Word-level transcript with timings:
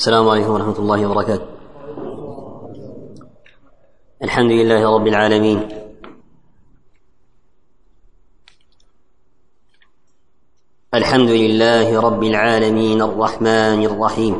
السلام 0.00 0.28
عليكم 0.28 0.50
ورحمة 0.52 0.78
الله 0.78 1.06
وبركاته 1.06 1.46
الحمد 4.24 4.50
لله 4.50 4.94
رب 4.96 5.06
العالمين 5.06 5.60
الحمد 10.94 11.30
لله 11.30 12.00
رب 12.00 12.22
العالمين 12.22 13.02
الرحمن 13.02 13.80
الرحيم 13.84 14.34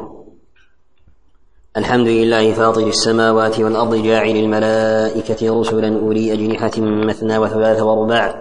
الحمد 1.77 2.06
لله 2.08 2.53
فاطر 2.53 2.87
السماوات 2.88 3.61
والأرض 3.61 3.95
جاعل 3.95 4.37
الملائكة 4.37 5.61
رسلا 5.61 6.01
أولي 6.01 6.33
أجنحة 6.33 6.79
مثنى 6.81 7.38
وثلاث 7.38 7.81
ورباع 7.83 8.40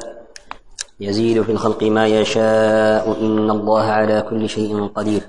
يزيد 0.99 1.41
في 1.41 1.51
الخلق 1.51 1.83
ما 1.83 2.07
يشاء 2.07 3.05
إن 3.21 3.51
الله 3.51 3.83
على 3.83 4.21
كل 4.29 4.49
شيء 4.49 4.87
قدير 4.87 5.21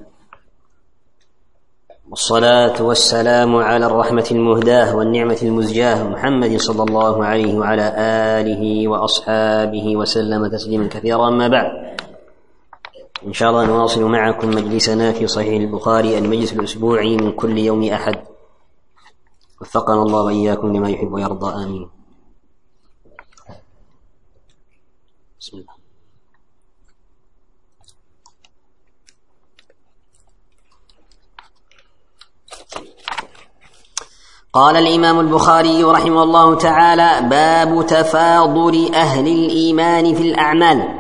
والصلاة 2.11 2.83
والسلام 2.83 3.57
على 3.57 3.87
الرحمة 3.87 4.29
المهداة 4.31 4.97
والنعمة 4.97 5.39
المزجاة 5.43 6.03
محمد 6.09 6.57
صلى 6.57 6.83
الله 6.83 7.25
عليه 7.25 7.55
وعلى 7.59 7.95
آله 8.39 8.89
وأصحابه 8.89 9.97
وسلم 9.97 10.47
تسليما 10.47 10.87
كثيرا 10.89 11.29
أما 11.29 11.49
بعد 11.49 11.71
إن 13.27 13.33
شاء 13.33 13.51
الله 13.51 13.67
نواصل 13.67 14.03
معكم 14.05 14.49
مجلسنا 14.49 15.13
في 15.13 15.27
صحيح 15.27 15.61
البخاري 15.61 16.19
المجلس 16.19 16.53
الأسبوعي 16.53 17.17
من 17.17 17.33
كل 17.33 17.59
يوم 17.59 17.85
أحد 17.85 18.15
وفقنا 19.61 20.03
الله 20.03 20.25
وإياكم 20.25 20.77
لما 20.77 20.91
يحب 20.91 21.13
ويرضى 21.13 21.65
آمين 21.65 21.91
بسم 25.41 25.57
الله 25.57 25.80
قال 34.53 34.77
الامام 34.77 35.21
البخاري 35.21 35.85
رحمه 35.85 36.23
الله 36.23 36.55
تعالى 36.55 37.29
باب 37.29 37.87
تفاضل 37.87 38.95
اهل 38.95 39.27
الايمان 39.27 40.15
في 40.15 40.23
الاعمال 40.23 40.97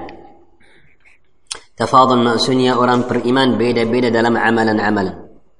Tafadul 1.81 2.45
أوران 2.45 3.09
بر 3.09 3.25
إيمان 3.25 3.57
بيدا 3.57 3.89
بيدا 3.91 4.09
دلم 4.13 4.37
عملا 4.37 4.77
عملا 4.85 5.13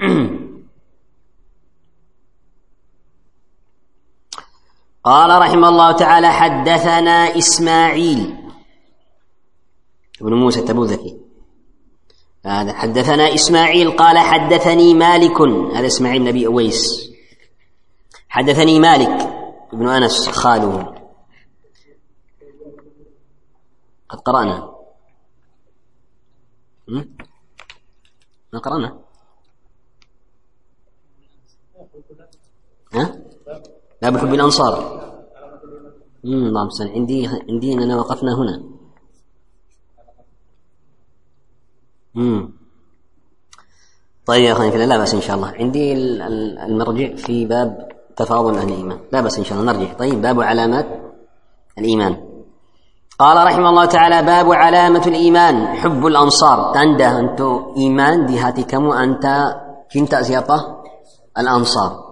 قال 5.09 5.29
رحمه 5.43 5.69
الله 5.69 5.93
تعالى 5.97 6.29
حدثنا 6.29 7.33
إسماعيل 7.41 8.37
ابن 10.21 10.33
موسى 10.37 10.61
تبوذكي 10.61 11.17
هذا 12.45 12.73
حدثنا 12.73 13.35
إسماعيل 13.35 13.91
قال 13.97 14.19
حدثني 14.19 14.95
مالك 14.95 15.41
هذا 15.73 15.87
إسماعيل 15.87 16.25
نبي 16.25 16.47
أويس 16.47 17.10
حدثني 18.31 18.81
مالك 18.81 19.31
بن 19.73 19.89
أنس 19.89 20.29
خاله 20.29 21.03
قد 24.09 24.19
قرأنا 24.19 24.73
ما 28.53 28.59
قرأنا 28.63 29.01
ها؟ 32.93 33.21
باب 34.03 34.19
حب 34.19 34.35
الأنصار 34.35 35.01
امم 36.25 36.55
عندي 36.81 37.27
عندي 37.49 37.73
أننا 37.73 37.97
وقفنا 37.97 38.35
هنا 38.39 38.65
امم 42.17 42.53
طيب 44.27 44.45
يا 44.45 44.53
أخواني 44.53 44.87
لا 44.87 44.97
بأس 44.99 45.15
إن 45.15 45.21
شاء 45.21 45.37
الله 45.37 45.49
عندي 45.51 45.93
المرجع 45.95 47.17
في 47.17 47.47
باب 47.47 48.00
تفاضل 48.25 48.59
أهل 48.59 48.69
الإيمان 48.69 48.99
لا 49.13 49.21
بس 49.21 49.39
إن 49.39 49.45
شاء 49.45 49.59
الله 49.61 49.73
نرجع 49.73 49.93
طيب 49.93 50.23
باب 50.23 50.41
علامات 50.41 50.87
الإيمان 51.79 52.17
قال 53.19 53.47
رحمه 53.47 53.69
الله 53.69 53.85
تعالى 53.85 54.23
باب 54.27 54.53
علامة 54.53 55.03
الإيمان 55.07 55.67
حب 55.67 56.07
الأنصار 56.07 56.75
تنده 56.75 57.19
أنت 57.21 57.41
إيمان 57.77 58.27
دي 58.27 58.39
هاتي 58.39 58.63
كم 58.63 58.91
أنت 58.93 59.25
كنت 59.95 60.15
siapa 60.15 60.61
الأنصار 61.39 62.11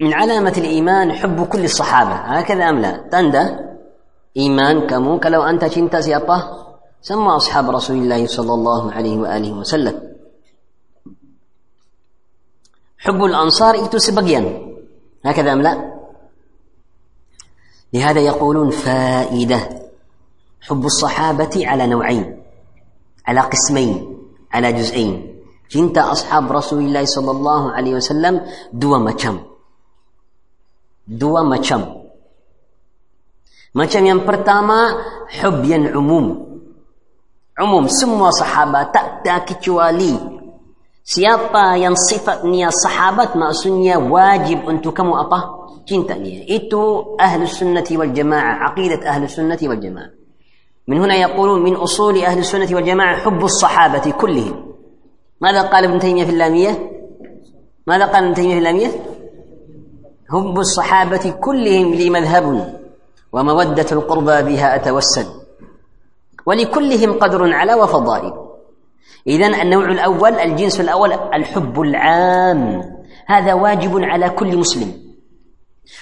من 0.00 0.12
علامة 0.14 0.54
الإيمان 0.58 1.12
حب 1.12 1.46
كل 1.48 1.64
الصحابة 1.64 2.10
هكذا 2.14 2.68
أم 2.68 2.78
لا 2.78 3.08
تنده 3.12 3.70
إيمان 4.36 4.86
كم 4.86 5.18
كلو 5.18 5.42
أنت 5.42 5.64
كنت 5.64 5.96
siapa 5.96 6.38
سمى 7.02 7.30
أصحاب 7.36 7.70
رسول 7.70 7.96
الله 7.96 8.26
صلى 8.26 8.54
الله 8.54 8.92
عليه 8.92 9.18
وآله 9.18 9.52
وسلم 9.52 10.10
حب 13.00 13.24
الأنصار 13.24 13.74
ايتو 13.74 13.98
سبقيان 13.98 14.69
هكذا 15.24 15.52
أم 15.52 15.62
لا؟ 15.62 15.94
لهذا 17.92 18.20
يقولون 18.20 18.70
فائدة 18.70 19.60
حب 20.60 20.84
الصحابة 20.84 21.62
على 21.64 21.86
نوعين 21.86 22.42
على 23.26 23.40
قسمين 23.40 24.18
على 24.52 24.72
جزئين 24.72 25.40
كنت 25.74 25.98
أصحاب 25.98 26.52
رسول 26.52 26.78
الله 26.82 27.04
صلى 27.04 27.30
الله 27.30 27.72
عليه 27.72 27.94
وسلم 27.94 28.46
دو 28.72 28.98
مچم 29.10 29.36
دو 31.08 31.34
مچم 31.44 31.82
مچم 33.74 34.02
yang 34.06 34.22
pertama 34.26 34.96
حب 35.30 35.62
yang 35.66 35.84
عموم 35.94 36.46
عموم 37.58 37.84
سموا 37.88 38.30
صحابة 38.30 38.82
تأتى 38.82 39.54
كتوالي 39.54 40.39
Siapa 41.10 41.74
yang 41.74 41.98
sifatnya 41.98 42.70
sahabat 42.70 43.34
maksudnya 43.34 43.98
wajib 43.98 44.62
untuk 44.62 44.94
kamu 44.94 45.26
apa? 45.26 45.38
Cintanya. 45.82 46.46
Itu 46.46 47.14
ahlu 47.18 47.50
sunnati 47.50 47.98
wal 47.98 48.14
jamaah. 48.14 48.70
Aqidat 48.70 49.02
ahlu 49.02 49.26
sunnati 49.26 49.66
wal 49.66 49.80
jamaah. 49.82 50.18
من 50.90 50.98
هنا 51.06 51.14
يقولون 51.22 51.62
من 51.62 51.78
أصول 51.78 52.18
أهل 52.18 52.38
السنة 52.42 52.66
والجماعة 52.74 53.22
حب 53.22 53.38
الصحابة 53.38 54.10
كلهم 54.18 54.54
ماذا 55.38 55.70
قال 55.70 55.86
ابن 55.86 55.98
تيمية 56.02 56.24
في 56.24 56.34
اللامية 56.34 56.72
ماذا 57.86 58.06
قال 58.10 58.24
ابن 58.24 58.34
تيمية 58.34 58.54
في 58.58 58.58
اللامية 58.58 58.90
حب 60.34 60.56
الصحابة 60.58 61.24
كلهم 61.38 61.94
لي 61.94 62.10
مذهب 62.10 62.44
ومودة 63.32 63.86
القربى 63.92 64.36
بها 64.42 64.68
أتوسل 64.82 65.26
ولكلهم 66.46 67.12
قدر 67.22 67.40
على 67.54 67.74
وفضائل 67.74 68.34
إذا 69.26 69.46
النوع 69.62 69.84
الأول 69.92 70.32
الجنس 70.32 70.80
الأول 70.80 71.12
الحب 71.12 71.80
العام 71.80 72.84
هذا 73.26 73.52
واجب 73.54 73.98
على 74.02 74.30
كل 74.30 74.56
مسلم 74.58 74.92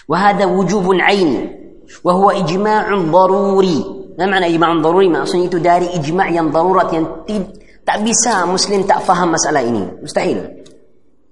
وهذا 0.09 0.45
وجوب 0.47 0.95
عين 0.95 1.51
وهو 2.05 2.31
إجماع 2.31 2.97
ضروري 2.99 3.85
ما 4.19 4.27
معنى 4.27 4.47
إجماع 4.47 4.75
ضروري؟ 4.75 5.09
ما 5.09 5.23
أصلا 5.23 5.47
داري 5.47 5.89
إجماع 5.95 6.43
ضرورة 6.43 6.83
تأبسا 7.87 8.41
طيب، 8.45 8.49
مسلم 8.55 8.83
تأفهم 8.83 9.33
مسألة 9.33 9.69
إني 9.69 9.89
مستحيل 10.03 10.49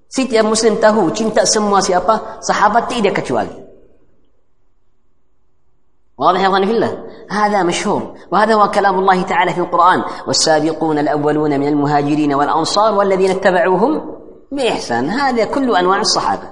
سيتي 0.09 0.41
مسلم 0.41 0.75
تهو 0.75 1.11
كنت 1.13 1.39
سموا 1.39 1.79
سيابا 1.79 2.19
صحابة 2.49 2.79
تيدا 2.79 3.11
كتوالي 3.21 3.66
واضح 6.19 6.39
يا 6.41 6.49
في 6.49 6.71
الله 6.71 7.03
هذا 7.31 7.63
مشهور 7.63 8.13
وهذا 8.31 8.53
هو 8.53 8.67
كلام 8.71 8.99
الله 8.99 9.21
تعالى 9.21 9.53
في 9.53 9.59
القران 9.59 10.03
والسابقون 10.27 10.99
الاولون 10.99 11.59
من 11.59 11.67
المهاجرين 11.67 12.33
والانصار 12.33 12.93
والذين 12.95 13.31
اتبعوهم 13.31 14.01
باحسان 14.51 15.09
هذا 15.09 15.45
كل 15.45 15.75
انواع 15.75 15.99
الصحابه 15.99 16.43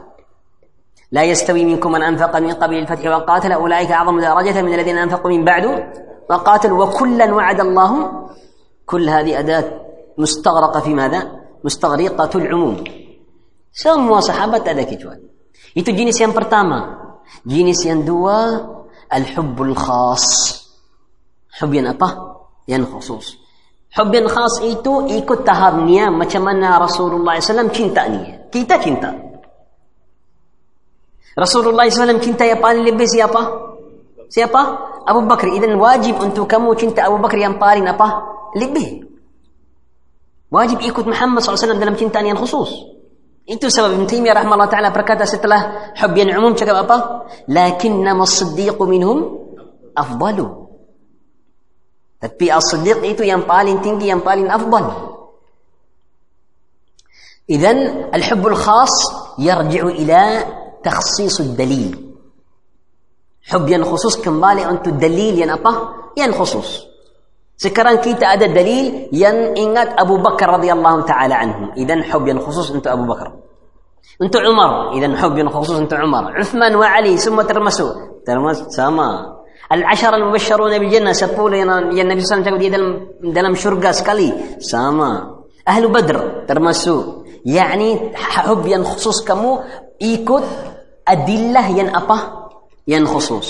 لا 1.12 1.24
يستوي 1.24 1.66
منكم 1.66 1.92
من 1.92 2.04
انفق 2.04 2.40
من 2.40 2.52
قبل 2.52 2.74
الفتح 2.76 3.06
وقاتل 3.16 3.52
اولئك 3.52 3.92
اعظم 3.92 4.20
درجه 4.22 4.62
من 4.62 4.74
الذين 4.74 4.98
انفقوا 4.98 5.32
من 5.32 5.46
بعد 5.46 5.94
وقاتلوا 6.30 6.86
وكلا 6.86 7.34
وعد 7.34 7.60
الله 7.60 8.08
كل 8.86 9.10
هذه 9.10 9.40
اداه 9.40 9.64
مستغرقه 10.18 10.80
في 10.80 10.94
ماذا؟ 10.94 11.32
مستغرقه 11.64 12.40
العموم 12.40 12.84
سموا 13.74 14.20
صحابة 14.20 14.58
هذا 14.72 14.84
كتوان 14.84 15.20
يتو 15.76 15.92
jenis 15.92 16.22
yang 16.22 16.38
pertama 16.38 16.78
jenis 17.46 17.82
الحب 19.14 19.62
الخاص 19.62 20.26
حب 21.52 21.74
ين 21.74 21.88
أبا 21.88 22.10
ين 22.68 22.86
خصوص 22.86 23.38
حب 23.92 24.14
ين 24.16 24.28
خاص 24.28 24.60
إيتو 24.62 25.08
إيكو 25.08 25.34
تهار 25.34 25.76
نيا 25.86 26.10
ما 26.10 26.26
تمنى 26.26 26.70
رسول 26.78 27.14
الله 27.14 27.40
صلى 27.40 27.40
الله 27.40 27.40
عليه 27.40 27.42
وسلم 27.44 27.68
كنتا 27.70 28.08
نيا 28.08 28.50
كيتا 28.52 28.78
كنتا 28.78 29.12
رسول 31.40 31.66
الله 31.70 31.90
صلى 31.90 32.04
الله 32.04 32.22
عليه 32.22 32.58
وسلم 32.58 32.88
لبس 32.88 33.12
يا 33.16 33.26
لبي 33.26 33.40
يا 33.40 33.48
سيابا 34.30 34.62
أبو 35.08 35.22
بكر 35.30 35.48
إذا 35.54 35.76
واجب 35.76 36.22
أنتو 36.22 36.48
كمو 36.50 36.74
كنتا 36.76 37.06
أبو 37.06 37.18
بكر 37.22 37.38
ينبالي 37.38 37.82
نبا 37.86 38.10
لبس 38.58 38.90
واجب 40.52 40.80
إيكو 40.82 41.02
محمد 41.06 41.42
صلى 41.46 41.54
الله 41.54 41.62
عليه 41.62 41.68
وسلم 41.72 41.80
دلم 41.82 41.96
كنتا 41.96 42.22
نيا 42.22 42.36
خصوص 42.36 42.50
خصوص 42.70 42.95
Itu 43.46 43.70
sebab 43.70 43.94
Ibn 43.94 44.06
Taimiyah 44.10 44.42
rahimahullah 44.42 44.74
taala 44.74 44.90
berkata 44.90 45.22
setelah 45.30 45.94
hub 46.02 46.12
yang 46.18 46.34
umum 46.42 46.58
cakap 46.58 46.82
apa? 46.82 46.98
Lakinnama 47.46 48.26
as-siddiq 48.26 48.74
minhum 48.90 49.38
afdalu. 49.94 50.66
Tapi 52.18 52.46
as-siddiq 52.50 53.06
itu 53.06 53.22
yang 53.22 53.46
paling 53.46 53.86
tinggi, 53.86 54.10
yang 54.10 54.26
paling 54.26 54.50
afdal. 54.50 54.90
Idan 57.46 58.10
al-hub 58.10 58.42
al-khas 58.50 58.94
yarji'u 59.38 59.94
ila 59.94 60.22
takhsis 60.82 61.46
ad-dalil. 61.46 61.94
Hub 63.46 63.64
yang 63.70 63.86
khusus 63.86 64.18
kembali 64.26 64.66
untuk 64.66 64.98
dalil 64.98 65.38
yang 65.38 65.54
apa? 65.54 65.94
Yang 66.18 66.34
khusus. 66.34 66.68
Sekarang 67.56 68.04
kita 68.04 68.36
ada 68.36 68.52
dalil 68.52 69.08
yang 69.16 69.56
ingat 69.56 69.96
Abu 69.96 70.20
Bakar 70.20 70.60
radhiyallahu 70.60 71.08
taala 71.08 71.36
anhu. 71.40 71.64
Idan 71.80 72.04
hub 72.04 72.28
yang 72.28 72.44
khusus 72.44 72.68
untuk 72.76 72.92
Abu 72.92 73.08
Bakar. 73.08 73.32
Untuk 74.20 74.44
Umar, 74.44 74.92
idan 74.92 75.16
hub 75.16 75.32
yang 75.40 75.48
khusus 75.48 75.80
untuk 75.80 75.96
Umar. 76.04 76.36
Uthman 76.36 76.76
wa 76.76 76.88
Ali 76.92 77.16
semua 77.16 77.48
termasuk. 77.48 78.24
Termasuk 78.28 78.76
sama. 78.76 79.40
Al-ashar 79.72 80.12
al-mubashsharun 80.20 80.68
bil 80.84 80.92
jannah 80.92 81.16
sepuluh 81.16 81.58
yang, 81.64 81.90
yang 81.96 82.06
Nabi 82.12 82.22
SAW 82.22 82.44
cakap 82.46 82.60
dia 82.60 82.70
dalam 82.76 82.92
dalam 83.32 83.54
syurga 83.56 83.96
sekali. 83.96 84.60
Sama. 84.60 85.32
Ahlu 85.64 85.88
Badr 85.88 86.44
termasuk. 86.52 87.24
Yani 87.48 88.12
hub 88.44 88.68
yang 88.68 88.84
khusus 88.84 89.24
kamu 89.24 89.64
ikut 90.04 90.44
adillah 91.08 91.66
yang 91.72 91.88
apa? 91.96 92.52
Yang 92.84 93.04
khusus. 93.16 93.48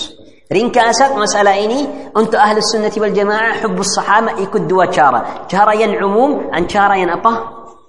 رينكاسات 0.51 1.12
مسألة 1.12 1.65
إني 1.65 1.88
أنت 2.18 2.36
أهل 2.36 2.57
السنة 2.57 2.92
والجماعة 2.97 3.53
حب 3.53 3.80
الصحابة 3.80 4.31
يكد 4.42 4.68
دوا 4.68 4.92
شارة 4.92 5.47
شارة 5.51 5.74
ين 5.75 5.95
عموم 6.03 6.50
عن 6.53 6.69
شارة 6.69 6.95
ين 6.95 7.09
أبا 7.09 7.33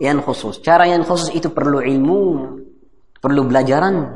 ين 0.00 0.20
خصوص 0.20 0.60
شارة 0.64 0.84
ين 0.84 1.04
خصوص 1.04 1.36
إتو 1.36 1.48
برلو 1.48 1.78
علمو 1.78 2.48
برلو 3.24 3.42
بلاجران 3.44 4.08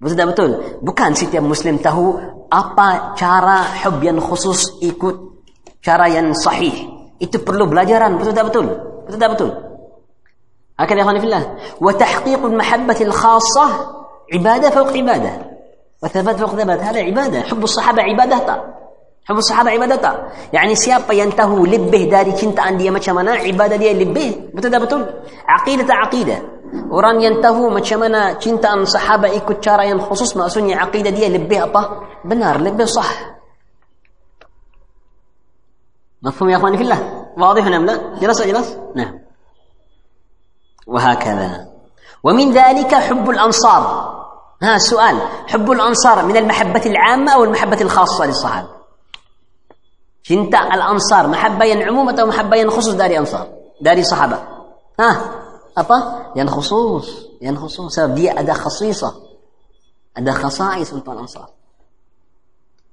بزدا 0.00 0.24
بتقول 0.24 0.58
بكان 0.82 1.14
سيت 1.14 1.36
مسلم 1.36 1.76
تهو 1.76 2.18
أبا 2.52 3.14
شارة 3.16 3.54
حب 3.62 4.02
ين 4.04 4.20
خصوص 4.20 4.82
يكد 4.82 5.20
شارة 5.82 6.06
ين 6.06 6.32
صحيح 6.34 6.74
إتو 7.22 7.38
برلو 7.46 7.66
بلاجران 7.66 8.18
بزدا 8.18 8.42
بتقول 8.42 8.66
بزدا 9.08 9.32
بتقول 9.32 9.52
هكذا 10.80 10.96
يا 10.96 11.02
أخواني 11.02 11.20
في 11.20 11.26
الله 11.26 11.56
وتحقيق 11.80 12.44
المحبة 12.44 12.96
الخاصة 13.00 13.66
عبادة 14.34 14.70
فوق 14.70 14.86
عبادة 14.96 15.49
وثبت 16.02 16.42
وقدمت 16.42 16.80
هذا 16.80 17.00
عبادة 17.00 17.40
حب 17.40 17.64
الصحابة 17.64 18.02
عبادتا 18.02 18.74
حب 19.24 19.36
الصحابة 19.38 19.70
عبادتا 19.70 20.28
يعني 20.52 20.74
سيابا 20.74 21.14
ينتهو 21.14 21.66
لبه 21.66 22.02
داري 22.10 22.32
كنت 22.32 22.60
عندي 22.60 22.90
مكمنا 22.90 23.32
عبادة 23.32 23.76
دي 23.76 24.04
لبه 24.04 24.42
بتدا 24.54 24.84
بتول 24.84 25.06
عقيدة 25.48 25.94
عقيدة 25.94 26.42
وران 26.90 27.20
ينتهو 27.20 27.70
مكمنا 27.70 28.32
كنت 28.32 28.66
عن 28.66 28.84
صحابة 28.84 29.30
اي 29.30 29.40
تشارا 29.40 29.98
خصوص 29.98 30.36
ما 30.36 30.46
أسني 30.46 30.74
عقيدة 30.74 31.10
دي 31.10 31.28
لبه 31.28 31.62
أبا 31.62 32.00
بنار 32.24 32.60
لبه 32.60 32.84
صح 32.84 33.20
مفهوم 36.22 36.50
يا 36.50 36.56
أخواني 36.56 36.76
في 36.76 36.82
الله 36.82 37.26
واضح 37.38 37.64
نعم 37.66 37.86
لا 37.86 38.18
جلس 38.20 38.42
جلس 38.42 38.78
نعم 38.96 39.18
وهكذا 40.86 41.70
ومن 42.24 42.52
ذلك 42.52 42.94
حب 42.94 43.30
الأنصار 43.30 44.19
ها 44.62 44.78
سؤال 44.78 45.22
حب 45.46 45.70
الأنصار 45.70 46.26
من 46.26 46.36
المحبة 46.36 46.82
العامة 46.86 47.32
أو 47.34 47.44
المحبة 47.44 47.80
الخاصة 47.80 48.26
للصحابة 48.26 48.68
شنت 50.22 50.54
الأنصار 50.54 51.26
محبة 51.28 51.64
ينعمومة 51.64 52.16
أو 52.20 52.26
محبة 52.26 52.56
ينخصص 52.56 52.88
داري 52.92 53.18
أنصار 53.18 53.48
داري 53.80 54.02
صحابة 54.04 54.38
ها 55.00 55.30
أبا 55.78 56.22
ينخصوص 56.36 57.10
ينخصوص 57.42 57.94
سبب 57.94 58.14
دي 58.14 58.40
أداة 58.40 58.52
خصيصة 58.54 59.14
أداة 60.16 60.32
خصائص 60.32 60.92
أنت 60.92 61.08
الأنصار 61.08 61.46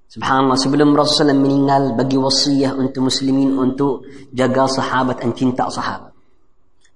سبحان 0.10 0.40
الله 0.40 0.56
سبل 0.56 0.82
الله 0.82 1.04
صلى 1.04 1.32
الله 1.32 1.34
عليه 1.34 1.44
وسلم 1.44 1.62
من 1.62 1.70
قال 1.70 2.06
بقي 2.08 2.18
وصية 2.18 2.72
أنت 2.74 3.00
مسلمين 3.00 3.60
أنت 3.60 3.80
جاقا 4.34 4.66
صحابة 4.66 5.16
أنت 5.24 5.42
انت 5.44 5.62
صحابة 5.62 6.07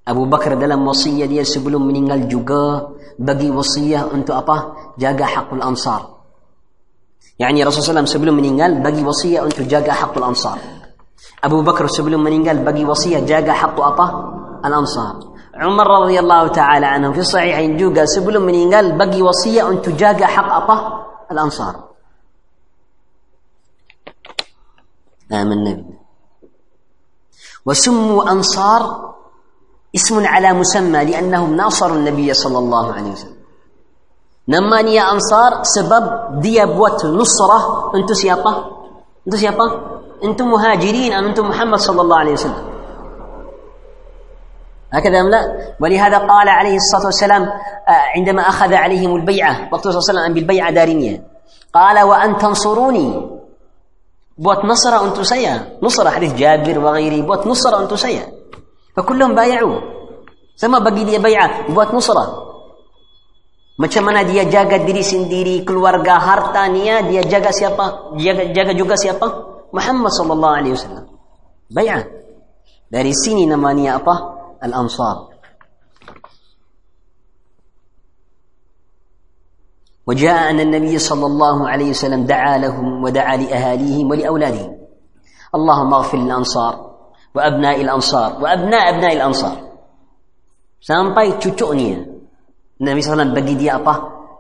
Abu 0.02 0.26
Bakar 0.26 0.58
dalam 0.58 0.82
wasiat 0.82 1.30
dia 1.30 1.46
sebelum 1.46 1.86
meninggal 1.86 2.26
juga 2.26 2.90
bagi 3.22 3.54
wasiat 3.54 4.10
untuk 4.10 4.34
apa? 4.34 4.58
Jaga 4.98 5.30
hakul 5.30 5.62
ansar. 5.62 6.02
Yani 7.38 7.62
Rasulullah 7.62 8.02
SAW 8.02 8.10
sebelum 8.10 8.34
meninggal 8.38 8.82
bagi 8.82 9.06
wasiat 9.06 9.46
untuk 9.46 9.70
jaga 9.70 9.94
hakul 9.94 10.26
ansar. 10.26 10.58
Abu 11.42 11.62
Bakar 11.62 11.86
sebelum 11.86 12.22
meninggal 12.26 12.66
bagi 12.66 12.82
wasiat 12.82 13.26
jaga 13.26 13.54
hakul 13.58 13.82
apa? 13.86 14.08
Al-Ansar. 14.62 15.26
Umar 15.58 15.90
radhiyallahu 15.90 16.54
taala 16.54 16.86
anhu 16.94 17.18
fi 17.18 17.26
sahihain 17.26 17.78
juga 17.82 18.06
sebelum 18.06 18.46
meninggal 18.46 18.94
bagi 18.94 19.22
wasiat 19.22 19.66
untuk 19.70 19.98
jaga 19.98 20.26
hak 20.26 20.50
apa? 20.66 20.78
Al-Ansar. 21.34 21.94
آمنا 25.34 25.74
Wasmu 27.66 28.20
ansar 28.28 28.82
اسم 29.96 30.28
على 30.28 30.54
مسمى 30.54 31.06
لأنهم 31.06 31.56
ناصروا 31.56 31.98
النبي 31.98 32.34
صلى 32.34 32.58
الله 32.58 32.94
عليه 32.94 33.12
وسلم 33.12 33.36
نماني 34.48 34.94
يا 34.96 35.02
أنصار 35.12 35.64
سبب 35.64 36.06
دي 36.40 36.66
بوت 36.66 37.06
نصرة 37.06 37.92
أنتو 37.96 38.14
سيابا 38.14 38.66
أنتو 39.28 39.38
سيابا 39.38 39.66
أنتم 40.24 40.48
مهاجرين 40.52 41.14
أم 41.14 41.26
أنتم 41.26 41.48
محمد 41.50 41.80
صلى 41.80 42.02
الله 42.02 42.20
عليه 42.20 42.32
وسلم 42.32 42.64
هكذا 44.94 45.20
أم 45.22 45.30
لا 45.30 45.76
ولهذا 45.82 46.18
قال 46.18 46.50
عليه 46.50 46.76
الصلاة 46.76 47.06
والسلام 47.06 47.42
آه، 47.44 47.54
عندما 48.18 48.42
أخذ 48.42 48.74
عليهم 48.74 49.16
البيعة 49.16 49.70
وقت 49.72 49.88
صلى 49.88 49.92
الله 49.92 50.04
عليه 50.12 50.20
وسلم 50.22 50.34
بالبيعة 50.34 50.72
دارمية 50.72 51.24
قال 51.74 52.02
وأن 52.04 52.38
تنصروني 52.38 53.30
بوت 54.38 54.66
نصرة 54.66 55.04
أنتو 55.06 55.24
سيا 55.24 55.78
نصرة 55.82 56.10
حديث 56.10 56.34
جابر 56.34 56.80
وغيره 56.80 57.26
بوت 57.26 57.48
نصرة 57.48 57.82
أنتو 57.84 57.96
سيا 57.96 58.41
فكلهم 58.98 59.36
بايعوه 59.36 59.80
sama 60.62 60.78
bagi 60.84 61.02
dia 61.10 61.18
bayat 61.18 61.72
buat 61.74 61.90
nusrah 61.90 62.54
macam 63.82 64.04
mana 64.06 64.22
dia 64.22 64.46
jaga 64.46 64.78
diri 64.78 65.02
sendiri 65.02 65.56
keluarga 65.66 66.22
hartanya 66.22 67.02
dia 67.10 67.26
jaga 67.26 67.50
siapa 67.50 68.14
jaga, 68.22 68.52
jaga 68.54 68.70
juga 68.78 68.94
siapa 68.94 69.26
Muhammad 69.74 70.12
sallallahu 70.14 70.54
alaihi 70.62 70.76
wasallam 70.78 71.06
bayat 71.72 72.06
dari 72.94 73.10
sini 73.16 73.48
namanya 73.50 73.98
apa 74.00 74.16
al-ansar 74.64 75.32
وجاء 80.02 80.50
أن 80.50 80.60
النبي 80.60 80.98
صلى 80.98 81.26
الله 81.26 81.58
عليه 81.70 81.90
وسلم 81.94 82.26
دعا 82.26 82.58
لهم 82.58 83.06
ودعا 83.06 83.36
لأهاليهم 83.38 84.06
ولأولادهم 84.12 84.72
اللهم 85.56 85.90
اغفر 85.94 86.18
للأنصار 86.18 86.74
وأبناء 87.36 87.82
الأنصار 87.82 88.44
وأبناء 88.44 88.90
أبناء 88.96 89.14
الأنصار 89.16 89.58
sampai 90.82 91.38
cucuknya 91.38 92.02
Nabi 92.82 93.00
SAW 93.06 93.32
bagi 93.38 93.54
dia 93.56 93.78
apa? 93.78 93.94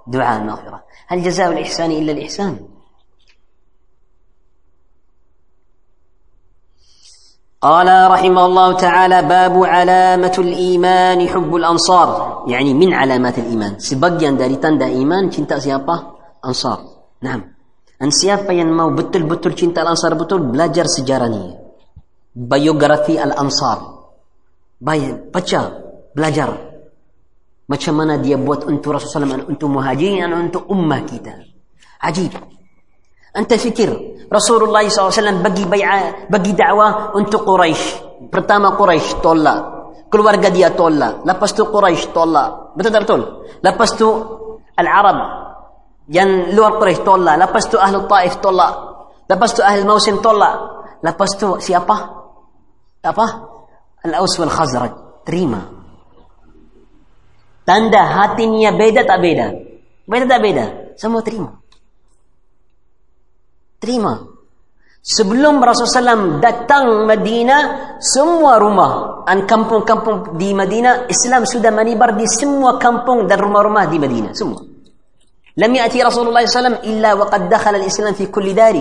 Doa 0.10 0.42
maghfirah. 0.42 0.82
Hal 1.14 1.20
jaza'ul 1.24 1.60
ihsani 1.62 2.02
illa 2.02 2.12
al-ihsan. 2.18 2.54
قال 7.62 7.86
رحمه 7.86 8.44
الله 8.46 8.70
تعالى 8.82 9.20
باب 9.30 9.54
علامة 9.54 10.34
الإيمان 10.34 11.30
حب 11.30 11.56
الأنصار 11.56 12.10
يعني 12.50 12.74
من 12.74 12.90
علامات 12.90 13.38
الإيمان 13.38 13.78
sebagian 13.78 14.34
dari 14.34 14.58
tanda 14.58 14.90
iman 14.90 15.30
cinta 15.30 15.62
siapa? 15.62 15.94
Ansar. 16.42 16.82
Naam. 17.22 17.54
Dan 18.02 18.10
siapa 18.10 18.50
yang 18.50 18.74
mau 18.74 18.90
betul-betul 18.90 19.54
cinta 19.54 19.86
Ansar 19.86 20.18
betul 20.18 20.50
belajar 20.50 20.90
sejarahnya. 20.90 21.61
biografi 22.36 23.20
Al-Ansar. 23.20 23.80
Bayan, 24.82 25.30
baca, 25.30 25.62
belajar. 26.16 26.50
Macam 27.70 27.94
mana 27.96 28.18
dia 28.20 28.36
buat 28.40 28.66
untuk 28.68 28.98
Rasulullah 28.98 29.38
SAW, 29.38 29.48
untuk 29.52 29.68
muhajirin, 29.72 30.32
untuk 30.34 30.68
ummah 30.68 31.02
kita. 31.08 31.34
Ajib. 32.04 32.34
Anda 33.32 33.56
fikir, 33.56 33.90
Rasulullah 34.28 34.84
SAW 34.88 35.40
bagi, 35.40 35.64
bayar, 35.70 36.28
bagi 36.28 36.52
da'wah 36.58 37.16
untuk 37.16 37.46
Quraisy. 37.48 38.28
Pertama 38.28 38.76
Quraisy 38.76 39.22
tolak. 39.24 39.60
Keluarga 40.12 40.52
dia 40.52 40.76
tolak. 40.76 41.24
Lepas 41.24 41.56
tu 41.56 41.64
Quraisy 41.72 42.12
tolak. 42.12 42.76
Betul 42.76 42.92
tak 42.92 43.02
betul? 43.08 43.22
Lepas 43.64 43.90
tu 43.96 44.08
Al-Arab 44.76 45.18
yang 46.12 46.52
luar 46.52 46.76
Quraisy 46.76 47.08
tolak. 47.08 47.36
Lepas 47.40 47.64
tu 47.72 47.80
Ahlul 47.80 48.06
Taif 48.12 48.44
tolak. 48.44 48.72
Lepas 49.32 49.56
tu 49.56 49.64
Ahlul 49.64 49.88
Mausim 49.88 50.20
tolak. 50.20 50.54
Lepas 51.02 51.32
tu 51.40 51.48
siapa? 51.64 52.21
apa 53.02 53.26
Al-Aus 54.06 54.34
wal 54.38 54.50
Khazraj 54.54 54.92
terima 55.26 55.58
tanda 57.66 58.02
hatinya 58.22 58.78
beda 58.78 59.02
tak 59.06 59.20
beda 59.22 59.48
beda 60.06 60.26
tak 60.30 60.40
beda 60.42 60.66
semua 60.98 61.22
terima 61.26 61.50
terima 63.82 64.22
sebelum 65.02 65.58
Rasulullah 65.66 66.14
SAW 66.14 66.36
datang 66.38 67.10
Madinah 67.10 67.64
semua 67.98 68.62
rumah 68.62 69.26
dan 69.26 69.50
kampung-kampung 69.50 70.38
di 70.38 70.54
Madinah 70.54 71.10
Islam 71.10 71.50
sudah 71.50 71.74
menibar 71.74 72.14
di 72.14 72.30
semua 72.30 72.78
kampung 72.78 73.26
dan 73.26 73.42
rumah-rumah 73.42 73.90
di 73.90 73.98
Madinah 73.98 74.34
semua 74.38 74.62
لم 75.52 75.68
يأتي 75.68 76.00
رسول 76.00 76.32
الله 76.32 76.48
صلى 76.48 76.48
الله 76.48 76.48
عليه 76.48 76.58
وسلم 76.58 76.78
إلا 76.90 77.10
وقد 77.22 77.42
دخل 77.52 77.74
الإسلام 77.76 78.14
في 78.16 78.32
كل 78.32 78.56
دار 78.56 78.72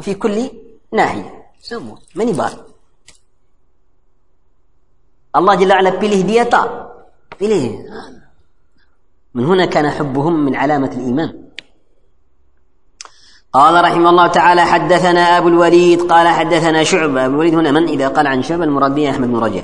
وفي 0.00 0.12
كل 0.16 0.38
ناحية 0.96 1.28
سمو 1.60 1.92
من 2.16 2.24
يبار 2.32 2.69
Allah 5.30 5.54
Jalla 5.56 5.78
ala 5.78 5.90
pilih 5.98 6.26
dia 6.26 6.44
tak? 6.46 6.68
Pilih. 7.38 7.86
من 9.34 9.46
هنا 9.46 9.64
كان 9.70 9.90
حبهم 9.90 10.44
من 10.44 10.56
علامة 10.56 10.90
الإيمان 10.90 11.32
قال 13.52 13.84
رحمه 13.84 14.10
الله 14.10 14.26
تعالى 14.26 14.62
حدثنا 14.62 15.20
أبو 15.38 15.48
الوليد 15.48 16.00
قال 16.02 16.28
حدثنا 16.28 16.84
شعبة 16.84 17.26
أبو 17.26 17.32
الوليد 17.34 17.54
هنا 17.54 17.70
من 17.70 17.88
إذا 17.88 18.08
قال 18.08 18.26
عن 18.26 18.42
شعبة 18.42 18.64
المراد 18.64 18.94
به 18.94 19.10
أحمد 19.10 19.28
بن 19.28 19.36
رجع 19.38 19.62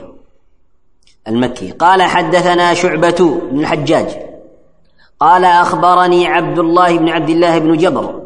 المكي 1.29 1.71
قال 1.71 2.03
حدثنا 2.03 2.75
شعبة 2.75 3.41
بن 3.51 3.61
الحجاج 3.61 4.09
قال 5.21 5.45
أخبرني 5.45 6.27
عبد 6.27 6.59
الله 6.59 6.99
بن 6.99 7.09
عبد 7.09 7.31
الله 7.31 7.59
بن 7.59 7.77
جبر 7.77 8.23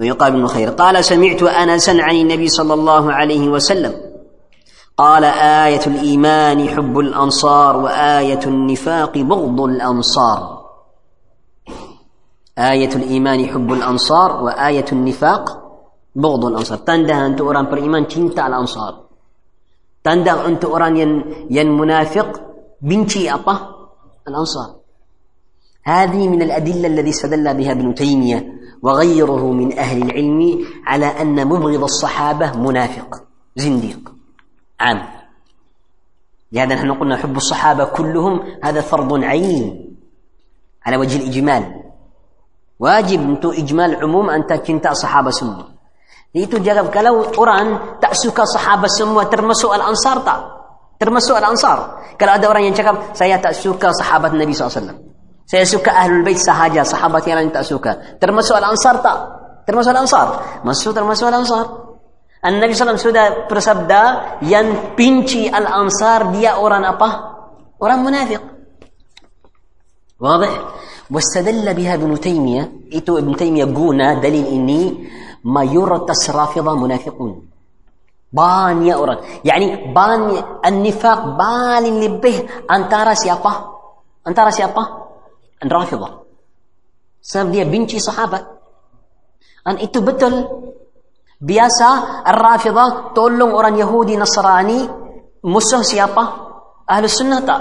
ويقال 0.00 0.32
بن 0.32 0.46
خير 0.46 0.70
قال 0.70 1.04
سمعت 1.04 1.42
أنسا 1.42 1.90
عن 1.90 2.16
النبي 2.16 2.48
صلى 2.48 2.74
الله 2.74 3.12
عليه 3.12 3.48
وسلم 3.48 4.09
قال 5.00 5.24
آية 5.64 5.80
الإيمان 5.86 6.68
حب 6.68 6.98
الأنصار 6.98 7.76
وآية 7.76 8.40
النفاق 8.46 9.18
بغض 9.18 9.60
الأنصار 9.60 10.60
آية 12.58 12.88
الإيمان 12.96 13.46
حب 13.46 13.72
الأنصار 13.72 14.42
وآية 14.44 14.84
النفاق 14.92 15.72
بغض 16.14 16.44
الأنصار 16.44 16.78
تنده 16.78 17.26
أنت 17.26 17.40
أوران 17.40 17.64
إيمان 17.66 18.06
تنتع 18.08 18.46
الأنصار 18.46 18.94
تنده 20.04 20.46
أنت 20.46 20.64
أوران 20.64 20.96
ين, 20.96 21.24
ين 21.50 21.70
منافق 21.78 22.40
بنتي 22.82 23.34
أبا 23.34 23.56
الأنصار 24.28 24.74
هذه 25.84 26.28
من 26.28 26.42
الأدلة 26.42 26.86
الذي 26.86 27.10
استدل 27.10 27.54
بها 27.56 27.72
ابن 27.72 27.94
تيمية 27.94 28.52
وغيره 28.82 29.52
من 29.52 29.78
أهل 29.78 30.02
العلم 30.02 30.64
على 30.86 31.06
أن 31.06 31.46
مبغض 31.48 31.82
الصحابة 31.82 32.52
منافق 32.56 33.14
زنديق 33.56 34.12
عام 34.80 35.06
لهذا 36.52 36.74
نحن 36.74 36.92
قلنا 36.94 37.16
حب 37.16 37.36
الصحابة 37.36 37.84
كلهم 37.84 38.40
هذا 38.64 38.80
فرض 38.80 39.24
عين 39.24 39.96
على 40.86 40.96
وجه 40.96 41.16
الإجمال 41.16 41.64
واجب 42.80 43.20
أنت 43.20 43.44
إجمال 43.44 43.96
عموم 44.02 44.30
أن 44.30 44.46
تكنت 44.46 44.88
صحابة 44.88 45.30
سمو 45.30 45.62
لأنه 46.34 46.58
جاءت 46.58 46.94
كلاو 46.94 47.22
أوران 47.38 47.78
تأسوك 48.02 48.40
صحابة 48.40 48.88
سمو 48.88 49.22
ترمسوا 49.22 49.74
الأنصار 49.76 50.18
تا 50.20 50.60
ترمسوا 51.00 51.38
الأنصار 51.38 52.02
كلاو 52.20 52.34
أدى 52.34 52.46
أوران 52.46 52.62
ينشكب 52.64 52.96
سيا 53.14 53.36
تأسك 53.36 53.86
صحابة 53.86 54.28
النبي 54.28 54.52
صلى 54.52 54.66
الله 54.66 54.76
عليه 54.78 54.86
وسلم 54.86 55.00
saya 55.50 55.66
suka 55.66 55.90
ahlul 55.90 56.22
bait 56.22 56.38
sahaja 56.38 56.86
sahabat 56.86 57.26
yang 57.26 57.42
lain 57.42 57.50
tak 57.50 57.66
الأنصار 57.66 58.22
termasuk 58.22 58.54
al 58.54 58.70
ansar 58.70 58.96
tak 59.02 59.18
termasuk 59.66 60.94
al 60.94 61.89
Nabi 62.40 62.72
SAW 62.72 62.96
sudah 62.96 63.44
bersabda 63.52 64.00
yang 64.48 64.96
pinci 64.96 65.44
al-ansar 65.52 66.32
dia 66.32 66.56
orang 66.56 66.88
apa? 66.88 67.08
Orang 67.82 68.00
munafik. 68.00 68.40
واضح؟ 70.20 70.52
واستدل 71.08 71.64
بها 71.72 71.96
ابن 71.96 72.12
تيمية 72.20 72.92
إتو 72.92 73.16
ابن 73.24 73.40
تيمية 73.40 73.72
قونا 73.72 74.20
دليل 74.20 74.52
إني 74.52 75.08
ما 75.48 75.64
يرتس 75.64 76.28
رافضة 76.36 76.72
منافقون 76.76 77.32
بان 78.28 78.84
يا 78.84 78.94
أوران 79.00 79.40
يعني 79.40 79.96
بان 79.96 80.20
النفاق 80.60 81.20
بال 81.40 81.82
اللي 81.88 82.08
به 82.20 82.36
antara 82.68 83.16
siapa 83.16 83.52
antara 84.28 84.52
siapa 84.52 84.82
الرافضة 85.64 86.08
sebab 87.24 87.46
dia 87.48 87.64
benci 87.64 87.96
sahabat 87.96 88.44
dan 89.64 89.80
itu 89.80 90.04
betul 90.04 90.68
Biasa 91.40 92.20
Ar-Rafidah 92.28 93.16
tolong 93.16 93.56
orang 93.56 93.80
Yahudi 93.80 94.12
Nasrani 94.12 94.84
Musuh 95.40 95.80
siapa? 95.80 96.22
Ahlu 96.84 97.08
Sunnah 97.08 97.40
tak? 97.40 97.60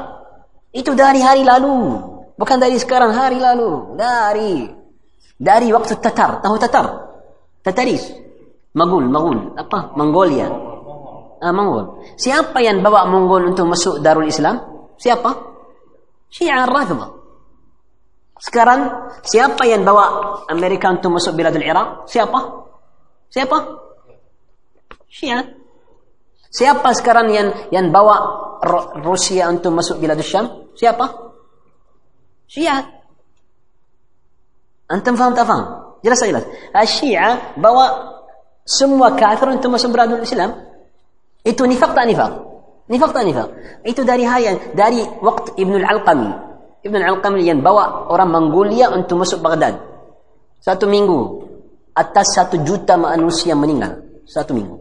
Itu 0.75 0.91
dari 0.99 1.23
hari 1.23 1.47
lalu 1.47 1.95
Bukan 2.35 2.57
dari 2.59 2.75
sekarang, 2.75 3.15
hari 3.15 3.39
lalu 3.39 3.95
Dari 3.95 4.67
Dari 5.39 5.71
waktu 5.71 5.95
Tatar 5.95 6.43
Tahu 6.43 6.55
Tatar? 6.59 6.85
Tataris 7.63 8.03
Mongol, 8.75 9.07
Mongol 9.07 9.37
Apa? 9.55 9.95
Mongolia 9.95 10.51
ah, 11.39 11.53
Mongol 11.55 12.03
Siapa 12.19 12.59
yang 12.59 12.83
bawa 12.83 13.07
Mongol 13.07 13.55
untuk 13.55 13.63
masuk 13.63 14.03
Darul 14.03 14.27
Islam? 14.27 14.91
Siapa? 14.99 15.29
Syiah 16.27 16.67
Ar-Rafidah 16.67 17.15
sekarang 18.39 19.11
siapa 19.19 19.67
yang 19.67 19.83
bawa 19.83 20.31
Amerika 20.47 20.87
untuk 20.87 21.19
masuk 21.19 21.35
Biladul 21.35 21.59
Iraq? 21.59 22.07
Siapa? 22.07 22.39
Siapa? 23.29 23.57
Syiah. 25.09 25.41
Siapa 26.49 26.89
sekarang 26.97 27.29
yang 27.29 27.47
yang 27.69 27.93
bawa 27.93 28.17
Rusia 29.05 29.45
untuk 29.53 29.77
masuk 29.77 30.01
Bilad 30.01 30.17
Syam? 30.25 30.73
Siapa? 30.73 31.05
Syiah. 32.49 32.81
Antum 34.89 35.13
faham 35.13 35.37
tak 35.37 35.45
faham? 35.45 35.65
Jelas 36.01 36.17
tak 36.17 36.33
jelas? 36.33 36.45
Ah, 36.73 36.81
Syiah 36.89 37.53
bawa 37.53 38.17
semua 38.65 39.13
kafir 39.13 39.53
untuk 39.53 39.77
masuk 39.77 39.93
beradu 39.93 40.17
Islam. 40.25 40.57
Itu 41.45 41.69
nifak 41.69 41.93
tak 41.93 42.09
nifak? 42.09 42.31
Nifak 42.89 43.13
tak 43.13 43.23
nifak? 43.29 43.47
Itu 43.85 44.01
dari 44.01 44.25
hayat, 44.25 44.73
dari 44.73 45.05
waktu 45.21 45.53
Ibn 45.61 45.71
Al-Alqami. 45.85 46.29
Ibn 46.81 46.95
Al-Alqami 46.97 47.41
yang 47.45 47.61
bawa 47.61 48.09
orang 48.09 48.33
Mongolia 48.33 48.89
untuk 48.89 49.21
masuk 49.21 49.37
Baghdad. 49.45 49.77
Satu 50.57 50.89
minggu 50.89 51.48
atas 51.95 52.35
satu 52.37 52.61
juta 52.65 52.93
manusia 52.99 53.57
meninggal 53.57 53.97
satu 54.29 54.53
minggu. 54.53 54.77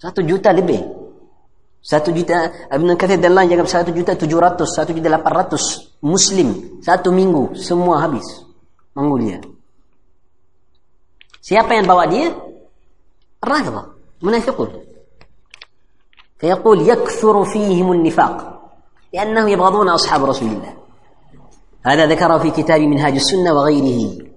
Satu 0.00 0.24
juta 0.24 0.48
lebih. 0.48 0.80
Satu 1.84 2.08
juta, 2.08 2.48
Ibn 2.72 2.88
Kathir 2.96 3.20
kata 3.20 3.28
lain 3.28 3.52
jangka 3.56 3.68
satu 3.68 3.90
juta 3.92 4.12
tujuh 4.16 4.36
ratus, 4.36 4.68
satu 4.72 4.96
juta 4.96 5.12
lapan 5.12 5.44
ratus 5.44 5.96
Muslim. 6.00 6.80
Satu 6.80 7.12
minggu, 7.12 7.52
semua 7.52 8.00
habis. 8.00 8.24
Mongolia. 8.96 9.44
Siapa 11.44 11.76
yang 11.76 11.84
bawa 11.84 12.08
dia? 12.08 12.32
Radha. 13.44 13.92
Munafiqul. 14.24 14.72
Fayaqul, 16.40 16.80
yakthuru 16.88 17.44
fihimun 17.44 18.00
nifaq. 18.00 18.34
Lianahu 19.12 19.52
yabgadun 19.52 19.92
ashab 19.92 20.24
Rasulullah. 20.24 20.72
Hada 21.84 22.08
dhakara 22.08 22.40
fi 22.40 22.52
kitab 22.56 22.80
min 22.80 22.96
hajus 22.96 23.24
sunnah 23.28 23.52
wa 23.52 23.68
ghairihi. 23.68 24.29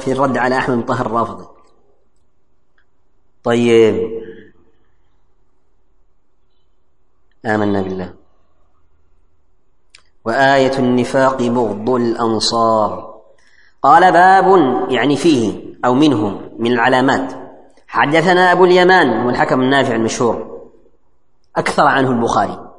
في, 0.00 0.12
الرد 0.12 0.38
على 0.38 0.58
أحمد 0.58 0.76
بن 0.76 0.82
طاهر 0.82 1.06
الرافضي 1.06 1.44
طيب 3.44 4.10
آمنا 7.46 7.82
بالله 7.82 8.14
وآية 10.24 10.78
النفاق 10.78 11.42
بغض 11.42 11.90
الأنصار 11.90 13.20
قال 13.82 14.12
باب 14.12 14.46
يعني 14.90 15.16
فيه 15.16 15.62
أو 15.84 15.94
منه 15.94 16.40
من 16.58 16.72
العلامات 16.72 17.32
حدثنا 17.86 18.52
أبو 18.52 18.64
اليمان 18.64 19.26
والحكم 19.26 19.60
النافع 19.60 19.94
المشهور 19.94 20.60
أكثر 21.56 21.86
عنه 21.86 22.10
البخاري 22.10 22.70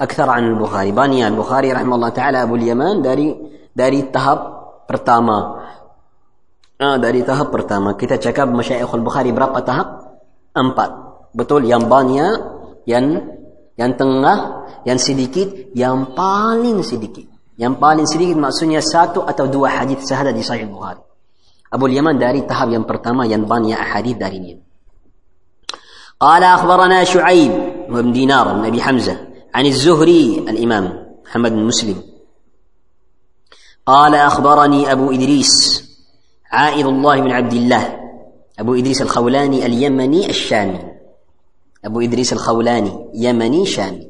أكثر 0.00 0.30
عن 0.30 0.46
البخاري 0.48 0.92
بني 0.92 1.28
البخاري 1.28 1.72
رحمه 1.72 1.94
الله 1.94 2.08
تعالى 2.08 2.42
أبو 2.42 2.54
اليمان 2.56 3.02
داري 3.02 3.50
داري 3.76 4.00
التهب 4.00 4.59
pertama 4.90 5.36
ah, 6.82 6.96
dari 6.98 7.22
tahap 7.22 7.54
pertama 7.54 7.94
kita 7.94 8.18
cakap 8.18 8.50
masyayikhul 8.50 9.06
bukhari 9.06 9.30
berapa 9.30 9.62
tahap 9.62 9.88
empat 10.50 10.90
betul 11.30 11.62
yang 11.62 11.86
banyak 11.86 12.34
yang 12.90 13.38
yang 13.78 13.94
tengah 13.94 14.66
yang 14.82 14.98
sedikit 14.98 15.70
yang 15.78 16.10
paling 16.18 16.82
sedikit 16.82 17.30
yang 17.54 17.78
paling 17.78 18.02
sedikit 18.02 18.34
maksudnya 18.34 18.82
satu 18.82 19.22
atau 19.22 19.46
dua 19.46 19.78
hadis 19.78 20.02
sahaja 20.02 20.34
di 20.34 20.42
sahih 20.42 20.66
bukhari 20.66 20.98
Abu 21.70 21.86
Yaman 21.86 22.18
dari 22.18 22.42
tahap 22.42 22.74
yang 22.74 22.82
pertama 22.82 23.22
yang 23.30 23.46
banyak 23.46 23.78
hadis 23.78 24.18
dari 24.18 24.38
dia 24.42 24.58
قال 26.20 26.44
أخبرنا 26.44 27.00
شعيب 27.08 27.52
بن 27.88 28.12
دينار 28.12 28.60
النبي 28.60 28.76
حمزة 28.76 29.14
عن 29.56 29.64
الزهري 29.64 30.52
الإمام 30.52 30.84
محمد 31.24 31.50
بن 31.56 31.62
مسلم 31.64 31.96
قال 33.90 34.14
اخبرني 34.14 34.92
ابو 34.92 35.10
ادريس 35.12 35.84
عائد 36.52 36.86
الله 36.86 37.20
بن 37.20 37.30
عبد 37.30 37.52
الله 37.52 37.96
ابو 38.58 38.74
ادريس 38.74 39.02
الخولاني 39.02 39.66
اليمني 39.66 40.30
الشامي 40.30 40.78
ابو 41.84 42.00
ادريس 42.00 42.32
الخولاني 42.32 42.94
يمني 43.14 43.66
شامي 43.66 44.08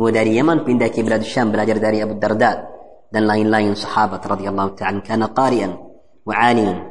هو 0.00 0.08
داري 0.10 0.36
يمن 0.36 0.58
بين 0.64 0.78
ذاك 0.78 1.00
بلاد 1.00 1.20
الشام 1.20 1.52
داري 1.52 2.02
أبو 2.02 2.12
الدرداء 2.12 2.68
دان 3.12 3.22
لاين 3.26 3.46
لاين 3.50 3.74
صحابة 3.74 4.20
رضي 4.26 4.48
الله 4.48 4.68
تعالى 4.68 5.00
كان 5.00 5.24
قارئا 5.24 5.76
وعالما 6.26 6.86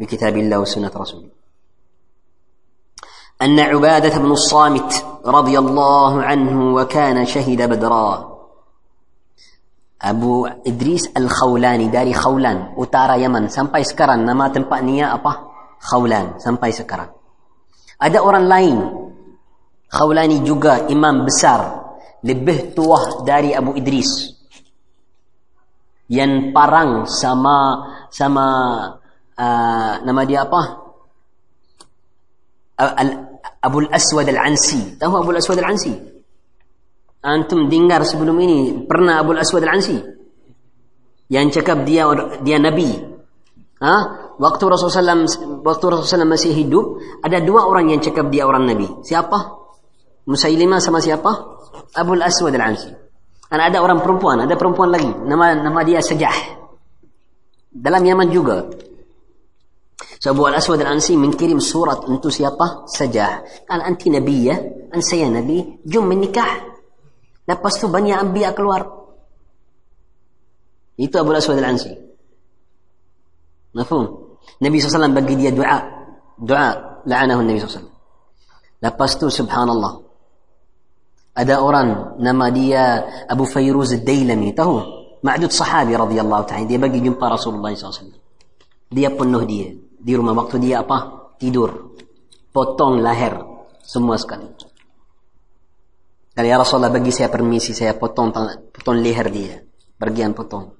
بكتاب 0.00 0.36
الله 0.36 0.58
وسنة 0.60 0.90
رسوله 0.96 1.28
أن 3.42 3.60
عبادة 3.60 4.18
بن 4.18 4.30
الصامت 4.30 5.04
رضي 5.26 5.58
الله 5.58 6.22
عنه 6.22 6.74
وكان 6.74 7.26
شهد 7.26 7.62
بدرا 7.70 8.31
Abu 10.02 10.42
Idris 10.66 11.14
Al-Khawlani 11.14 11.86
dari 11.86 12.10
Khawlan, 12.10 12.74
utara 12.74 13.14
Yaman. 13.14 13.46
Sampai 13.46 13.86
sekarang 13.86 14.26
nama 14.26 14.50
tempat 14.50 14.82
ni 14.82 14.98
apa? 14.98 15.46
Khawlan, 15.78 16.42
sampai 16.42 16.74
sekarang. 16.74 17.06
Ada 18.02 18.18
orang 18.18 18.46
lain. 18.50 18.78
Khawlani 19.86 20.42
juga 20.42 20.90
imam 20.90 21.22
besar. 21.22 21.86
Lebih 22.26 22.74
tua 22.74 23.22
dari 23.22 23.54
Abu 23.54 23.78
Idris. 23.78 24.10
Yang 26.10 26.50
parang 26.50 27.06
sama 27.06 27.56
sama 28.10 28.46
uh, 29.38 29.92
nama 30.02 30.22
dia 30.26 30.42
apa? 30.42 30.62
Abu 33.62 33.86
Al-Aswad 33.86 34.26
Al-Ansi. 34.26 34.98
Tahu 34.98 35.14
Abu 35.22 35.30
Al-Aswad 35.30 35.62
Al-Ansi? 35.62 36.11
Antum 37.22 37.70
dengar 37.70 38.02
sebelum 38.02 38.34
ini 38.42 38.82
pernah 38.82 39.22
Abu 39.22 39.30
Aswad 39.38 39.62
Al-Ansi 39.62 39.94
yang 41.30 41.46
cakap 41.54 41.86
dia 41.86 42.02
dia 42.42 42.58
nabi. 42.58 42.90
Ha? 43.78 43.94
Waktu 44.42 44.62
Rasulullah 44.66 45.22
SAW, 45.26 45.62
waktu 45.62 45.84
Rasulullah 45.86 46.22
SAW 46.26 46.34
masih 46.34 46.50
hidup, 46.50 46.98
ada 47.22 47.38
dua 47.38 47.70
orang 47.70 47.94
yang 47.94 48.02
cakap 48.02 48.26
dia 48.26 48.42
orang 48.42 48.66
nabi. 48.66 48.90
Siapa? 49.06 49.38
Musailimah 50.26 50.82
sama 50.82 50.98
siapa? 50.98 51.30
Abu 51.94 52.18
Aswad 52.18 52.58
Al-Ansi. 52.58 52.90
Dan 53.46 53.60
ada 53.70 53.78
orang 53.86 54.02
perempuan, 54.02 54.42
ada 54.42 54.58
perempuan 54.58 54.90
lagi. 54.90 55.06
Nama 55.06 55.62
nama 55.62 55.78
dia 55.86 56.02
Sajah. 56.02 56.58
Dalam 57.70 58.02
Yaman 58.02 58.28
juga. 58.34 58.66
So, 60.18 60.34
Abu 60.34 60.50
Aswad 60.50 60.82
Al-Ansi 60.82 61.14
mengirim 61.14 61.62
surat 61.62 62.02
untuk 62.10 62.34
siapa? 62.34 62.86
Sajah. 62.90 63.62
Kan 63.70 63.78
anti 63.78 64.10
nabiya, 64.10 64.54
ya, 64.90 64.98
an 64.98 65.30
nabi, 65.38 65.78
jom 65.86 66.10
menikah. 66.10 66.71
Lepas 67.46 67.74
tu 67.78 67.90
banyak 67.90 68.14
ambia 68.14 68.54
keluar. 68.54 68.86
Itu 70.94 71.16
Abu 71.18 71.34
Aswad 71.34 71.58
Al-Ansi. 71.58 71.90
Nafum. 73.74 74.36
Nabi 74.62 74.76
SAW 74.78 75.10
bagi 75.10 75.34
dia 75.34 75.50
doa. 75.50 75.78
Doa. 76.38 76.68
La'anahu 77.02 77.42
Nabi 77.42 77.58
SAW. 77.58 77.90
Lepas 78.78 79.18
tu 79.18 79.26
subhanallah. 79.26 79.98
Ada 81.32 81.64
orang 81.64 82.18
nama 82.20 82.46
dia 82.54 82.84
Abu 83.26 83.42
Fairuz 83.48 83.90
Dailami. 83.98 84.54
Tahu? 84.54 84.74
Ma'adud 85.26 85.50
sahabi 85.50 85.98
radhiyallahu 85.98 86.44
ta'ala. 86.46 86.66
Dia 86.70 86.78
bagi 86.78 87.02
jumpa 87.02 87.26
Rasulullah 87.26 87.74
SAW. 87.74 88.22
Dia 88.86 89.10
penuh 89.10 89.42
dia. 89.50 89.72
Di 89.98 90.12
rumah 90.14 90.36
waktu 90.38 90.62
dia 90.62 90.86
apa? 90.86 91.34
Tidur. 91.42 91.98
Potong 92.54 93.02
leher. 93.02 93.34
Semua 93.82 94.14
sekali. 94.14 94.46
Kali 96.32 96.48
ya 96.48 96.56
Rasulullah 96.56 96.88
bagi 96.88 97.12
saya 97.12 97.28
permisi 97.28 97.76
saya 97.76 97.92
potong 97.92 98.32
potong 98.72 98.96
leher 99.04 99.28
dia. 99.28 99.60
Bergian 100.00 100.32
potong. 100.32 100.72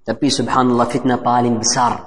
Tapi 0.00 0.26
subhanallah 0.32 0.88
fitnah 0.88 1.20
paling 1.20 1.60
besar. 1.60 2.00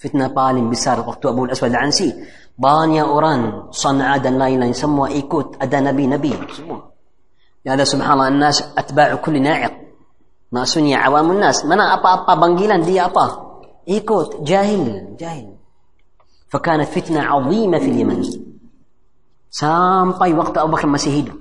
Fitnah 0.00 0.32
paling 0.32 0.72
besar 0.72 1.04
waktu 1.04 1.24
Abu 1.28 1.44
Al-Aswad 1.52 1.76
Al-Ansi. 1.76 2.08
Banyak 2.56 3.06
orang 3.06 3.40
Sana'a 3.76 4.16
dan 4.24 4.40
lain-lain 4.40 4.72
semua 4.72 5.12
ikut 5.12 5.60
ada 5.60 5.78
nabi-nabi 5.84 6.32
semua. 6.48 6.80
Ya 7.60 7.76
ada 7.76 7.84
subhanallah 7.84 8.32
nas 8.32 8.64
atba'u 8.72 9.20
kulli 9.20 9.44
na'iq. 9.44 9.72
Maksudnya 10.48 11.04
awam 11.04 11.36
nas. 11.36 11.60
Mana 11.68 11.92
apa-apa 12.00 12.40
panggilan 12.40 12.88
dia 12.88 13.12
apa? 13.12 13.52
Ikut 13.84 14.48
jahil, 14.48 15.12
jahil. 15.20 15.60
Fakanat 16.48 16.88
fitnah 16.92 17.28
azimah 17.36 17.80
fil 17.84 17.96
Yaman. 18.00 18.20
Sampai 19.52 20.32
waktu 20.36 20.56
Abu 20.60 20.72
Bakar 20.76 20.88
masih 20.88 21.12
hidup. 21.12 21.38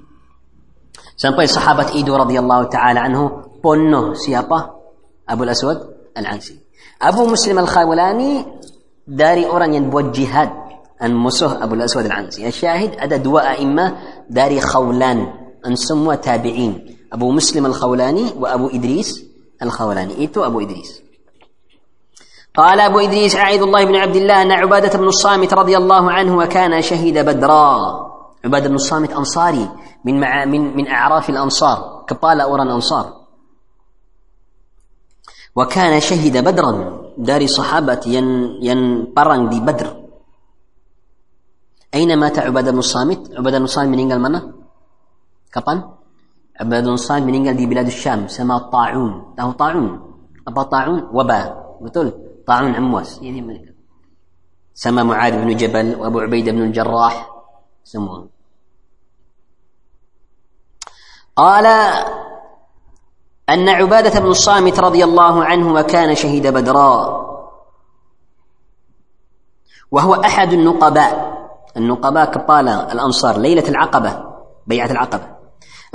Sampai 1.22 1.46
sahabat 1.46 1.94
Idu 1.94 2.18
radhiyallahu 2.18 2.64
taala 2.74 3.06
anhu 3.06 3.30
bunuh 3.62 4.18
siapa? 4.18 4.58
Abu 5.30 5.46
Aswad 5.46 5.78
Al-Ansi. 6.18 6.58
Abu 6.98 7.30
Muslim 7.30 7.62
Al-Khawlani 7.62 8.42
dari 9.06 9.46
orang 9.46 9.78
yang 9.78 9.94
buat 9.94 10.10
jihad 10.18 10.50
dan 10.98 11.14
musuh 11.14 11.62
Abu 11.62 11.78
Aswad 11.78 12.10
Al-Ansi. 12.10 12.42
Yang 12.42 12.66
syahid 12.66 12.92
ada 12.98 13.22
dua 13.22 13.54
a'immah 13.54 14.26
dari 14.26 14.58
Khawlan 14.58 15.18
dan 15.62 15.74
semua 15.78 16.18
tabi'in. 16.18 17.06
Abu 17.14 17.30
Muslim 17.30 17.70
Al-Khawlani 17.70 18.34
wa 18.42 18.58
Abu 18.58 18.74
Idris 18.74 19.22
Al-Khawlani. 19.62 20.18
Itu 20.26 20.42
Abu 20.42 20.66
Idris. 20.66 21.14
قال 22.52 22.76
أبو 22.92 23.00
إدريس 23.00 23.32
عائد 23.36 23.62
الله 23.64 23.84
بن 23.88 23.96
عبد 23.96 24.16
الله 24.16 24.42
أن 24.42 24.52
عبادة 24.52 24.92
بن 25.00 25.08
الصامت 25.08 25.54
رضي 25.56 25.72
الله 25.78 26.04
عنه 26.12 26.36
وكان 26.36 26.76
شهيد 26.84 27.16
بدرا 27.24 27.72
عبادة 28.44 28.68
بن 28.68 28.76
الصامت 28.76 29.12
أنصاري 29.16 29.68
من 30.04 30.18
مع 30.20 30.46
من 30.46 30.74
من 30.78 30.86
أعراف 30.90 31.30
الأنصار 31.30 32.06
كبالة 32.10 32.44
أوران 32.44 32.68
الانصار 32.68 33.06
وكان 35.56 36.00
شهد 36.00 36.36
بدرا 36.44 36.72
دار 37.18 37.42
صحابة 37.48 38.02
ين 38.08 38.28
ين 38.62 39.14
برن 39.14 39.50
دي 39.50 39.60
بدر 39.62 40.02
أينما 41.94 42.30
تعبد 42.30 42.68
المصامت 42.68 43.32
عبد 43.38 43.56
المصامت 43.56 43.88
من 43.88 44.00
إنجل 44.00 44.20
منا 44.20 44.42
كبان 45.54 45.80
عبد 46.60 46.74
المصامت 46.88 47.22
من 47.24 47.48
قال 47.48 47.58
دي 47.58 47.66
بلاد 47.66 47.86
الشام 47.86 48.28
سما 48.28 48.58
الطاعون 48.58 49.36
له 49.38 49.52
طاعون 49.52 50.14
أبا 50.48 50.64
طاعون 50.64 51.10
وبا 51.14 51.40
قلتول 51.82 52.12
طاعون 52.48 52.72
عمواس 52.76 53.22
يعني 53.22 53.42
ملك 53.42 53.76
سما 54.74 55.04
معاذ 55.04 55.46
بن 55.46 55.56
جبل 55.56 55.96
وأبو 56.00 56.20
عبيدة 56.20 56.52
بن 56.52 56.62
الجراح 56.62 57.30
سموه 57.84 58.28
قال 61.36 61.66
أن 63.50 63.70
عبادة 63.70 64.20
بن 64.20 64.26
الصامت 64.28 64.80
رضي 64.80 65.04
الله 65.04 65.44
عنه 65.46 65.74
وكان 65.74 66.16
شهيد 66.16 66.48
بدرا 66.48 67.22
وهو 69.92 70.14
أحد 70.14 70.54
النقباء 70.54 71.32
النقباء 71.78 72.32
كبالا 72.32 72.94
الأنصار 72.94 73.38
ليلة 73.38 73.70
العقبة 73.70 74.24
بيعة 74.68 74.92
العقبة 74.92 75.28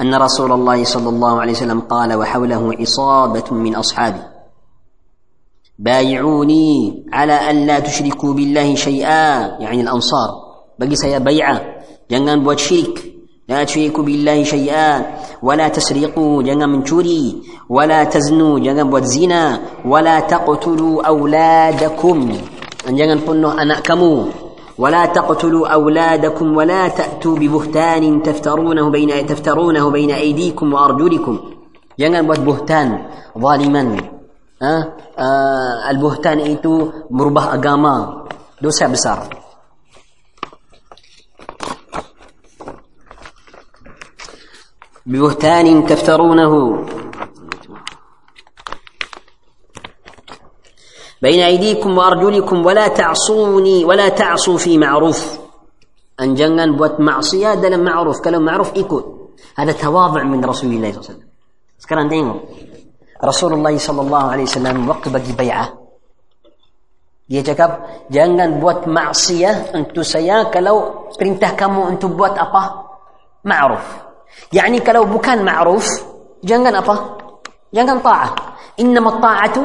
أن 0.00 0.14
رسول 0.14 0.52
الله 0.52 0.84
صلى 0.84 1.08
الله 1.08 1.40
عليه 1.40 1.52
وسلم 1.52 1.80
قال 1.80 2.14
وحوله 2.14 2.82
إصابة 2.82 3.44
من 3.50 3.74
أصحابي 3.76 4.22
بايعوني 5.78 7.06
على 7.12 7.32
أن 7.32 7.66
لا 7.66 7.80
تشركوا 7.80 8.34
بالله 8.34 8.74
شيئا 8.74 9.46
يعني 9.62 9.80
الأنصار 9.80 10.30
بقي 10.78 10.96
saya 10.96 11.18
بيعة 11.18 11.60
بوات 12.10 12.58
شيك 12.58 13.15
لا 13.48 13.64
تشركوا 13.64 14.04
بالله 14.04 14.44
شيئا 14.44 15.06
ولا 15.42 15.68
تسرقوا 15.68 16.42
جنا 16.42 16.66
من 16.66 16.84
شوري 16.84 17.42
ولا 17.70 18.04
تزنوا 18.04 18.58
جنا 18.58 18.82
بوزينا 18.84 19.60
ولا 19.86 20.20
تقتلوا 20.20 21.06
أولادكم 21.06 22.28
أن 22.88 22.96
جنا 22.96 23.14
قلنا 23.26 23.62
أنا 23.62 23.80
كمو 23.80 24.24
ولا 24.78 25.06
تقتلوا 25.06 25.68
أولادكم 25.68 26.56
ولا 26.56 26.88
تأتوا 26.88 27.36
ببهتان 27.36 28.22
تفترونه 28.22 28.90
بين 28.90 29.26
تفترونه 29.26 29.90
بين 29.90 30.10
أيديكم 30.10 30.72
وأرجلكم 30.74 31.38
جنا 31.98 32.22
بوز 32.22 32.38
بهتان 32.38 32.98
ظالما 33.38 33.96
أه؟ 34.62 34.92
أه 35.18 35.90
البهتان 35.90 36.38
إيتو 36.38 36.86
مربح 37.10 37.54
أجامع 37.54 38.14
دوسة 38.62 38.86
بسارة 38.86 39.45
ببهتان 45.06 45.86
تفترونه 45.86 46.76
بين 51.22 51.42
أيديكم 51.42 51.98
وأرجلكم 51.98 52.66
ولا 52.66 52.88
تعصوني 52.88 53.84
ولا 53.84 54.08
تعصوا 54.08 54.56
في 54.58 54.78
معروف 54.78 55.38
أن 56.20 56.34
جنن 56.34 56.76
بوت 56.76 57.00
معصية 57.00 57.54
دلم 57.54 57.84
معروف 57.84 58.20
كلام 58.24 58.44
معروف 58.44 58.76
إيكو 58.76 59.02
هذا 59.56 59.72
تواضع 59.72 60.22
من 60.22 60.44
رسول 60.44 60.70
الله 60.72 60.82
صلى 60.90 60.90
الله 60.90 60.98
عليه 60.98 60.98
وسلم 60.98 61.28
سكر 61.78 61.98
عندهم 61.98 62.40
رسول 63.24 63.52
الله 63.52 63.78
صلى 63.78 64.00
الله 64.02 64.30
عليه 64.30 64.42
وسلم 64.42 64.88
وقت 64.88 65.08
بقي 65.08 65.32
بيعة 65.38 65.72
dia 67.26 67.42
cakap 67.42 68.06
jangan 68.06 68.62
buat 68.62 68.86
maksiat 68.86 69.74
entu 69.74 70.06
saya 70.06 70.46
kalau 70.46 71.10
perintah 71.10 71.58
kamu 71.58 71.98
untuk 71.98 72.14
buat 72.14 72.38
apa 72.38 72.62
ma'ruf 73.42 74.05
Yani 74.52 74.78
kalau 74.84 75.06
bukan 75.08 75.42
ma'ruf, 75.42 75.84
jangan 76.44 76.70
apa? 76.80 76.94
Jangan 77.74 77.98
taat. 78.00 78.32
Innama 78.80 79.18
ta'atu 79.20 79.62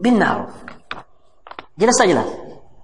bin 0.00 0.18
ma'ruf. 0.18 0.50
Jelas 1.78 1.94
saja 1.98 2.18
lah. 2.22 2.26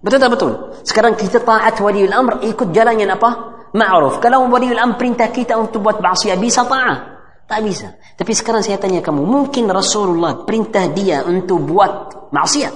Betul 0.00 0.18
tak 0.22 0.30
betul? 0.32 0.52
Sekarang 0.86 1.14
kita 1.18 1.40
ta'at 1.44 1.76
wali 1.82 2.06
al 2.08 2.14
amr 2.24 2.34
ikut 2.46 2.70
jalan 2.72 3.00
yang 3.02 3.10
apa? 3.16 3.30
Ma'ruf. 3.74 4.22
Kalau 4.22 4.46
wali 4.48 4.70
al 4.72 4.80
amr 4.80 4.96
perintah 5.00 5.28
kita 5.32 5.58
untuk 5.58 5.82
buat 5.84 5.98
ba'asiyah, 5.98 6.38
bisa 6.40 6.62
taat? 6.64 7.18
Tak 7.50 7.66
bisa. 7.66 7.98
Tapi 8.14 8.30
sekarang 8.30 8.62
saya 8.62 8.78
tanya 8.78 9.02
kamu, 9.02 9.26
mungkin 9.26 9.66
Rasulullah 9.66 10.46
perintah 10.46 10.86
dia 10.94 11.26
untuk 11.26 11.58
buat 11.66 11.92
ma'asiyah? 12.30 12.72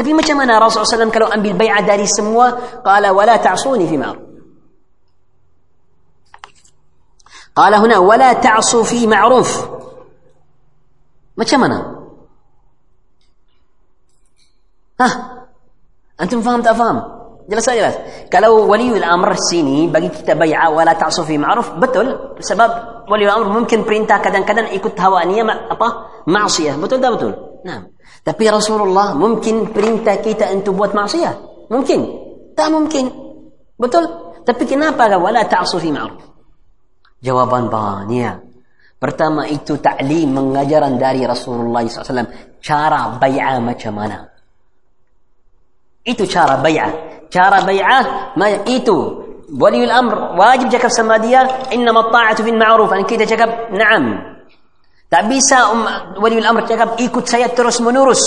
Tapi 0.00 0.10
macam 0.16 0.36
mana 0.40 0.56
Rasulullah 0.56 0.88
SAW 0.96 1.12
kalau 1.12 1.28
ambil 1.28 1.60
bay'ah 1.60 1.84
dari 1.84 2.08
semua, 2.08 2.80
kala 2.80 3.12
wala 3.12 3.36
ta'asuni 3.36 3.84
fi 3.84 3.98
ma'ruf. 4.00 4.29
قال 7.56 7.74
هنا 7.74 7.98
ولا 7.98 8.32
تعصوا 8.32 8.84
في 8.84 9.06
معروف 9.06 9.68
ما 11.36 11.44
تشمنا 11.44 11.96
ها 15.00 15.10
أنتم 16.20 16.40
فهمت 16.40 16.66
أفهم 16.66 17.02
جلس 17.48 17.70
جلس 17.70 17.94
قالوا 18.32 18.60
ولي 18.64 18.96
الأمر 18.98 19.30
السيني 19.32 19.88
بقي 19.90 20.08
كتاب 20.08 20.38
بيعة 20.38 20.70
ولا 20.70 20.92
تعصوا 20.92 21.24
في 21.24 21.38
معروف 21.38 21.70
بتل 21.70 22.36
سبب 22.40 22.72
ولي 23.10 23.24
الأمر 23.24 23.48
ممكن 23.60 23.82
برينتا 23.82 24.16
كذا 24.16 24.40
كذا 24.40 24.72
يكون 24.72 24.92
هوانية 25.00 25.42
ما 25.42 25.72
أطا 25.72 26.06
معصية 26.26 26.76
بتل 26.76 27.00
ده 27.00 27.16
بتل 27.16 27.34
نعم 27.64 27.86
تبي 28.24 28.50
رسول 28.50 28.82
الله 28.82 29.14
ممكن 29.14 29.64
برينتا 29.72 30.14
كيتا 30.14 30.52
أن 30.52 30.64
تبوت 30.64 30.94
معصية 30.94 31.40
ممكن 31.70 32.06
تا 32.56 32.68
ممكن 32.68 33.10
بتل 33.78 34.08
تبي 34.46 34.64
كنا 34.64 35.16
ولا 35.16 35.42
تعصوا 35.42 35.80
في 35.80 35.92
معروف 35.92 36.29
Jawapan 37.20 37.68
banyak. 37.68 38.36
Pertama 39.00 39.44
itu 39.48 39.76
ta'lim 39.80 40.28
mengajaran 40.32 40.96
dari 40.96 41.24
Rasulullah 41.24 41.84
SAW. 41.84 42.60
Cara 42.60 43.16
bay'ah 43.20 43.56
macam 43.60 43.92
mana? 43.96 44.18
Itu 46.04 46.24
cara 46.28 46.60
bay'ah. 46.60 46.92
Cara 47.32 47.64
bay'ah 47.64 48.32
itu. 48.68 49.28
Waliul 49.50 49.92
Amr 49.92 50.36
wajib 50.36 50.68
cakap 50.72 50.90
sama 50.92 51.20
dia. 51.20 51.44
Inna 51.72 51.92
matta'atu 51.96 52.40
bin 52.44 52.56
ma'ruf. 52.60 52.92
Dan 52.92 53.04
kita 53.08 53.24
cakap, 53.28 53.72
na'am. 53.72 54.04
Tak 55.12 55.22
bisa 55.32 55.58
um, 55.72 55.84
Waliul 56.24 56.44
Amr 56.44 56.64
cakap, 56.68 56.96
ikut 57.00 57.24
saya 57.28 57.48
terus 57.52 57.80
menerus. 57.84 58.20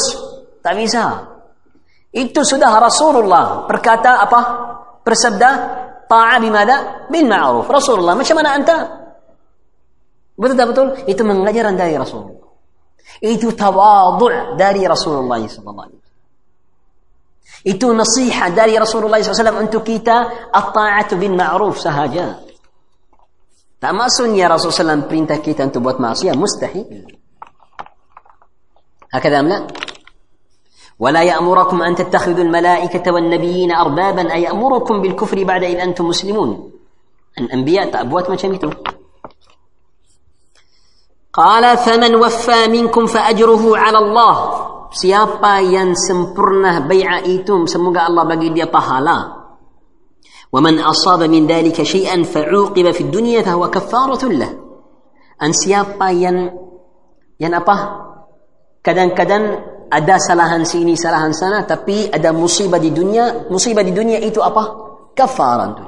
Tak 0.62 0.73
bisa. 0.77 1.06
Itu 2.13 2.45
sudah 2.45 2.69
Rasulullah 2.77 3.65
berkata 3.65 4.21
apa? 4.21 4.39
Bersabda, 5.01 5.49
طاعه 6.13 6.39
بماذا 6.39 6.95
بالمعروف 7.12 7.65
رسول 7.71 7.99
الله 8.06 8.13
مش 8.13 8.32
من 8.32 8.45
انت 8.45 8.69
بدا 10.38 10.63
بتقول 10.69 10.97
itu 11.10 11.21
mengajaran 11.26 11.73
dari 11.73 11.97
رسول 11.97 12.21
الله 12.21 12.39
ايتو 13.23 13.49
تواضع 13.58 14.54
داري 14.54 14.84
رسول 14.88 15.15
الله 15.26 15.41
صلى 15.49 15.69
الله 15.69 15.84
عليه 15.84 15.97
وسلم 15.97 16.10
ايتو 17.67 17.88
نصيحه 17.97 18.45
داري 18.54 18.78
رسول 18.78 19.10
الله 19.10 19.19
صلى 19.26 19.30
الله 19.32 19.39
عليه 19.39 19.47
وسلم 19.49 19.58
انت 19.65 19.76
كيتا 19.82 20.17
الطاعه 20.56 21.10
بالمعروف 21.17 21.76
سهجا 21.82 22.28
تماسون 23.82 24.30
يا 24.38 24.47
رسول 24.54 24.69
الله 24.69 24.73
صلى 24.73 24.82
الله 24.82 24.93
عليه 24.93 25.45
وسلم 25.45 25.60
انت 25.60 25.78
بوت 25.78 25.97
معصيه 26.02 26.32
مستحيل 26.38 26.86
هكذا 29.13 29.39
ام 29.39 29.47
لا 29.47 29.60
ولا 31.03 31.23
يأمركم 31.23 31.81
أن 31.81 31.95
تتخذوا 31.95 32.43
الملائكة 32.43 33.13
والنبيين 33.13 33.71
أربابا 33.71 34.31
أيأمركم 34.33 35.01
بالكفر 35.01 35.43
بعد 35.43 35.63
إذ 35.63 35.77
أنتم 35.79 36.05
مسلمون 36.05 36.71
الأنبياء 37.39 37.91
تأبوات 37.91 38.29
ما 38.29 38.35
شميتوا 38.35 38.71
قال 41.33 41.77
فمن 41.77 42.15
وفى 42.15 42.67
منكم 42.67 43.05
فأجره 43.05 43.77
على 43.77 43.97
الله 43.97 44.35
siapa 44.93 45.57
yang 45.67 45.91
sempurna 45.97 46.85
بيع 46.87 47.19
إيتم 47.25 47.65
سموك 47.65 47.97
الله 47.97 48.23
bagi 48.29 48.53
dia 48.55 48.69
pahala 48.71 49.43
ومن 50.55 50.79
أصاب 50.79 51.23
من 51.25 51.47
ذلك 51.49 51.81
شيئا 51.83 52.23
فعوقب 52.23 52.91
في 52.93 53.01
الدنيا 53.03 53.41
فهو 53.41 53.69
كفارة 53.73 54.23
له 54.39 54.53
أن 55.43 55.49
siapa 55.51 56.13
ين 56.15 56.53
ين 57.41 57.53
apa 57.59 57.75
كدن 58.85 59.11
كدن 59.17 59.72
ada 59.93 60.17
salahan 60.17 60.65
sini, 60.65 60.97
salahan 60.97 61.29
sana, 61.38 61.62
tapi 61.69 62.10
ada 62.10 62.34
musibah 62.34 62.82
di 62.82 62.89
dunia. 62.89 63.45
Musibah 63.53 63.86
di 63.86 63.93
dunia 63.93 64.17
itu 64.17 64.41
apa? 64.41 64.63
Kafaran 65.13 65.71
tu. 65.77 65.86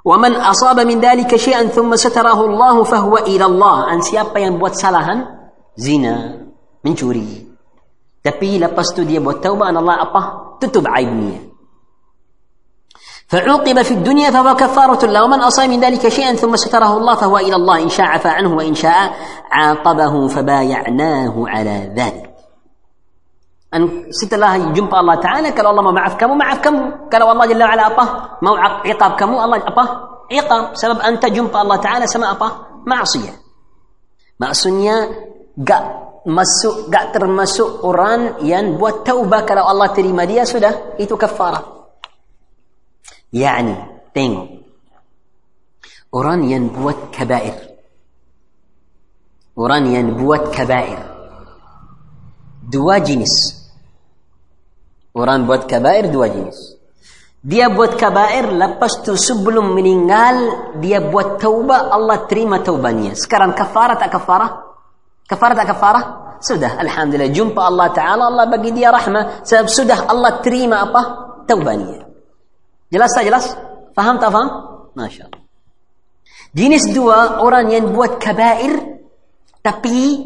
وَمَنْ 0.00 0.32
أَصَابَ 0.32 0.80
min 0.88 0.96
dalik 0.96 1.28
شَيْئًا 1.28 1.76
thumma 1.76 1.98
سَتَرَهُ 1.98 2.32
Allah, 2.48 2.74
fahu 2.88 3.20
ila 3.26 3.44
Allah. 3.50 3.76
An 3.92 3.98
siapa 4.00 4.38
yang 4.40 4.56
buat 4.62 4.72
salahan? 4.78 5.28
Zina. 5.76 6.40
Mencuri. 6.80 7.44
Tapi 8.24 8.56
lepas 8.62 8.94
tu 8.96 9.04
dia 9.04 9.20
buat 9.20 9.42
taubah, 9.44 9.68
Allah 9.68 10.00
apa? 10.00 10.22
Tutup 10.62 10.88
aibnya. 10.88 11.49
فعوقب 13.30 13.82
في 13.82 13.90
الدنيا 13.90 14.30
فهو 14.30 14.54
كفارة 14.56 15.06
له 15.06 15.24
ومن 15.24 15.40
أصاب 15.40 15.68
من 15.68 15.80
ذلك 15.80 16.08
شيئا 16.08 16.34
ثم 16.34 16.56
ستره 16.56 16.96
الله 16.96 17.14
فهو 17.14 17.38
إلى 17.38 17.56
الله 17.56 17.82
إن 17.82 17.88
شاء 17.88 18.06
عفى 18.06 18.28
عنه 18.28 18.54
وإن 18.56 18.74
شاء 18.74 19.14
عاقبه 19.50 20.28
فبايعناه 20.28 21.34
على 21.48 21.92
ذلك 21.96 22.30
أن 23.74 23.88
ست 24.10 24.34
الله 24.34 24.56
جنب 24.72 24.94
الله 24.94 25.14
تعالى 25.14 25.50
قال 25.50 25.66
والله 25.66 25.82
ما 25.82 25.90
معف 25.90 26.14
كمو 26.16 26.34
معف 26.34 26.58
كمو 26.58 26.90
قال 27.12 27.22
والله 27.22 27.46
جل 27.46 27.62
وعلا 27.62 27.86
أبا 27.86 28.02
ما 28.42 28.50
عقاب 28.86 29.12
كمو 29.18 29.44
الله 29.44 29.56
أبا 29.56 29.82
عقاب 30.32 30.74
سبب 30.76 30.98
أنت 30.98 31.26
جنب 31.26 31.56
الله 31.56 31.76
تعالى 31.76 32.06
سما 32.06 32.30
أبا 32.30 32.48
معصية 32.86 33.30
معصية 34.40 34.94
gak 35.60 35.84
masuk 36.26 36.88
gak 36.90 37.12
termasuk 37.14 37.84
orang 37.86 38.42
yang 38.42 38.74
buat 38.80 39.04
taubah 39.06 39.44
kalau 39.46 39.68
Allah 39.70 39.92
terima 39.94 40.24
dia 40.26 40.42
sudah 40.48 40.96
itu 40.98 41.12
kafarah 41.20 41.79
يعني 43.32 43.76
تينغو 44.14 44.48
أورانيا 46.14 46.58
بوت 46.58 46.98
كبائر 47.12 47.54
أورانيا 49.58 50.02
بوت 50.02 50.54
كبائر 50.54 50.98
دوا 52.72 52.98
جنس 52.98 53.60
أوران 55.16 55.46
بوت 55.46 55.64
كبائر 55.64 56.06
دوا 56.06 56.26
جنس 56.26 56.76
دي 57.44 57.68
بوت 57.68 57.94
كبائر 57.94 58.50
لبشت 58.52 59.10
سبل 59.10 59.60
من 59.60 60.10
قال 60.10 60.36
دي 60.80 60.98
بوت 60.98 61.42
توبة 61.42 61.96
الله 61.96 62.16
تريم 62.16 62.56
توبة 62.56 62.90
نياس 62.90 63.26
كرم 63.28 63.50
كفارة 63.52 64.06
كفارة 64.08 64.62
كفارة 65.28 65.62
أكفارة 65.62 66.16
سده 66.40 66.80
الحمد 66.80 67.14
لله 67.14 67.26
جنب 67.26 67.58
الله 67.60 67.86
تعالى 67.86 68.28
الله 68.28 68.44
بقي 68.44 68.70
دي 68.70 68.86
رحمة 68.86 69.30
سبب 69.44 69.66
سده 69.68 70.10
الله 70.10 70.30
تريم 70.30 70.74
أبا 70.74 71.02
توبة 71.48 71.74
نياس 71.74 72.09
Jelas 72.90 73.14
tak 73.14 73.22
jelas? 73.24 73.46
Faham 73.94 74.18
tak 74.18 74.34
faham? 74.34 74.48
Masya 74.98 75.30
Allah. 75.30 75.38
Jenis 76.50 76.90
dua 76.90 77.38
orang 77.38 77.70
yang 77.70 77.94
buat 77.94 78.18
kabair 78.18 78.74
tapi 79.62 80.18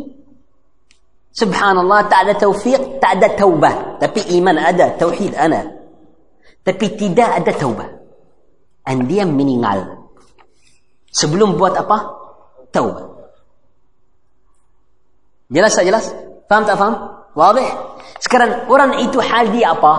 subhanallah 1.37 2.09
tak 2.09 2.25
ada 2.25 2.35
taufiq, 2.41 2.81
tak 2.97 3.21
ada 3.21 3.37
taubah. 3.37 4.01
Tapi 4.01 4.33
iman 4.41 4.57
ada, 4.57 4.97
tauhid 4.97 5.37
ada, 5.37 5.69
Tapi 6.65 6.87
tidak 6.97 7.45
ada 7.45 7.53
taubah. 7.53 7.89
And 8.89 9.05
dia 9.05 9.29
meninggal. 9.29 10.09
Sebelum 11.13 11.61
buat 11.61 11.77
apa? 11.77 11.99
Taubah. 12.73 13.05
Jelas 15.53 15.77
tak 15.77 15.85
jelas? 15.85 16.09
Faham 16.49 16.63
tak 16.65 16.81
faham? 16.81 16.95
Wadih? 17.37 17.69
Sekarang 18.17 18.65
orang 18.73 18.97
itu 19.05 19.21
hal 19.21 19.53
dia 19.53 19.77
apa? 19.77 19.95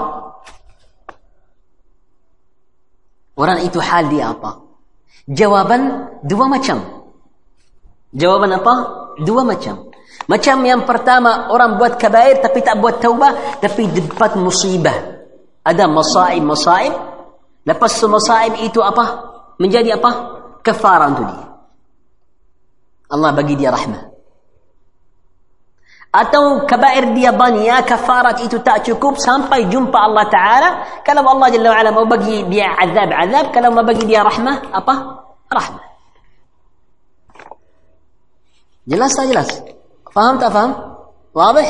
Orang 3.36 3.60
itu 3.68 3.84
hal 3.84 4.08
dia 4.08 4.32
apa? 4.32 4.64
Jawaban 5.28 6.08
dua 6.24 6.48
macam. 6.48 6.78
Jawaban 8.16 8.52
apa? 8.56 8.74
Dua 9.20 9.44
macam. 9.44 9.92
Macam 10.26 10.56
yang 10.64 10.88
pertama 10.88 11.52
orang 11.52 11.76
buat 11.76 12.00
kabair 12.00 12.40
tapi 12.40 12.64
tak 12.64 12.80
buat 12.80 13.04
taubah 13.04 13.60
tapi 13.60 13.92
dapat 13.92 14.40
musibah. 14.40 14.96
Ada 15.68 15.84
masaib-masaib. 15.92 16.94
Lepas 17.68 18.00
masaib 18.08 18.64
itu 18.64 18.80
apa? 18.80 19.04
Menjadi 19.60 20.00
apa? 20.00 20.12
Kafaran 20.64 21.12
tu 21.20 21.24
dia. 21.28 21.44
Allah 23.12 23.30
bagi 23.36 23.60
dia 23.60 23.70
rahmat. 23.70 24.15
atau 26.16 26.64
kabair 26.64 27.12
dia 27.12 27.36
banyak 27.36 27.84
kafarat 27.84 28.40
itu 28.48 28.64
tak 28.64 28.88
cukup 28.88 29.20
sampai 29.20 29.68
jumpa 29.68 30.00
Allah 30.00 30.26
Taala 30.32 30.70
kalau 31.04 31.28
Allah 31.28 31.52
Jalla 31.52 31.76
wa 31.76 31.78
ala 31.84 31.90
mau 31.92 32.08
bagi 32.08 32.48
dia 32.48 32.72
azab 32.80 33.12
azab 33.12 33.46
kalau 33.52 33.70
mau 33.76 33.84
bagi 33.84 34.08
dia 34.08 34.24
rahmah 34.24 34.72
apa 34.72 34.94
rahmah 35.52 35.84
jelas 38.88 39.12
tak 39.12 39.28
jelas 39.28 39.50
faham 40.16 40.36
tak 40.40 40.52
faham 40.56 40.74
واضح 41.36 41.68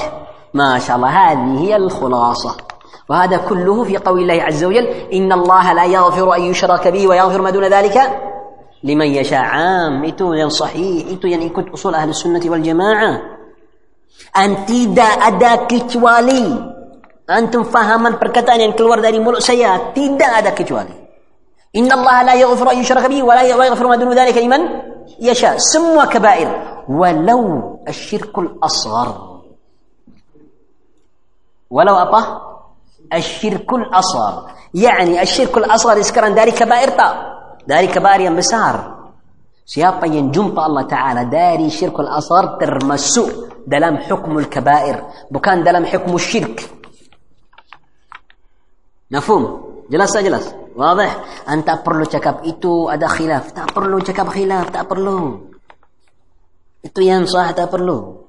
ما 0.54 0.78
شاء 0.78 0.94
الله 1.02 1.10
هذه 1.10 1.52
هي 1.66 1.74
الخلاصة 1.76 2.52
وهذا 3.10 3.38
كله 3.50 3.78
في 3.90 3.98
قول 3.98 4.20
الله 4.30 4.46
عز 4.46 4.62
وجل 4.62 5.10
إن 5.10 5.26
الله 5.34 5.74
لا 5.74 5.86
يغفر 5.90 6.28
أن 6.38 6.42
يشرك 6.54 6.86
به 6.94 7.04
ويغفر 7.10 7.42
ما 7.42 7.50
دون 7.50 7.66
ذلك 7.66 7.98
لمن 8.86 9.08
يشاء 9.10 9.42
عام 9.42 10.06
itu 10.06 10.26
yang 10.38 10.54
sahih 10.54 11.10
itu 11.18 11.26
yang 11.26 11.42
ikut 11.42 11.74
usul 11.74 11.98
ahli 11.98 12.14
sunnati 12.14 12.46
wal 12.46 12.62
jamaah 12.62 13.35
Dan 14.36 14.68
tidak 14.68 15.14
ada 15.16 15.64
kecuali. 15.64 16.44
Antum 17.26 17.64
fahaman 17.66 18.20
perkataan 18.20 18.60
yang 18.60 18.76
keluar 18.76 19.00
dari 19.00 19.16
mulut 19.24 19.40
saya. 19.40 19.96
Tidak 19.96 20.30
ada 20.44 20.52
kecuali. 20.52 20.92
Inna 21.80 21.96
Allah 21.96 22.36
la 22.36 22.36
yaghfiru 22.36 22.68
an 22.76 22.78
yushraka 22.84 23.08
bihi 23.08 23.24
wa 23.24 23.32
la 23.32 23.48
yaghfiru 23.48 23.88
ma 23.88 23.96
dunu 23.96 24.12
dhalika 24.12 24.44
liman 24.44 24.62
yasha. 25.24 25.56
Semua 25.56 26.12
kabair. 26.12 26.84
Walau 26.92 27.80
asyirkul 27.88 28.60
asghar. 28.60 29.10
Walau 31.72 31.96
apa? 31.96 32.22
Asyirkul 33.16 33.88
asghar. 33.88 34.52
Yani 34.76 35.16
asyirkul 35.16 35.64
asghar 35.64 35.96
sekarang 36.04 36.36
dari 36.36 36.52
kabair 36.52 36.92
tak? 36.92 37.14
Dari 37.64 37.88
kabair 37.88 38.28
yang 38.28 38.36
besar. 38.36 38.95
Siapa 39.66 40.06
yang 40.06 40.30
jumpa 40.30 40.62
Allah 40.62 40.86
Ta'ala 40.86 41.22
dari 41.26 41.66
syirik 41.74 41.98
syirkul 41.98 42.06
asar 42.06 42.62
termasuk 42.62 43.30
dalam 43.66 43.98
hukmul 43.98 44.46
kabair. 44.46 45.26
Bukan 45.34 45.66
dalam 45.66 45.90
hukum 45.90 46.22
syirik. 46.22 46.62
Nafum? 49.10 49.66
Jelas 49.90 50.14
tak 50.14 50.22
jelas? 50.30 50.54
Wadih? 50.78 51.10
Anda 51.50 51.82
perlu 51.82 52.06
cakap 52.06 52.46
itu 52.46 52.86
ada 52.94 53.10
khilaf. 53.10 53.58
Tak 53.58 53.74
perlu 53.74 53.98
cakap 54.06 54.30
khilaf. 54.30 54.70
Tak 54.70 54.86
perlu. 54.86 55.50
Itu 56.86 57.02
yang 57.02 57.26
sah 57.26 57.50
tak 57.58 57.74
perlu. 57.74 58.22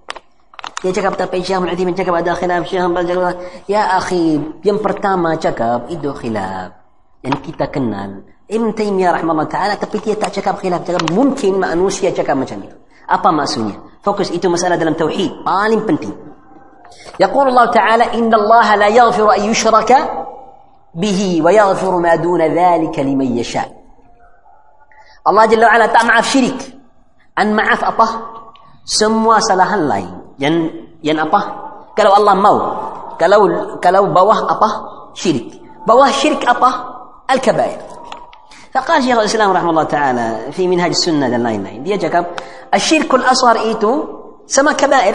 Dia 0.81 0.93
cakap 0.93 1.21
tapi 1.21 1.45
Syekh 1.45 1.61
Al-Uthim 1.61 1.93
cakap 1.93 2.17
ada 2.25 2.33
khilaf. 2.33 2.65
Syekh 2.65 2.81
al 2.81 3.37
Ya 3.69 3.93
akhi, 4.01 4.41
yang 4.65 4.81
pertama 4.81 5.37
cakap 5.37 5.93
itu 5.93 6.09
khilaf. 6.17 6.73
Yang 7.21 7.37
kita 7.53 7.69
kenal. 7.69 8.25
ابن 8.51 8.75
تيمية 8.75 9.11
رحمه 9.11 9.33
الله 9.33 9.45
تعالى 9.45 9.77
تقيتي 9.77 10.15
تاع 10.15 10.29
شكاب 10.33 10.55
خلاف 10.57 11.13
ممكن 11.13 11.61
ما 11.61 11.73
انوش 11.73 12.03
يا 12.03 12.15
شكاب 12.15 12.37
مجاني 12.37 12.71
ابا 13.11 13.31
ما 13.31 13.45
سوني 13.45 13.79
فوكس 14.03 14.31
ايتو 14.31 14.49
مسألة 14.51 14.77
دلم 14.77 14.95
توحيد 14.95 15.33
بالين 15.47 15.79
بنتي 15.87 16.13
يقول 17.21 17.49
الله 17.49 17.67
تعالى 17.71 18.15
إن 18.15 18.35
الله 18.35 18.75
لا 18.77 18.89
يغفر 18.89 19.33
أن 19.37 19.43
يشرك 19.45 20.11
به 20.95 21.41
ويغفر 21.45 21.97
ما 21.99 22.15
دون 22.15 22.43
ذلك 22.43 22.99
لمن 22.99 23.37
يشاء 23.39 23.73
الله 25.29 25.47
جل 25.47 25.65
وعلا 25.65 25.87
تاع 25.87 26.03
معاف 26.03 26.27
شريك 26.29 26.79
أن 27.39 27.57
معاف 27.57 27.85
أبا 27.85 28.09
سموا 28.85 29.39
صلاح 29.39 29.73
الله 29.73 30.09
ين 30.39 30.71
ين 31.05 31.19
أبا 31.19 31.43
قالوا 31.99 32.17
الله 32.17 32.35
مو 32.35 32.73
قالوا 33.21 33.77
قالوا 33.77 34.07
بواه 34.07 34.43
أبا 34.57 34.69
شريك 35.15 35.63
بواه 35.87 36.11
شرك 36.11 36.49
أبا 36.49 36.69
الكبائر 37.31 37.83
فقال 38.77 39.03
شيخ 39.03 39.19
الاسلام 39.19 39.51
رحمه 39.57 39.71
الله 39.71 39.89
تعالى 39.97 40.27
في 40.53 40.69
منهج 40.69 40.91
السنه 40.93 41.27
للناين 41.33 41.63
ناين 41.63 42.01
الشرك 42.77 43.09
الاصغر 43.15 43.57
ايتو 43.73 43.93
سما 44.47 44.73
كبائر 44.77 45.15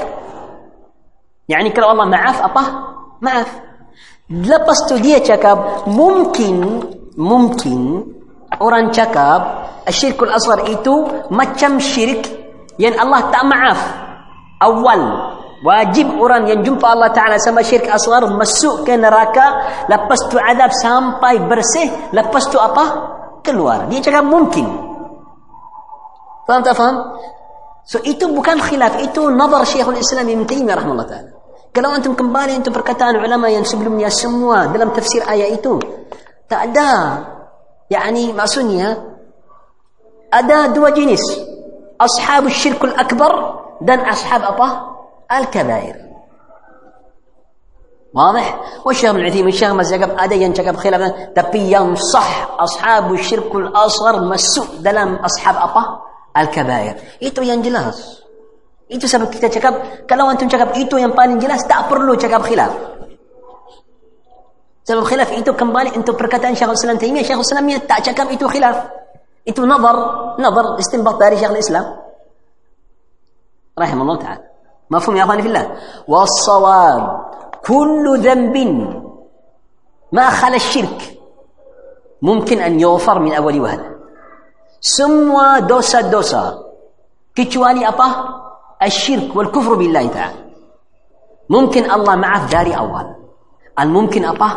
يعني 1.50 1.70
كلا 1.70 1.86
والله 1.94 2.06
معاف 2.10 2.42
اطه 2.42 2.66
معاف 3.22 3.50
لبستو 4.34 4.96
دي 4.98 5.20
تشكب 5.22 5.60
ممكن 5.94 6.58
ممكن 7.22 7.78
اوران 8.62 8.90
تشكب 8.92 9.42
الشرك 9.88 10.18
الاصغر 10.24 10.66
ايتو 10.68 11.08
ما 11.32 11.44
تشم 11.54 11.78
شرك 11.80 12.24
يعني 12.82 12.98
الله 13.02 13.20
تا 13.32 13.44
معاف 13.46 13.82
اول 14.66 15.02
واجب 15.66 16.18
اوران 16.18 16.48
ينجم 16.50 16.76
الله 16.94 17.08
تعالى 17.14 17.38
سما 17.40 17.62
شرك 17.62 17.86
اصغر 17.90 18.22
مسوء 18.40 18.86
كان 18.90 19.06
راكا 19.06 19.48
لبستو 19.90 20.38
عذاب 20.42 20.72
سامباي 20.82 21.38
برسه 21.50 21.88
لبستو 22.14 22.58
اطه 22.60 23.11
keluar. 23.44 23.90
Dia 23.92 24.00
cakap 24.00 24.24
mungkin. 24.26 24.66
Faham 26.48 26.62
tak 26.64 26.78
faham? 26.78 26.98
So 27.86 27.98
itu 28.06 28.30
bukan 28.30 28.62
khilaf, 28.62 29.02
itu 29.02 29.20
nazar 29.34 29.66
Syekhul 29.66 29.98
Islam 30.00 30.30
Ibn 30.30 30.44
Taimiyah 30.46 30.76
rahimahullah 30.80 31.10
taala. 31.10 31.32
Kalau 31.74 31.90
antum 31.92 32.14
kembali 32.14 32.62
antum 32.62 32.74
perkataan 32.76 33.18
ulama 33.18 33.50
yang 33.50 33.66
sebelumnya 33.66 34.12
semua 34.14 34.70
dalam 34.70 34.92
tafsir 34.94 35.24
ayat 35.26 35.60
itu 35.60 35.82
tak 36.46 36.70
ada. 36.72 37.26
Yani 37.90 38.32
maksudnya 38.38 38.96
ada 40.32 40.72
dua 40.72 40.92
jenis. 40.94 41.24
Ashabu 41.98 42.52
syirkul 42.54 42.94
akbar 42.96 43.32
dan 43.82 44.04
ashab 44.06 44.42
apa? 44.46 44.68
Al-kabair. 45.32 46.11
واضح 48.14 48.60
والشيخ 48.86 49.10
ابن 49.10 49.26
عثيمين 49.26 49.54
الشيخ 49.54 49.72
مزق 49.72 50.22
ادي 50.22 50.46
ان 50.46 50.54
تكب 50.54 50.76
خلاف 50.78 51.30
تبي 51.36 51.60
ينصح 51.72 52.56
اصحاب 52.60 53.14
الشرك 53.14 53.56
الاصغر 53.56 54.22
مسوء 54.24 54.66
دلم 54.80 55.16
اصحاب 55.16 55.56
ابا 55.56 55.86
الكبائر 56.38 56.96
ايتو 57.24 57.42
ينجلاس 57.44 58.22
ايتو 58.92 59.08
سبب 59.08 59.30
كتا 59.32 59.48
تكب 59.48 59.74
كلو 60.10 60.30
انتم 60.32 60.48
تكب 60.48 60.70
ايتو 60.72 60.98
ينبال 60.98 61.20
انجلاس 61.24 61.68
تأبرلو 61.68 62.14
تكب 62.14 62.42
خلاف 62.42 62.72
سبب 64.84 65.04
خلاف 65.04 65.32
ايتو 65.32 65.54
كم 65.54 65.74
بالي 65.74 65.96
انتو 65.96 66.14
بركتا 66.14 66.50
ان 66.50 66.56
شيخ 66.56 66.68
الاسلام 66.70 66.98
تيمية 66.98 67.24
شيخ 67.24 67.32
الاسلام 67.32 67.78
تكب 67.78 68.28
ايتو 68.28 68.48
خلاف 68.48 68.78
ايتو 69.48 69.66
نظر 69.66 69.96
نظر 70.40 70.66
استنباط 70.80 71.16
داري 71.16 71.38
شيخ 71.38 71.50
الاسلام 71.52 71.86
رحمه 73.80 74.02
الله 74.02 74.16
تعالى 74.18 74.42
مفهوم 74.90 75.18
يا 75.18 75.24
اخواني 75.24 75.42
في 75.42 75.48
الله 75.48 75.72
والصواب 76.08 77.31
كل 77.66 78.06
ذنب 78.22 78.56
ما 80.12 80.30
خلا 80.30 80.56
الشرك 80.56 81.18
ممكن 82.22 82.60
أن 82.60 82.80
يغفر 82.80 83.20
من 83.20 83.34
أول 83.34 83.60
وهلة 83.62 83.92
سموا 84.82 85.60
دوسا 85.60 86.02
دوسا 86.02 86.60
كتواني 87.36 87.88
أبا 87.88 88.06
الشرك 88.84 89.36
والكفر 89.36 89.74
بالله 89.74 90.08
تعالى 90.08 90.36
ممكن 91.50 91.92
الله 91.92 92.16
معه 92.16 92.52
داري 92.52 92.78
أول 92.78 93.14
ممكن 93.80 94.26
أبا 94.26 94.50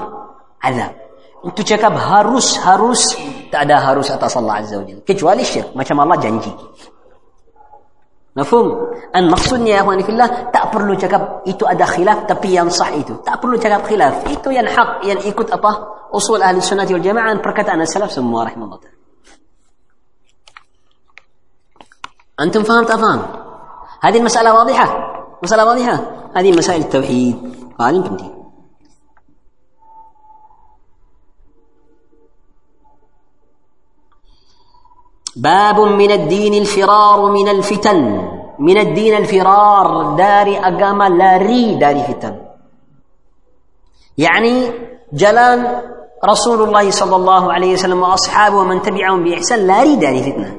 عذاب 0.62 0.92
انتو 1.44 1.62
تشكب 1.62 1.92
هاروس 1.92 2.58
هاروس 2.58 3.16
تأدى 3.52 3.72
هاروس 3.72 4.10
أتى 4.10 4.38
الله 4.38 4.52
عز 4.54 4.74
وجل 4.74 4.98
كتواني 5.06 5.42
الشرك 5.42 5.76
ما 5.76 5.84
شاء 5.84 6.02
الله 6.02 6.16
جنجي 6.16 6.52
Mafhum? 8.34 8.90
An 9.14 9.30
maksudnya 9.30 9.86
ya 9.86 9.86
fillah 10.02 10.50
tak 10.50 10.74
perlu 10.74 10.98
cakap 10.98 11.46
itu 11.46 11.62
ada 11.62 11.86
khilaf 11.86 12.26
tapi 12.26 12.50
yang 12.50 12.66
sah 12.66 12.90
itu. 12.90 13.14
Tak 13.22 13.38
perlu 13.38 13.54
cakap 13.62 13.86
khilaf. 13.86 14.26
Itu 14.26 14.50
yang 14.50 14.66
hak 14.66 15.06
yang 15.06 15.22
ikut 15.22 15.54
apa? 15.54 15.72
Usul 16.10 16.42
ahli 16.42 16.58
sunnah 16.58 16.82
wal 16.90 16.98
jamaah 17.02 17.38
perkataan 17.38 17.78
salaf 17.86 18.10
semua 18.10 18.42
rahimahullah 18.50 18.80
ta'ala. 18.82 18.98
Antum 22.34 22.66
faham 22.66 22.82
tak 22.82 22.98
faham? 22.98 23.22
Hadi 24.02 24.18
masalah 24.18 24.50
wadihah. 24.50 24.90
Masalah 25.38 25.64
wadihah. 25.70 25.98
Hadi 26.34 26.50
masail 26.50 26.82
tauhid. 26.90 27.38
Paling 27.78 28.02
penting. 28.02 28.34
باب 35.36 35.80
من 35.80 36.10
الدين 36.10 36.54
الفرار 36.54 37.30
من 37.32 37.48
الفتن 37.48 38.28
من 38.58 38.78
الدين 38.78 39.14
الفرار 39.16 40.14
دار 40.16 40.46
أقام 40.62 41.02
لاري 41.02 41.74
دار 41.74 41.98
فتن 41.98 42.34
يعني 44.18 44.70
جلال 45.12 45.82
رسول 46.24 46.62
الله 46.62 46.90
صلى 46.90 47.16
الله 47.16 47.52
عليه 47.52 47.72
وسلم 47.72 48.02
وأصحابه 48.02 48.56
ومن 48.56 48.82
تبعهم 48.82 49.24
بإحسان 49.24 49.66
لاري 49.66 49.96
دار 49.96 50.22
فتنة 50.22 50.50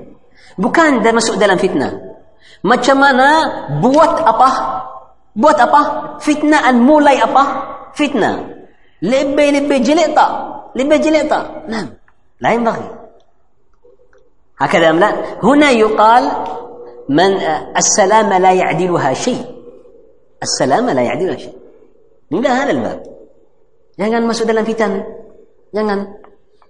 بكان 0.59 1.03
dan 1.07 1.15
masuk 1.23 1.39
dalam 1.39 1.55
فتنة 1.55 1.89
ما 2.67 2.75
كمانا 2.75 3.29
بوت 3.79 4.17
أبا 4.27 4.49
بوت 5.39 5.59
أبا 5.59 5.81
فتنة 6.19 6.69
أن 6.69 6.83
مولاي 6.83 7.23
أبا 7.23 7.43
فتنة 7.95 8.29
لبي 9.01 9.51
لبي 9.55 9.79
جلئطة 9.79 10.27
لبي 10.75 10.97
جلئطة 10.99 11.63
نعم 11.71 11.87
لا 12.41 12.49
ينبغي 12.51 13.04
هكذا 14.59 14.89
أم 14.89 14.99
لا؟ 14.99 15.09
هنا 15.43 15.69
يقال 15.71 16.23
من 17.09 17.31
السلام 17.77 18.27
لا 18.39 18.51
يعدلها 18.53 19.13
شيء 19.13 19.43
السلام 20.43 20.89
لا 20.89 21.01
يعدلها 21.01 21.37
شيء 21.37 21.55
من 22.31 22.45
هذا 22.45 22.71
الباب 22.71 22.99
jangan 23.95 24.21
masuk 24.27 24.47
dalam 24.51 24.63
fitan 24.67 25.07
jangan 25.71 26.19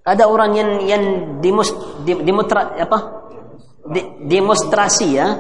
ada 0.06 0.30
orang 0.30 0.52
yang 0.54 0.70
yang 0.86 1.04
demonst 1.42 1.74
demotra 2.06 2.78
apa 2.86 3.26
demonstrasi 4.30 5.18
ya 5.18 5.34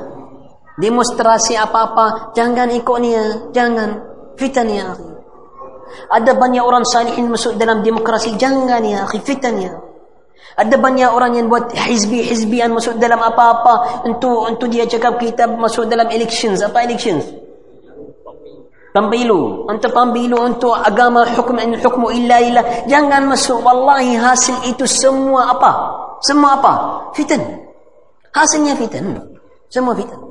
demonstrasi 0.82 1.54
apa-apa 1.54 2.34
jangan 2.34 2.74
ikut 2.74 2.98
ni 3.06 3.14
jangan 3.54 4.02
fitan 4.34 4.66
ya 4.70 4.98
ada 6.10 6.32
banyak 6.34 6.66
orang 6.66 6.82
salihin 6.90 7.30
masuk 7.30 7.54
dalam 7.62 7.86
demokrasi 7.86 8.34
jangan 8.34 8.82
ya 8.82 9.06
akhi 9.06 9.22
fitan 9.22 9.54
ya 9.62 9.70
ada 10.56 10.80
banyak 10.80 11.12
orang 11.12 11.36
yang 11.36 11.46
buat 11.52 11.76
hizbi-hizbi 11.76 12.64
yang 12.64 12.72
masuk 12.72 12.96
dalam 12.96 13.20
apa-apa 13.20 14.08
untuk 14.08 14.48
untuk 14.56 14.72
dia 14.72 14.88
cakap 14.88 15.20
kita 15.20 15.52
masuk 15.52 15.84
dalam 15.92 16.08
elections. 16.08 16.64
Apa 16.64 16.88
elections? 16.88 17.28
Pembilu. 18.96 19.68
Untuk 19.68 19.92
pembilu 19.92 20.40
untuk 20.48 20.72
agama 20.72 21.28
hukum 21.28 21.60
in 21.60 21.76
hukmu 21.76 22.08
illa 22.16 22.40
illa. 22.40 22.64
Jangan 22.88 23.28
masuk. 23.28 23.60
Wallahi 23.60 24.16
hasil 24.16 24.64
itu 24.72 24.88
semua 24.88 25.52
apa? 25.52 25.72
Semua 26.24 26.56
apa? 26.56 26.74
Fitan. 27.12 27.44
Hasilnya 28.32 28.80
fitan. 28.80 29.12
Semua 29.68 29.92
fitan. 29.92 30.24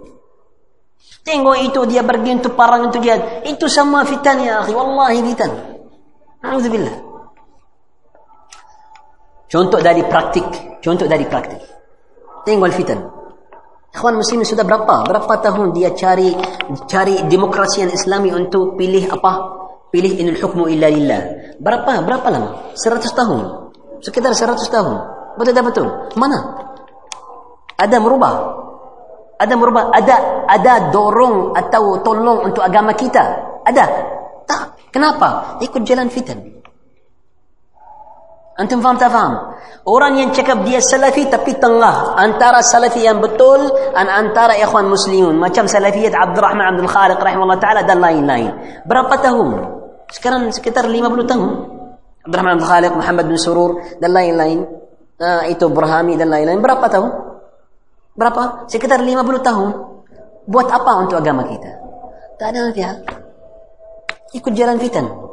Tengok 1.20 1.56
itu 1.68 1.84
dia 1.84 2.00
pergi 2.00 2.32
untuk 2.36 2.52
parang 2.52 2.92
itu 2.92 3.00
dia 3.00 3.16
Itu 3.44 3.64
semua 3.68 4.04
fitan 4.08 4.40
ya 4.40 4.64
akhi. 4.64 4.72
Wallahi 4.72 5.20
fitan. 5.28 5.52
A'udzubillah. 6.40 7.12
Contoh 9.54 9.78
dari 9.78 10.02
praktik, 10.02 10.42
contoh 10.82 11.06
dari 11.06 11.22
praktik. 11.30 11.62
Tengok 12.42 12.74
fitan. 12.74 12.98
Ikhwan 13.94 14.18
muslim 14.18 14.42
sudah 14.42 14.66
berapa? 14.66 15.06
Berapa 15.06 15.30
tahun 15.46 15.70
dia 15.70 15.94
cari 15.94 16.34
cari 16.90 17.22
demokrasi 17.30 17.86
yang 17.86 17.94
Islami 17.94 18.34
untuk 18.34 18.74
pilih 18.74 19.06
apa? 19.14 19.32
Pilih 19.94 20.10
inul 20.18 20.42
hukmu 20.42 20.66
illa 20.74 20.90
lillah. 20.90 21.22
Berapa? 21.62 22.02
Berapa 22.02 22.26
lama? 22.34 22.50
Seratus 22.74 23.14
tahun. 23.14 23.40
Sekitar 24.02 24.34
seratus 24.34 24.66
tahun. 24.74 24.90
Betul 25.38 25.54
tak 25.54 25.64
betul? 25.70 25.86
Mana? 26.18 26.58
Ada 27.78 28.02
merubah. 28.02 28.34
Ada 29.38 29.54
merubah. 29.54 29.94
Ada 29.94 30.50
ada 30.50 30.90
dorong 30.90 31.54
atau 31.54 32.02
tolong 32.02 32.50
untuk 32.50 32.66
agama 32.66 32.90
kita. 32.98 33.22
Ada. 33.62 33.86
Tak. 34.50 34.90
Kenapa? 34.90 35.62
Ikut 35.62 35.86
jalan 35.86 36.10
fitan. 36.10 36.63
Antum 38.54 38.78
faham 38.78 38.94
tak 38.98 39.10
faham? 39.10 39.32
Orang 39.82 40.14
yang 40.16 40.30
cakap 40.30 40.62
dia 40.62 40.78
salafi 40.78 41.26
tapi 41.26 41.58
tengah 41.58 42.14
antara 42.14 42.62
salafi 42.62 43.02
yang 43.02 43.18
betul 43.18 43.66
dan 43.92 44.06
antara 44.06 44.54
ikhwan 44.56 44.86
muslimun. 44.86 45.34
Macam 45.42 45.66
salafiyat 45.66 46.14
Abdul 46.14 46.38
Rahman 46.40 46.78
Abdul 46.78 46.86
Khaliq 46.86 47.18
rahimahullah 47.18 47.58
ta'ala 47.60 47.82
dan 47.82 47.98
lain-lain. 47.98 48.48
Berapa 48.86 49.10
tahun? 49.18 49.48
Sekarang 50.08 50.42
sekitar 50.54 50.86
50 50.86 51.02
tahun. 51.26 51.50
Abdul 52.24 52.38
Rahman 52.40 52.54
Abdul 52.62 52.70
Khaliq, 52.70 52.92
Muhammad 52.94 53.24
bin 53.26 53.36
Surur 53.42 53.82
dan 53.98 54.10
lain-lain. 54.14 54.58
Ah 55.18 55.50
itu 55.50 55.66
Ibrahim. 55.66 56.14
dan 56.14 56.28
lain-lain. 56.30 56.58
Berapa 56.62 56.86
tahun? 56.88 57.10
Berapa? 58.14 58.70
Sekitar 58.70 59.02
50 59.02 59.18
tahun. 59.42 59.68
Buat 60.46 60.68
apa 60.70 60.92
untuk 61.02 61.18
agama 61.18 61.42
kita? 61.50 61.70
Tak 62.38 62.54
ada 62.54 62.70
nafiah. 62.70 62.94
Ikut 64.30 64.54
jalan 64.54 64.78
fitnah. 64.78 65.23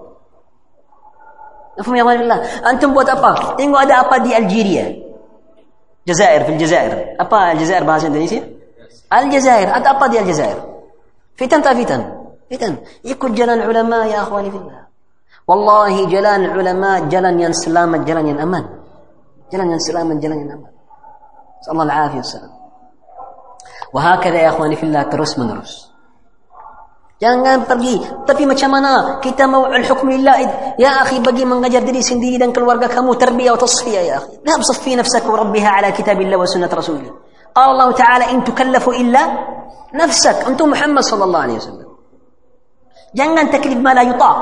Nafhum 1.78 1.96
ya 1.96 2.04
Allah. 2.04 2.40
Antum 2.68 2.92
buat 2.92 3.08
apa? 3.08 3.56
Tengok 3.56 3.80
ada 3.80 4.04
apa 4.04 4.20
di 4.24 4.36
Algeria. 4.36 4.86
Jazair, 6.04 6.44
fil 6.50 6.58
Jazair. 6.60 7.16
Apa 7.16 7.54
Aljazair 7.56 7.86
bahasa 7.86 8.10
Indonesia? 8.12 8.42
Aljazair. 9.08 9.70
Ada 9.72 9.96
apa 9.96 10.10
di 10.12 10.18
Aljazair? 10.20 10.58
Fitan 11.38 11.62
tak 11.64 11.78
fitan? 11.80 12.02
Fitan. 12.52 12.82
Ikut 13.06 13.32
jalan 13.38 13.62
ulama 13.64 14.10
ya 14.10 14.26
akhwani 14.28 14.50
fillah. 14.52 14.90
Wallahi 15.48 16.10
jalan 16.12 16.58
ulama 16.58 17.06
jalan 17.08 17.36
yang 17.40 17.54
selamat, 17.56 18.02
jalan 18.04 18.26
yang 18.34 18.40
aman. 18.42 18.66
Jalan 19.54 19.68
yang 19.78 19.82
selamat, 19.82 20.16
jalan 20.20 20.38
yang 20.46 20.54
aman. 20.60 20.72
نسأل 21.62 21.78
الله 21.78 21.86
العافية 21.94 22.20
والسلام 22.26 22.52
وهكذا 23.94 24.34
يا 24.34 24.50
أخواني 24.50 24.76
في 24.82 24.90
الله 24.90 25.14
ترس 25.14 25.38
منرس 25.38 25.91
Jangan 27.22 27.70
pergi. 27.70 28.02
Tapi 28.26 28.50
macam 28.50 28.70
mana 28.82 29.22
kita 29.22 29.46
mau 29.46 29.70
al-hukm 29.70 30.10
Ya 30.82 31.06
akhi 31.06 31.22
bagi 31.22 31.46
mengajar 31.46 31.86
diri 31.86 32.02
sendiri 32.02 32.42
dan 32.42 32.50
keluarga 32.50 32.90
kamu 32.90 33.14
terbiah 33.14 33.54
atau 33.54 33.70
tasfiyah 33.70 34.04
ya 34.10 34.18
akhi. 34.18 34.42
Nab 34.42 34.60
safi 34.66 34.98
nafsaka 34.98 35.30
rabbaha 35.30 35.70
ala 35.86 35.90
kitabillah 35.94 36.34
wa 36.34 36.50
sunnat 36.50 36.74
rasulih. 36.74 37.06
Qala 37.54 37.54
Allah 37.78 37.88
Ta'ala 37.94 38.26
in 38.34 38.42
tukallafu 38.42 38.90
illa 38.98 39.22
nafsak. 39.94 40.50
Antum 40.50 40.74
Muhammad 40.74 41.06
sallallahu 41.06 41.44
alaihi 41.46 41.62
wasallam. 41.62 41.90
Jangan 43.14 43.46
taklif 43.54 43.78
ma 43.78 43.92
la 43.94 44.02
yuta. 44.02 44.34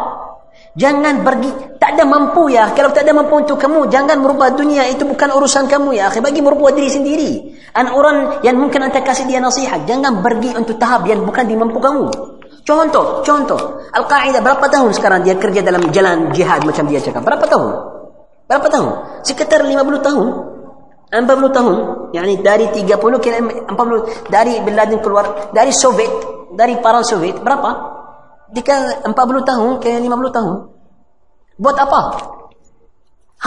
Jangan 0.80 1.20
pergi 1.28 1.52
tak 1.84 2.00
ada 2.00 2.08
mampu 2.08 2.48
ya. 2.48 2.72
Kalau 2.80 2.96
tak 2.96 3.04
ada 3.04 3.12
mampu 3.12 3.44
untuk 3.44 3.60
kamu 3.60 3.92
jangan 3.92 4.24
merubah 4.24 4.56
dunia 4.56 4.88
itu 4.88 5.04
bukan 5.04 5.36
urusan 5.36 5.68
kamu 5.68 6.00
ya. 6.00 6.08
Akhi 6.08 6.24
bagi 6.24 6.40
merubah 6.40 6.72
diri 6.72 6.88
sendiri. 6.88 7.32
An 7.76 7.92
orang 7.92 8.40
yang 8.48 8.56
mungkin 8.56 8.88
anda 8.88 9.04
kasih 9.04 9.28
dia 9.28 9.44
nasihat 9.44 9.84
jangan 9.84 10.24
pergi 10.24 10.56
untuk 10.56 10.80
tahap 10.80 11.04
yang 11.12 11.28
bukan 11.28 11.44
di 11.44 11.60
kamu. 11.60 12.39
Contoh, 12.70 13.26
contoh. 13.26 13.82
Al-Qaeda 13.90 14.46
berapa 14.46 14.62
tahun 14.70 14.94
sekarang 14.94 15.26
dia 15.26 15.34
kerja 15.42 15.66
dalam 15.66 15.90
jalan 15.90 16.30
jihad 16.38 16.62
macam 16.62 16.86
dia 16.86 17.02
cakap? 17.02 17.26
Berapa 17.26 17.42
tahun? 17.50 17.66
Berapa 18.46 18.68
tahun? 18.70 18.90
Sekitar 19.26 19.66
50 19.66 20.06
tahun. 20.06 20.28
40 21.10 21.10
tahun. 21.50 21.76
Yani 22.14 22.46
dari 22.46 22.70
30 22.70 22.86
ke 23.18 23.30
40 23.74 23.74
dari 24.30 24.62
Bin 24.62 24.78
Laden 24.78 25.02
keluar 25.02 25.50
dari 25.50 25.74
Soviet, 25.74 26.14
dari 26.54 26.78
Paran 26.78 27.02
Soviet 27.02 27.42
berapa? 27.42 27.70
Dika 28.54 29.02
40 29.02 29.18
tahun 29.50 29.72
ke 29.82 29.90
50 29.90 30.06
tahun. 30.38 30.54
Buat 31.58 31.76
apa? 31.90 32.02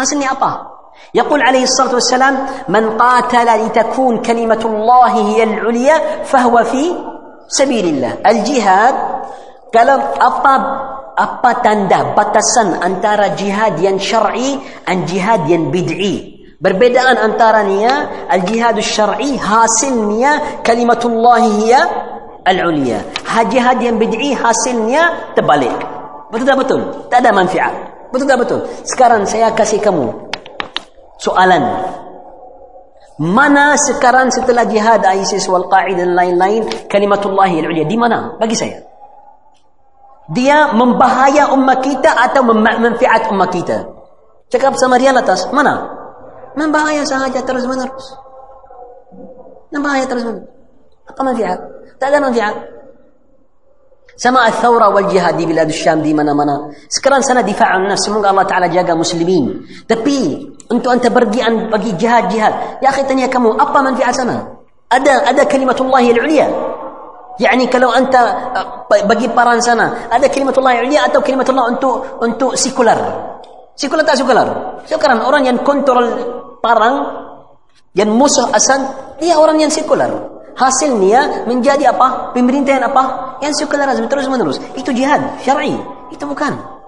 Hasilnya 0.02 0.35
apa? 0.35 0.74
Yaqul 1.14 1.38
alaihi 1.46 1.64
salatu 1.70 1.96
wassalam 2.02 2.66
Man 2.66 2.98
qatala 2.98 3.54
litakun 3.64 4.20
kalimatullahi 4.20 5.32
hiya 5.35 5.44
al-uliya 5.48 5.96
Fahuwa 6.28 6.68
fi 6.68 6.92
sabirillah 7.48 8.20
Al-jihad 8.20 9.12
kalau 9.72 9.96
apa 10.20 10.52
apa 11.16 11.50
tanda 11.64 12.12
batasan 12.12 12.76
antara 12.76 13.32
jihad 13.40 13.80
yang 13.80 13.96
syar'i 13.96 14.61
dan 14.85 15.08
jihad 15.08 15.48
yang 15.48 15.72
bid'i? 15.72 16.44
Berbedaan 16.62 17.16
antara 17.18 17.64
niya 17.66 18.28
al-jihad 18.30 18.76
syar'i 18.85 19.35
hasil 19.40 19.96
niya 20.12 20.61
kalimatullah 20.62 21.40
hiya 21.56 21.80
al-ulia. 22.44 23.00
Ha 23.26 23.48
jihad 23.48 23.80
yang 23.80 23.96
bid'i 23.96 24.37
niya 24.76 25.32
terbalik. 25.32 25.72
Betul 26.28 26.44
tak 26.52 26.58
betul? 26.61 26.80
Tak 27.08 27.18
ada 27.24 27.30
manfaat. 27.32 27.74
Betul 28.12 28.28
tak 28.28 28.38
betul? 28.44 28.61
Sekarang 28.85 29.24
saya 29.24 29.56
kasih 29.56 29.80
kamu 29.80 30.04
soalan. 31.16 31.64
Mana 33.16 33.72
sekarang 33.80 34.28
setelah 34.37 34.68
jihad 34.68 35.00
ISIS 35.16 35.48
wal 35.48 35.64
qaida 35.64 36.04
dan 36.04 36.12
lain-lain 36.12 36.68
kalimatullah 36.92 37.48
al-ulia 37.48 37.88
di 37.88 37.96
mana? 37.96 38.37
Bagi 38.37 38.52
saya. 38.52 38.91
Dia 40.30 40.70
membahaya 40.70 41.50
umat 41.50 41.82
kita 41.82 42.14
atau 42.14 42.46
memanfaat 42.46 43.22
umat 43.35 43.50
kita. 43.50 43.78
Cakap 44.52 44.78
sama 44.78 45.00
dia 45.00 45.11
atas, 45.11 45.50
mana? 45.50 45.90
Membahaya 46.54 47.02
sahaja 47.02 47.42
terus 47.42 47.66
menerus. 47.66 48.06
Membahaya 49.74 50.04
terus 50.06 50.22
menerus. 50.22 50.46
Apa 51.11 51.20
manfaat? 51.26 51.58
Tak 51.98 52.06
ada 52.12 52.18
manfaat. 52.22 52.54
Sama 54.12 54.44
al-thawra 54.46 54.92
wal 54.92 55.08
jihad 55.11 55.40
di 55.40 55.48
bilad 55.48 55.66
syam 55.74 56.04
di 56.04 56.12
mana-mana. 56.14 56.70
Sekarang 56.87 57.24
sana 57.24 57.40
difa'an 57.42 57.88
nas. 57.90 58.04
Semoga 58.04 58.28
Allah 58.30 58.44
Ta'ala 58.46 58.68
jaga 58.70 58.92
muslimin. 58.94 59.64
Tapi 59.88 60.44
untuk 60.70 60.92
anda 60.92 61.08
pergi 61.11 61.40
bagi 61.72 61.90
jihad-jihad. 61.98 62.85
Ya 62.85 62.92
akhirnya 62.92 63.26
tanya 63.26 63.28
kamu, 63.32 63.56
apa 63.58 63.78
manfaat 63.82 64.14
sana? 64.22 64.37
Ada 64.92 65.32
ada 65.35 65.42
kalimatullah 65.48 66.04
al-ulia. 66.04 66.46
Yani 67.42 67.66
kalau 67.66 67.90
anda 67.90 68.22
uh, 68.55 68.66
bagi 68.87 69.26
paran 69.35 69.59
sana, 69.59 70.07
ada 70.07 70.31
kalimat 70.31 70.55
Allah 70.62 70.87
ulia 70.87 71.02
atau 71.11 71.18
kalimat 71.18 71.46
Allah 71.50 71.74
untuk 71.74 71.94
untuk 72.22 72.52
sekular. 72.55 72.94
Sekular 73.74 74.07
tak 74.07 74.22
sekular. 74.22 74.46
Sekarang 74.87 75.26
orang 75.26 75.42
yang 75.50 75.59
kontrol 75.66 76.07
parang 76.62 77.02
yang 77.98 78.14
musuh 78.14 78.46
asal 78.55 78.78
dia 79.18 79.35
orang 79.35 79.59
yang 79.59 79.72
sekular. 79.74 80.07
Hasilnya 80.55 81.48
menjadi 81.50 81.90
apa? 81.90 82.31
Pemerintahan 82.31 82.87
apa? 82.87 83.02
Yang 83.42 83.66
sekular 83.66 83.90
terus 83.90 84.31
menerus. 84.31 84.62
Itu 84.78 84.94
jihad 84.94 85.42
syar'i. 85.42 85.74
Itu 86.14 86.22
bukan. 86.31 86.82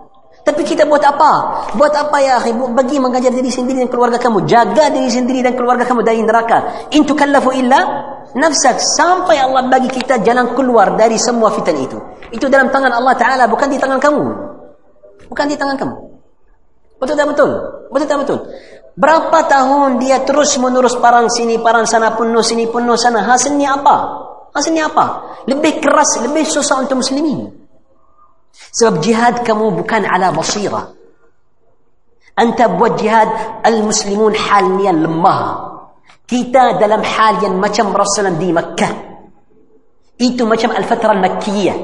Tapi 0.45 0.61
kita 0.61 0.85
buat 0.85 1.01
apa? 1.01 1.31
Buat 1.73 1.97
apa 1.97 2.21
ya 2.21 2.37
akhi? 2.37 2.53
Bagi 2.77 3.01
mengajar 3.01 3.33
diri 3.33 3.49
sendiri 3.49 3.81
dan 3.81 3.89
keluarga 3.89 4.21
kamu. 4.21 4.45
Jaga 4.45 4.93
diri 4.93 5.09
sendiri 5.09 5.41
dan 5.41 5.57
keluarga 5.57 5.89
kamu 5.89 6.05
dari 6.05 6.21
neraka. 6.21 6.85
In 6.93 7.09
tukallafu 7.09 7.49
illa 7.57 7.81
nafsak. 8.37 8.77
Sampai 8.77 9.41
Allah 9.41 9.65
bagi 9.73 9.89
kita 9.89 10.21
jalan 10.21 10.53
keluar 10.53 11.01
dari 11.01 11.17
semua 11.17 11.49
fitan 11.49 11.81
itu. 11.81 11.97
Itu 12.29 12.53
dalam 12.53 12.69
tangan 12.69 12.93
Allah 12.93 13.17
Ta'ala. 13.17 13.49
Bukan 13.49 13.73
di 13.73 13.81
tangan 13.81 13.97
kamu. 13.97 14.25
Bukan 15.33 15.45
di 15.49 15.57
tangan 15.57 15.81
kamu. 15.81 15.97
Betul 17.01 17.17
tak 17.17 17.27
betul? 17.33 17.51
Betul 17.89 18.07
tak 18.07 18.19
betul? 18.29 18.39
Berapa 19.01 19.49
tahun 19.49 19.97
dia 19.97 20.23
terus 20.29 20.53
menerus 20.61 20.95
parang 21.01 21.27
sini, 21.33 21.57
parang 21.57 21.89
sana, 21.89 22.13
penuh 22.21 22.45
sini, 22.45 22.69
penuh 22.69 23.01
sana. 23.01 23.25
Hasilnya 23.25 23.81
apa? 23.81 23.97
Hasilnya 24.53 24.93
apa? 24.93 25.05
Lebih 25.49 25.81
keras, 25.81 26.21
lebih 26.21 26.45
susah 26.45 26.85
untuk 26.85 27.01
muslimin. 27.01 27.64
سبب 28.75 29.01
جهاد 29.07 29.47
كمو 29.47 29.85
كان 29.87 30.03
على 30.05 30.33
بصيرة 30.35 30.89
أنت 32.39 32.63
بوجهاد 32.63 32.97
جهاد 32.99 33.31
المسلمون 33.67 34.35
حاليا 34.35 34.93
لما 34.93 35.35
كيتا 36.29 36.73
دلم 36.83 37.03
حاليا 37.03 37.49
ما 37.49 37.69
كم 37.71 37.95
رسلا 37.97 38.29
دي 38.43 38.53
مكة 38.53 38.89
إيتو 40.21 40.47
ما 40.47 40.57
كم 40.57 40.71
الفترة 40.71 41.13
المكية 41.13 41.75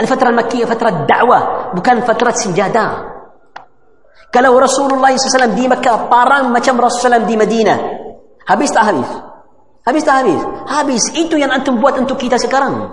الفترة 0.00 0.28
المكية 0.28 0.64
فترة 0.64 0.90
دعوة 1.06 1.70
وكان 1.78 2.00
فترة 2.00 2.30
سجادة 2.30 3.06
كلو 4.34 4.58
رسول 4.58 4.90
الله 4.94 5.16
صلى 5.16 5.26
الله 5.26 5.34
عليه 5.34 5.44
وسلم 5.44 5.52
دي 5.54 5.68
مكة 5.68 6.06
طارم 6.10 6.52
ما 6.52 6.58
كم 6.58 6.80
رسلا 6.80 7.18
دي 7.18 7.36
مدينة 7.36 7.80
هبيست 8.48 8.76
أهريف 8.76 9.10
هبيست 9.88 10.08
أهريف 10.08 10.42
هبيست 10.66 11.14
إيتو 11.16 11.36
يعني 11.36 11.54
أنتم 11.54 11.78
بوات 11.80 11.94
انتو 11.98 12.16
كيتا 12.16 12.36
سكران 12.36 12.90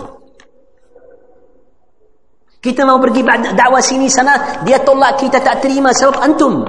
Kita 2.63 2.87
mau 2.87 2.95
pergi 2.95 3.27
dakwah 3.51 3.83
sini 3.83 4.07
sana, 4.07 4.63
dia 4.63 4.79
tolak 4.79 5.19
kita 5.19 5.43
tak 5.43 5.59
terima 5.59 5.91
sebab 5.91 6.15
antum. 6.23 6.63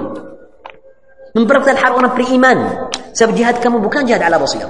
Memperlakukan 1.31 1.79
hal 1.79 1.91
orang 1.95 2.11
beriman. 2.11 2.57
Sebab 3.15 3.31
jihad 3.31 3.63
kamu 3.63 3.79
bukan 3.79 4.03
jihad 4.03 4.19
ala 4.27 4.35
basir. 4.35 4.67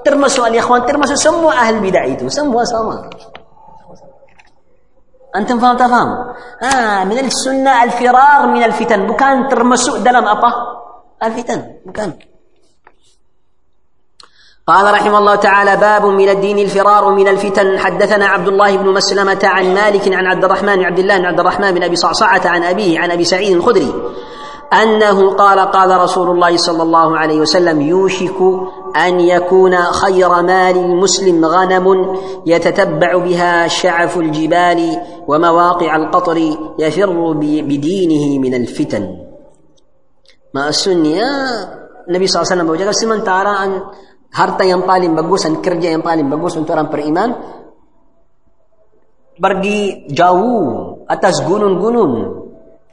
Termasuk 0.00 0.48
al-ikhwan, 0.48 0.88
termasuk 0.88 1.20
semua 1.20 1.52
ahli 1.60 1.84
bid'ah 1.84 2.08
itu. 2.08 2.24
Semua 2.32 2.64
sama. 2.64 3.04
Antum 5.36 5.60
faham 5.60 5.76
tak 5.76 5.92
faham? 5.92 6.08
Ah, 6.64 7.04
ha, 7.04 7.04
min 7.04 7.20
al-sunnah 7.20 7.84
al-firar 7.84 8.48
min 8.48 8.64
al-fitan. 8.64 9.04
Bukan 9.04 9.44
termasuk 9.52 10.00
dalam 10.00 10.24
apa? 10.24 10.48
Al-fitan. 11.20 11.84
Bukan. 11.84 12.08
Bukan. 12.16 12.29
قال 14.66 14.94
رحمه 14.94 15.18
الله 15.18 15.34
تعالى 15.34 15.76
باب 15.76 16.06
من 16.06 16.28
الدين 16.28 16.58
الفرار 16.58 17.14
من 17.14 17.28
الفتن 17.28 17.78
حدثنا 17.78 18.26
عبد 18.26 18.48
الله 18.48 18.76
بن 18.76 18.88
مسلمة 18.92 19.38
عن 19.44 19.74
مالك 19.74 20.14
عن 20.14 20.26
عبد 20.26 20.44
الرحمن 20.44 20.84
عبد 20.84 20.98
الله 20.98 21.18
بن 21.18 21.24
عبد 21.24 21.40
الرحمن 21.40 21.72
بن 21.72 21.82
أبي 21.82 21.96
صعصعة 21.96 22.42
عن 22.44 22.62
أبيه 22.62 22.98
عن 23.00 23.10
أبي 23.10 23.24
سعيد 23.24 23.52
الخدري 23.56 23.94
أنه 24.82 25.30
قال 25.34 25.58
قال 25.60 26.00
رسول 26.00 26.30
الله 26.30 26.56
صلى 26.56 26.82
الله 26.82 27.18
عليه 27.18 27.40
وسلم 27.40 27.80
يوشك 27.80 28.36
أن 28.96 29.20
يكون 29.20 29.76
خير 29.76 30.28
مال 30.42 30.76
المسلم 30.76 31.44
غنم 31.44 31.86
يتتبع 32.46 33.16
بها 33.18 33.66
شعف 33.68 34.16
الجبال 34.16 34.96
ومواقع 35.28 35.96
القطر 35.96 36.36
يفر 36.78 37.32
بدينه 37.40 38.38
من 38.42 38.54
الفتن 38.54 39.08
ما 40.54 40.68
السنية 40.68 41.24
النبي 42.08 42.26
صلى 42.26 42.42
الله 42.42 42.52
عليه 42.52 42.62
وسلم 42.62 42.66
بوجهك 42.66 42.90
سمن 42.94 43.24
تارى 43.24 43.48
أن 43.48 43.80
harta 44.30 44.62
yang 44.66 44.86
paling 44.86 45.12
bagus 45.14 45.46
dan 45.46 45.58
kerja 45.58 45.94
yang 45.94 46.06
paling 46.06 46.26
bagus 46.30 46.54
untuk 46.54 46.78
orang 46.78 46.86
beriman 46.90 47.30
pergi 49.40 50.06
jauh 50.14 51.02
atas 51.10 51.42
gunung-gunung 51.42 52.12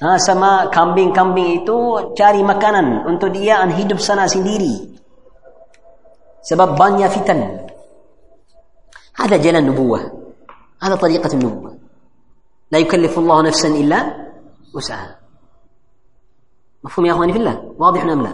ha, 0.01 0.17
sama 0.17 0.65
kambing-kambing 0.73 1.61
itu 1.61 1.77
cari 2.17 2.41
makanan 2.41 3.05
untuk 3.05 3.29
dia 3.29 3.61
dan 3.61 3.69
hidup 3.77 4.01
sana 4.01 4.25
sendiri 4.25 4.97
sebab 6.41 6.73
banyak 6.73 7.09
fitan 7.13 7.69
ada 9.21 9.37
jalan 9.37 9.61
nubuah 9.69 10.03
ada 10.81 10.97
tariqat 10.97 11.37
nubuah 11.37 11.73
la 12.73 12.77
yukallifullahu 12.81 13.45
nafsan 13.45 13.77
illa 13.77 14.09
usaha 14.73 15.05
mafhum 16.81 17.05
ya 17.05 17.13
akhwani 17.13 17.33
fillah 17.37 17.55
wadih 17.77 18.01
namla 18.09 18.33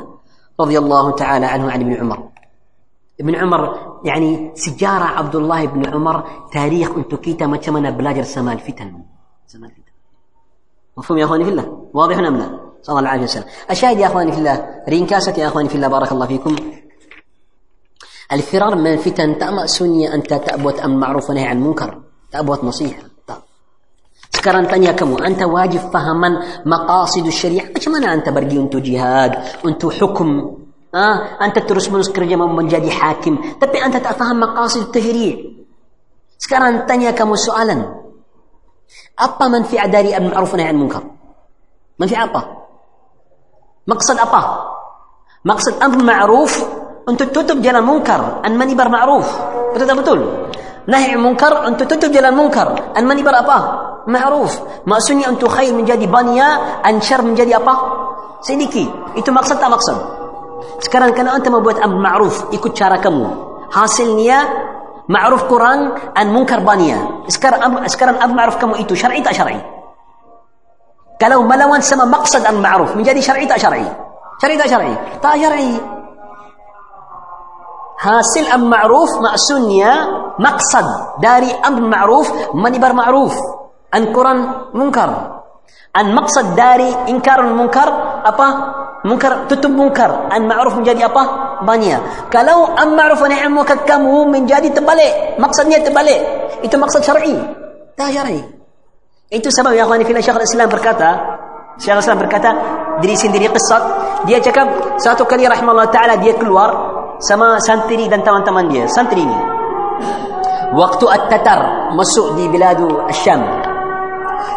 radiyallahu 0.55 1.19
ta'ala 1.19 1.49
anhu 1.51 1.67
ali 1.67 1.83
bin 1.83 1.97
umar 2.05 2.31
ابن 3.24 3.36
عمر 3.36 3.93
يعني 4.03 4.51
سجارة 4.55 5.03
عبد 5.03 5.36
الله 5.36 5.65
بن 5.65 5.93
عمر 5.93 6.47
تاريخ 6.51 6.91
أنتو 6.97 7.17
كيتا 7.17 7.45
ما 7.47 7.57
تشمنا 7.57 7.89
بلاجر 7.89 8.24
سمال 8.24 8.59
فتن 8.59 8.91
سمال 9.47 9.69
فتن 9.71 9.91
مفهوم 10.97 11.19
يا 11.19 11.26
أخواني 11.26 11.43
في 11.43 11.49
الله 11.49 11.88
واضح 11.93 12.17
أم 12.17 12.36
لا 12.38 12.59
صلى 12.82 12.99
الله 12.99 13.09
عليه 13.09 13.24
وسلم 13.24 13.43
الشاهد 13.71 13.99
يا 13.99 14.07
أخواني 14.07 14.32
في 14.32 14.38
الله 14.38 14.84
رينكاست 14.89 15.38
يا 15.38 15.47
أخواني 15.47 15.69
في 15.69 15.76
الله 15.76 15.88
بارك 15.88 16.11
الله 16.11 16.26
فيكم 16.28 16.55
الفرار 18.32 18.76
من 18.76 18.88
الفتن 18.93 19.38
تأمأ 19.38 19.65
سنية 19.67 20.13
أنت 20.13 20.34
تأبوت 20.34 20.80
أم 20.80 20.97
معروف 20.99 21.30
ونهي 21.30 21.47
عن 21.47 21.61
منكر 21.61 22.01
تأبوت 22.32 22.63
نصيحة 22.63 23.03
طيب. 23.28 23.38
سكران 24.34 24.67
تانيا 24.67 24.91
كمو 24.91 25.17
أنت 25.17 25.43
واجب 25.43 25.80
فهما 25.80 26.41
مقاصد 26.65 27.26
الشريعة 27.26 27.67
Macam 27.74 27.91
mana 27.99 28.11
anta 28.15 28.32
pergi 28.36 28.55
untuk 28.59 28.80
jihad, 28.84 29.59
untuk 29.67 29.91
Ha? 30.93 31.41
anda 31.41 31.57
terus-menerus 31.65 32.13
kerja 32.13 32.37
menjadi 32.37 32.85
hakim. 33.01 33.57
Tapi 33.57 33.77
anda 33.81 33.97
tak 33.97 34.13
faham 34.13 34.45
maqasid 34.45 34.93
tahriyah. 34.93 35.41
Sekarang 36.37 36.85
tanya 36.85 37.09
kamu 37.17 37.33
soalan. 37.33 37.81
Apa 39.17 39.49
manfaat 39.49 39.89
dari 39.89 40.13
Ibn 40.13 40.29
Ma'ruf 40.37 40.53
Nahi'an 40.53 40.77
Munkar? 40.77 41.01
Manfaat 41.97 42.29
apa? 42.29 42.41
Maksud 43.89 44.17
apa? 44.21 44.41
Maksud 45.41 45.81
Ibn 45.81 45.99
Ma'ruf 46.05 46.53
untuk 47.09 47.33
tutup 47.33 47.57
jalan 47.65 47.81
Munkar. 47.81 48.45
An 48.45 48.53
manibar 48.53 48.89
Ma'ruf. 48.93 49.25
Betul 49.73 49.85
tak 49.89 49.97
betul? 49.97 50.19
Nahi'an 50.85 51.17
Munkar 51.17 51.65
untuk 51.73 51.89
tutup 51.89 52.13
jalan 52.13 52.37
Munkar. 52.37 52.93
An 52.93 53.01
manibar 53.09 53.33
apa? 53.41 53.57
Ma'ruf. 54.05 54.85
Maksudnya 54.85 55.29
untuk 55.33 55.49
khair 55.57 55.73
menjadi 55.73 56.05
baniya, 56.05 56.81
an 56.85 57.01
syar 57.01 57.25
menjadi 57.25 57.57
apa? 57.57 57.73
Sidiki. 58.45 58.85
Itu 59.17 59.29
maksud 59.33 59.57
tak 59.57 59.71
maksud? 59.73 60.21
sekarang 60.84 61.11
kalau 61.16 61.32
anda 61.34 61.49
membuat 61.51 61.78
ma'ruf 61.86 62.51
ikut 62.55 62.72
cara 62.76 62.99
kamu 62.99 63.26
hasilnya 63.72 64.39
ma'ruf 65.09 65.47
Quran 65.49 66.11
dan 66.16 66.28
munkar 66.32 66.61
baniya 66.64 67.28
sekarang 67.32 67.86
sekarang 67.89 68.18
amr 68.22 68.34
ma'ruf 68.36 68.55
kamu 68.61 68.80
itu 68.84 68.93
syar'i 68.97 69.22
tak 69.24 69.36
syar'i 69.36 69.57
kalau 71.20 71.45
melawan 71.45 71.82
sama 71.84 72.07
maksud 72.09 72.43
amr 72.43 72.59
ma'ruf 72.61 72.91
menjadi 72.97 73.20
syar'i 73.22 73.45
tak 73.47 73.59
syar'i 73.61 73.86
syar'i 74.41 74.55
tak 74.59 74.68
syar'i 74.70 74.93
tak 75.24 75.36
syar'i 75.39 75.70
hasil 78.01 78.45
amr 78.51 78.68
ma'ruf 78.68 79.09
maksudnya 79.24 79.91
maksud 80.39 80.88
dari 81.24 81.49
amr 81.64 81.82
ma'ruf 81.88 82.28
menibar 82.57 82.91
ma'ruf 82.95 83.34
Quran 83.93 84.39
munkar 84.76 85.11
an 85.93 86.05
maksud 86.18 86.57
dari 86.57 86.89
ingkar 87.14 87.45
munkar 87.45 87.86
apa 88.26 88.47
Munkar 89.03 89.51
tutup 89.51 89.67
munkar. 89.75 90.31
An 90.31 90.47
ma'ruf 90.47 90.79
menjadi 90.79 91.11
apa? 91.11 91.23
Banyak. 91.67 92.31
Kalau 92.31 92.71
an 92.71 92.95
ma'ruf 92.95 93.19
wa 93.19 93.27
nahi 93.29 93.47
munkar 93.51 93.83
kamu 93.83 94.31
menjadi 94.31 94.71
terbalik. 94.71 95.35
Maksudnya 95.35 95.83
terbalik. 95.83 96.19
Itu 96.63 96.79
maksud 96.79 97.03
syar'i. 97.03 97.35
Tak 97.99 98.09
syar'i. 98.15 98.39
Itu 99.27 99.51
sebab 99.51 99.75
yang 99.75 99.89
Allah 99.91 100.05
Syekh 100.07 100.39
Islam 100.45 100.69
berkata, 100.71 101.09
Syekh 101.81 101.99
Islam 102.05 102.17
berkata, 102.21 102.49
diri 103.01 103.17
sendiri 103.17 103.49
kisah, 103.49 103.81
dia 104.29 104.37
cakap 104.37 105.01
satu 105.01 105.25
kali 105.25 105.49
rahmatullah 105.49 105.89
taala 105.89 106.21
dia 106.21 106.37
keluar 106.37 106.69
sama 107.17 107.57
santri 107.65 108.05
dan 108.05 108.21
teman-teman 108.21 108.69
dia, 108.69 108.85
santri 108.93 109.25
ni. 109.25 109.39
Waktu 110.77 111.05
at-tatar 111.09 111.91
masuk 111.97 112.37
di 112.39 112.45
biladu 112.47 112.87
Syam. 113.11 113.41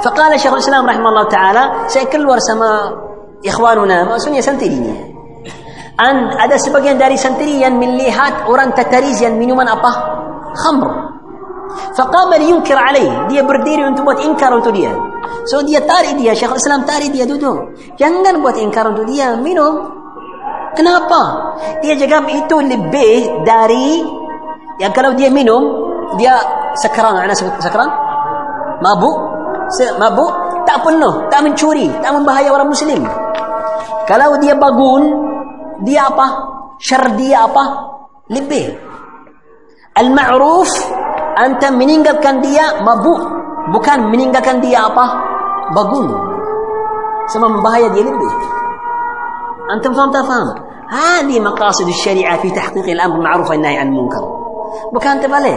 Faqala 0.07 0.37
Syekh 0.39 0.55
Islam 0.63 0.85
rahmatullah 0.87 1.27
taala, 1.35 1.63
saya 1.91 2.05
keluar 2.13 2.37
sama 2.45 2.95
ikhwanuna 3.45 4.07
maksudnya 4.07 4.41
santrinya 4.41 5.19
And 5.97 6.29
ada 6.37 6.61
sebagian 6.61 7.01
dari 7.01 7.17
santri 7.17 7.57
yang 7.57 7.81
melihat 7.81 8.45
orang 8.53 8.77
tataris 8.77 9.17
yang 9.25 9.41
minuman 9.41 9.65
apa? 9.65 9.93
Khamr. 10.53 10.87
Faqama 11.97 12.37
yunkir 12.37 12.77
alaih. 12.77 13.25
Dia 13.33 13.41
berdiri 13.41 13.81
untuk 13.81 14.05
buat 14.05 14.21
inkar 14.21 14.53
untuk 14.53 14.77
dia. 14.77 14.93
So 15.49 15.65
dia 15.65 15.81
tarik 15.89 16.21
dia, 16.21 16.37
Syekh 16.37 16.53
Islam 16.53 16.85
tarik 16.85 17.17
dia 17.17 17.25
duduk. 17.25 17.73
Jangan 17.97 18.45
buat 18.45 18.61
inkar 18.61 18.93
untuk 18.93 19.09
dia, 19.09 19.41
minum. 19.41 19.89
Kenapa? 20.77 21.57
Dia 21.81 21.97
jawab 21.97 22.29
itu 22.29 22.57
lebih 22.61 23.41
dari 23.49 24.05
yang 24.85 24.93
kalau 24.93 25.17
dia 25.17 25.33
minum, 25.33 25.81
dia 26.21 26.37
sekarang, 26.77 27.25
ana 27.25 27.33
sebut 27.33 27.57
sekarang. 27.65 27.89
Mabuk. 28.85 29.17
Mabuk 29.97 30.31
tak 30.69 30.77
penuh, 30.85 31.25
tak 31.33 31.41
mencuri, 31.41 31.89
tak 32.05 32.13
membahaya 32.13 32.53
orang 32.53 32.69
muslim. 32.69 33.01
Kalau 34.07 34.39
dia 34.39 34.55
bagun, 34.55 35.03
dia 35.83 36.07
apa? 36.07 36.27
Syar 36.79 37.19
dia 37.19 37.43
apa? 37.43 37.65
Lebih. 38.31 38.71
Al-ma'ruf, 39.99 40.71
anta 41.35 41.75
meninggalkan 41.75 42.39
dia 42.39 42.79
mabuk. 42.87 43.21
Bukan 43.75 44.15
meninggalkan 44.15 44.63
dia 44.63 44.87
apa? 44.87 45.03
Bagun. 45.75 46.07
Sama 47.35 47.51
membahaya 47.51 47.91
dia 47.91 48.07
lebih. 48.07 48.33
Antum 49.75 49.91
faham 49.99 50.11
tak 50.15 50.23
faham? 50.31 50.49
maqasid 51.51 51.91
syari'ah 51.91 52.39
fi 52.39 52.47
tahqiq 52.55 52.87
al-amr 52.95 53.19
ma'ruf 53.19 53.51
المعروف 53.51 53.51
والنهي 53.59 53.79
an-munkar. 53.83 54.23
Bukan 54.95 55.19
tak 55.19 55.27
boleh. 55.27 55.57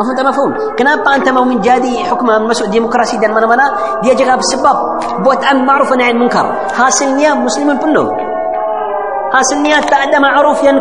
مفهوم 0.00 0.16
تما 0.18 0.30
مفهوم 0.30 0.50
كنابا 0.78 1.14
انت 1.16 1.28
مو 1.28 1.44
من 1.44 1.60
جادي 1.60 2.04
حكم 2.04 2.26
مسو 2.26 2.66
ديمقراسي 2.66 3.16
دان 3.16 3.32
مانا 3.34 3.46
مانا 3.46 3.66
دي 4.02 4.14
جغا 4.14 4.36
بسبب 4.36 4.76
بوت 5.24 5.44
ان 5.44 5.66
معروف 5.66 5.92
انا 5.92 6.04
عن 6.04 6.16
منكر 6.16 6.46
هاسنيا 6.76 7.34
مسلمين 7.34 7.76
بنو 7.78 8.06
هاسنيا 9.34 9.80
تعدى 9.80 10.18
معروف 10.18 10.62
ين 10.64 10.74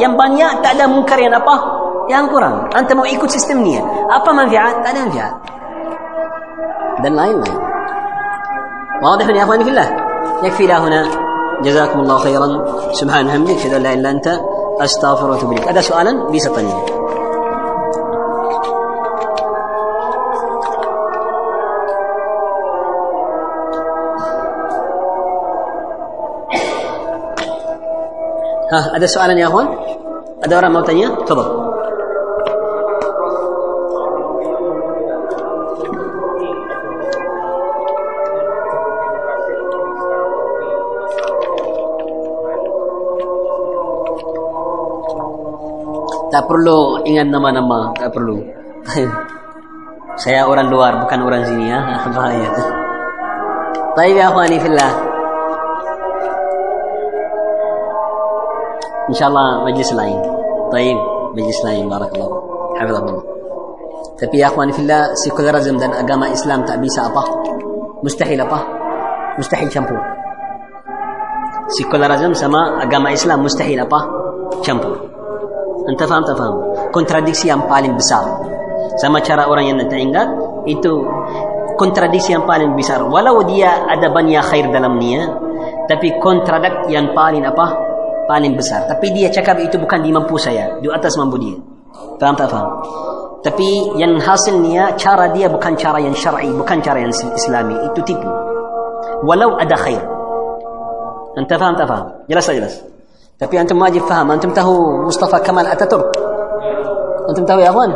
ينبانيا 0.00 0.50
ين 0.50 0.62
بانيا 0.62 0.86
منكر 0.86 1.18
ين 1.18 1.34
ابا 1.34 1.56
ين 2.10 2.26
قران 2.32 2.68
انت 2.78 2.92
مو 2.92 3.04
ايكو 3.04 3.26
سيستم 3.26 3.58
نيا 3.64 3.80
ابا 4.16 4.32
ما 4.32 4.48
في 4.48 4.56
عاد 4.56 4.82
تعدى 4.84 5.00
ما 5.04 5.10
في 7.44 7.50
واضح 9.04 9.26
يا 9.28 9.42
اخواني 9.42 9.64
في 9.64 9.70
الله 9.70 9.96
يكفي 10.42 10.66
لا 10.66 10.78
هنا 10.78 11.06
جزاكم 11.62 12.00
الله 12.00 12.16
خيرا 12.18 12.48
سبحان 13.00 13.28
همدك 13.30 13.66
لا 13.82 13.92
الا 13.94 14.10
انت 14.10 14.26
استغفر 14.80 15.30
واتوب 15.30 15.52
اليك 15.52 15.68
هذا 15.68 15.80
سؤالا 15.80 16.30
بيسطني 16.30 16.93
Ah, 28.74 28.90
ada 28.98 29.06
soalan 29.06 29.38
ya, 29.38 29.46
Huan? 29.46 29.70
Ada 30.42 30.58
orang 30.58 30.74
mau 30.74 30.82
tanya? 30.82 31.06
Tolong. 31.30 31.46
Tak 46.34 46.42
perlu 46.50 46.98
ingat 47.06 47.30
nama-nama, 47.30 47.94
tak 47.94 48.10
perlu. 48.10 48.42
Saya 50.18 50.50
orang 50.50 50.66
luar, 50.66 50.98
bukan 51.06 51.22
orang 51.22 51.46
sini 51.46 51.70
ya. 51.70 51.78
Bahaya. 52.10 52.50
Baik, 53.94 54.18
ya, 54.18 54.34
Huan, 54.34 54.50
ini 54.50 54.58
fillah. 54.58 55.13
ان 59.14 59.20
شاء 59.22 59.28
الله 59.30 59.62
مجلس 59.64 59.92
لاين 59.94 60.18
طيب 60.74 60.98
مجلس 61.38 61.60
لاين 61.64 61.86
بارك 61.88 62.12
الله 62.18 62.30
حفظكم 62.82 63.06
الله 63.14 63.22
تبي 64.18 64.38
يا 64.42 64.46
اخواني 64.50 64.72
في 64.74 64.78
الله 64.82 65.14
سيكولارزم 65.14 65.76
دان 65.78 65.90
اقام 66.02 66.22
اسلام 66.34 66.64
تابيسا 66.66 67.02
ابا 67.14 67.22
مستحيل 68.02 68.40
ابا 68.42 68.58
مستحيل 69.38 69.70
شامبو 69.72 69.94
سيكولارزم 71.78 72.32
سما 72.34 72.62
اقام 72.84 73.06
اسلام 73.06 73.38
مستحيل 73.44 73.80
ابا 73.86 74.00
شامبو 74.66 74.92
انت 75.94 76.00
فهمت 76.10 76.30
فهم 76.38 76.54
كونتراديكسي 76.92 77.52
ام 77.54 77.60
بالين 77.70 77.94
بسار 77.96 78.24
سما 78.98 79.18
ترى 79.22 79.44
اوران 79.46 79.64
ينتا 79.78 79.94
انغات 80.02 80.28
ايتو 80.68 80.92
كونتراديكسي 81.78 82.34
ام 82.36 82.46
بالين 82.50 82.74
بسار 82.76 83.02
ولو 83.12 83.42
ديا 83.46 83.70
ادبان 83.94 84.26
يا 84.28 84.40
خير 84.42 84.64
دلمنيه 84.74 85.22
تبي 85.88 86.10
كونترادكت 86.18 86.90
ين 86.90 87.06
بالين 87.16 87.44
ابا 87.46 87.83
paling 88.28 88.56
besar 88.56 88.84
tapi 88.88 89.12
dia 89.12 89.28
cakap 89.28 89.60
itu 89.60 89.76
bukan 89.76 90.00
di 90.00 90.10
mampu 90.12 90.36
saya 90.40 90.72
di 90.80 90.88
atas 90.88 91.14
mampu 91.20 91.36
dia 91.40 91.56
faham 92.18 92.34
tak 92.36 92.48
faham 92.48 92.68
tapi 93.44 93.66
yang 94.00 94.16
hasilnya 94.16 94.96
cara 94.96 95.28
dia 95.36 95.46
bukan 95.52 95.76
cara 95.76 96.00
yang 96.00 96.16
syar'i 96.16 96.48
bukan 96.52 96.80
cara 96.80 97.04
yang 97.04 97.12
islami 97.12 97.76
itu 97.84 98.00
tipu 98.08 98.28
walau 99.28 99.56
ada 99.60 99.76
khair 99.76 100.00
anda 101.36 101.54
faham 101.56 101.74
tak 101.76 101.86
faham 101.88 102.06
jelas 102.28 102.44
tak 102.48 102.54
jelas 102.56 102.74
tapi 103.36 103.54
antum 103.58 103.82
wajib 103.82 104.06
faham 104.06 104.30
Anda 104.30 104.46
tahu 104.46 105.10
Mustafa 105.10 105.42
Kamal 105.42 105.66
Ataturk 105.66 106.06
Anda 107.26 107.40
tahu 107.42 107.58
ya 107.60 107.74
Allah 107.74 107.90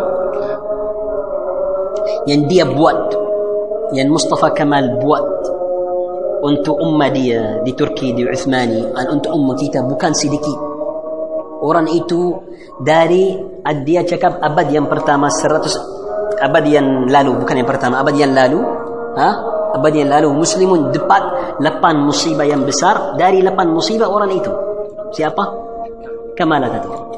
yang 2.27 2.43
dia 2.51 2.67
buat 2.67 3.15
yang 3.95 4.11
Mustafa 4.13 4.51
Kamal 4.53 4.99
buat 4.99 5.23
untuk 6.43 6.79
umma 6.79 7.11
dia 7.11 7.59
di 7.67 7.73
Turki, 7.75 8.15
di 8.15 8.23
Uthmani 8.23 8.95
dan 8.95 9.07
ah, 9.11 9.15
untuk 9.15 9.31
umma 9.35 9.55
kita 9.59 9.83
bukan 9.85 10.13
sedikit 10.15 10.59
orang 11.65 11.91
itu 11.91 12.35
dari 12.79 13.35
dia 13.85 14.07
cakap 14.07 14.39
abad 14.39 14.67
yang 14.71 14.87
pertama 14.87 15.27
seratus 15.29 15.75
abad 16.39 16.63
yang 16.65 16.87
lalu 17.11 17.43
bukan 17.43 17.59
yang 17.59 17.67
pertama 17.69 17.99
abad 17.99 18.15
yang 18.15 18.31
lalu 18.31 18.63
ha? 19.19 19.29
abad 19.75 19.93
yang 19.93 20.09
lalu 20.09 20.31
muslimun 20.39 20.95
dapat 20.95 21.23
lapan 21.59 22.07
musibah 22.07 22.47
yang 22.47 22.63
besar 22.63 23.19
dari 23.19 23.43
lapan 23.43 23.75
musibah 23.75 24.07
orang 24.07 24.31
itu 24.39 24.51
siapa? 25.15 25.43
kamal 26.39 26.63
Atatürk 26.63 27.11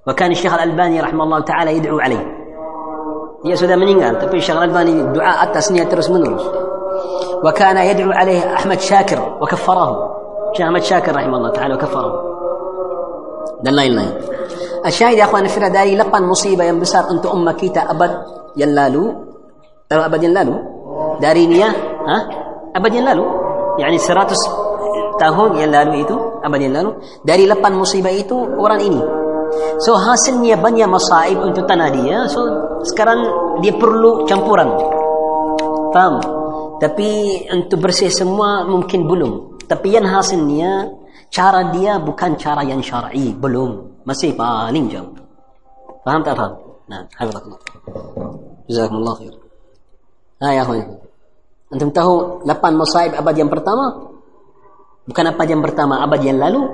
وكان 0.00 0.32
الشيخ 0.32 0.48
الألباني 0.48 0.96
رحمه 1.04 1.22
الله 1.28 1.40
تعالى 1.44 1.70
يدعو 1.84 2.00
عليه 2.00 2.24
هي 3.44 3.52
سودا 3.52 3.76
منين 3.76 4.00
قال 4.00 4.16
تبي 4.16 4.40
الشيخ 4.40 4.56
الألباني 4.56 5.12
دعاء 5.12 5.38
التسنية 5.52 5.92
ترس 5.92 6.08
منه 6.08 6.40
وكان 7.44 7.76
يدعو 7.76 8.10
عليه 8.12 8.54
أحمد 8.54 8.80
شاكر 8.80 9.36
وكفره 9.40 10.12
شيخ 10.52 10.66
أحمد 10.66 10.82
شاكر 10.82 11.16
رحمه 11.16 11.36
الله 11.36 11.50
تعالى 11.50 11.74
وكفره 11.74 12.22
دلنا 13.62 13.82
يلنا 13.82 14.12
الشاهد 14.86 15.16
يا 15.16 15.24
أخوان 15.24 15.46
في 15.46 15.68
داري 15.68 15.96
لقن 15.96 16.22
مصيبة 16.24 16.64
ينبسر 16.64 17.10
أنت 17.10 17.26
أمك 17.26 17.56
كيتا 17.56 17.80
أبد 17.90 18.16
يلالو 18.56 19.04
أو 19.92 20.00
أبد 20.00 20.22
يلالو 20.22 20.54
دارينيا 21.20 21.66
ها 22.08 22.28
أبد 22.76 22.94
يلالو 22.94 23.24
يعني 23.78 23.98
seratus 23.98 24.48
تاهون 25.20 25.56
يلالو 25.56 25.92
إيتو 25.92 26.18
أبد 26.44 26.60
يلالو 26.60 26.92
داري 27.24 27.48
lalu 27.48 27.64
مصيبة 27.66 28.08
إيتو 28.08 28.46
musibah 28.46 28.80
إني 28.80 29.02
so 29.82 29.98
hasilnya 29.98 30.54
banyak 30.62 30.86
masaib 30.86 31.42
untuk 31.42 31.66
tanah 31.66 31.90
dia 31.90 32.22
so 32.30 32.38
sekarang 32.86 33.18
dia 33.58 33.74
perlu 33.74 34.22
campuran 34.22 34.70
faham 35.90 36.22
Tapi 36.80 37.08
untuk 37.52 37.78
bersih 37.84 38.08
semua 38.08 38.64
mungkin 38.64 39.04
belum. 39.04 39.60
Tapi 39.68 39.92
yang 40.00 40.08
hasilnya 40.08 40.88
cara 41.28 41.68
dia 41.76 42.00
bukan 42.00 42.40
cara 42.40 42.64
yang 42.64 42.80
syar'i 42.80 43.36
belum 43.36 44.00
masih 44.08 44.32
paling 44.32 44.88
jauh. 44.88 45.12
Faham 46.08 46.24
tak 46.24 46.40
faham? 46.40 46.56
Nah, 46.88 47.04
alhamdulillah. 47.20 47.60
Jazakumullah 48.66 49.14
khair. 49.20 49.34
Ha 50.40 50.46
ya 50.56 50.62
khoi. 50.64 50.80
Antum 51.68 51.92
tahu 51.92 52.42
lapan 52.48 52.72
musaib 52.80 53.12
abad 53.12 53.34
yang 53.36 53.52
pertama? 53.52 54.16
Bukan 55.04 55.24
apa 55.28 55.42
yang 55.44 55.60
pertama 55.60 56.00
abad 56.00 56.20
yang 56.24 56.40
lalu. 56.40 56.64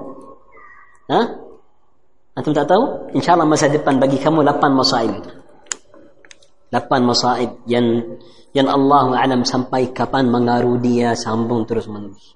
Ha? 1.10 1.20
Anda 2.38 2.62
tak 2.62 2.68
tahu? 2.70 2.84
Insyaallah 3.16 3.48
masa 3.48 3.66
depan 3.66 3.98
bagi 3.98 4.22
kamu 4.22 4.46
lapan 4.46 4.70
musaib 4.70 5.12
itu 5.18 5.32
lapan 6.72 7.00
masaib 7.06 7.62
yang 7.70 8.18
yang 8.56 8.66
Allah 8.66 9.20
alam 9.20 9.44
sampai 9.44 9.92
kapan 9.92 10.32
mengaruh 10.32 10.80
dia 10.80 11.12
sambung 11.12 11.68
terus 11.68 11.86
menerus. 11.86 12.34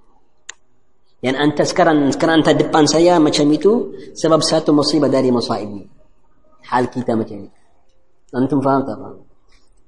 Yang 1.21 1.37
anta 1.37 1.65
sekarang 1.65 1.99
sekarang 2.13 2.45
anta 2.45 2.53
depan 2.57 2.85
saya 2.89 3.17
macam 3.17 3.45
itu 3.53 3.93
sebab 4.17 4.41
satu 4.41 4.73
musibah 4.77 5.09
dari 5.09 5.33
masaib 5.33 5.69
ini. 5.69 5.85
Hal 6.69 6.89
kita 6.93 7.17
macam 7.17 7.49
itu. 7.49 7.55
Antum 8.37 8.63
faham 8.63 8.83
tak? 8.87 8.99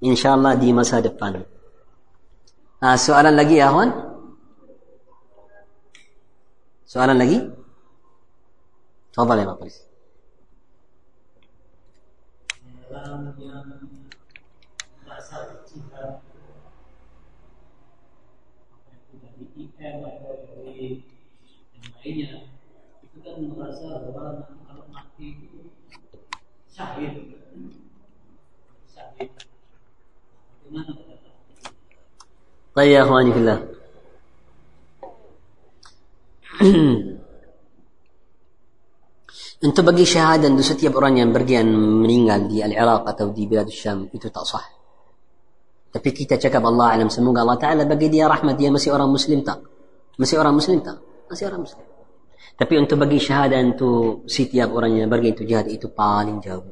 InsyaAllah 0.03 0.59
di 0.59 0.69
masa 0.75 0.99
depan. 0.99 1.39
Ah 2.83 2.99
soalan 2.99 3.39
lagi 3.39 3.55
ya, 3.63 3.71
Huan? 3.71 3.91
Soalan 6.91 7.15
lagi? 7.23 7.39
Tawabalai, 9.15 9.45
ya, 9.47 9.51
Pak 9.55 9.57
Polisi. 9.61 9.92
atau 20.01 20.35
dari 20.57 20.89
yang 22.07 22.41
lainnya 23.21 23.35
merasa 23.53 23.93
bahwa 24.09 24.41
kalau 24.65 24.85
mati 24.89 25.37
syahid 26.73 27.29
syahid 28.89 29.29
bagaimana 30.73 30.91
pendapat 30.97 31.21
Baik, 32.73 32.89
ya, 32.89 33.05
bagi 33.13 33.29
syahadah 40.09 40.49
untuk 40.49 40.65
setiap 40.65 40.97
orang 40.97 41.21
yang 41.21 41.37
pergi 41.37 41.61
yang 41.61 41.69
meninggal 41.69 42.49
di 42.49 42.65
Al-Iraq 42.65 43.05
atau 43.05 43.29
di 43.29 43.45
Bilad 43.45 43.69
Syam 43.69 44.09
itu 44.09 44.33
tak 44.33 44.49
sah. 44.49 44.65
Tapi 45.93 46.09
kita 46.17 46.41
cakap 46.41 46.65
Allah 46.65 46.97
alam 46.97 47.13
semoga 47.13 47.45
Allah 47.45 47.61
Ta'ala 47.61 47.85
bagi 47.85 48.09
dia 48.09 48.25
rahmat 48.25 48.57
dia 48.57 48.73
masih 48.73 48.89
orang 48.97 49.13
Muslim 49.13 49.45
tak. 49.45 49.61
Masih 50.21 50.37
orang 50.37 50.57
Muslim 50.61 50.85
tak? 50.85 51.01
Masih 51.31 51.49
orang 51.49 51.65
Muslim. 51.65 51.87
Tapi 52.53 52.75
untuk 52.77 53.01
bagi 53.01 53.17
syahadah 53.17 53.59
itu 53.65 53.91
setiap 54.29 54.69
orang 54.77 55.01
yang 55.01 55.09
bagi 55.09 55.33
itu 55.33 55.43
jihad 55.49 55.73
itu 55.73 55.89
paling 55.89 56.37
jauh. 56.45 56.63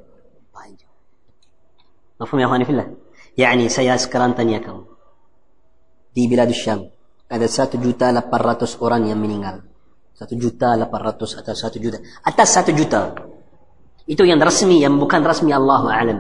Paling 0.53 0.75
jauh. 0.77 0.99
Mafum 2.21 2.37
ya 2.37 2.49
Khani 2.53 2.65
Fillah? 2.69 2.89
Yani 3.41 3.73
saya 3.73 3.97
sekarang 3.97 4.37
tanya 4.37 4.61
kamu. 4.61 4.85
Di 6.13 6.29
Biladus 6.29 6.61
Syam. 6.61 6.85
Ada 7.31 7.47
satu 7.49 7.79
juta 7.81 8.11
lapan 8.13 8.41
ratus 8.53 8.77
orang 8.83 9.09
yang 9.09 9.17
meninggal. 9.17 9.65
Satu 10.13 10.37
juta 10.37 10.77
lapan 10.77 11.01
ratus 11.15 11.39
atau 11.41 11.55
satu 11.57 11.81
juta. 11.81 11.97
Atas 12.27 12.53
satu 12.53 12.75
juta. 12.77 13.17
Itu 14.05 14.27
yang 14.27 14.43
resmi, 14.43 14.83
yang 14.83 14.99
bukan 14.99 15.23
resmi 15.23 15.55
Allah 15.55 15.87
Alam. 15.95 16.19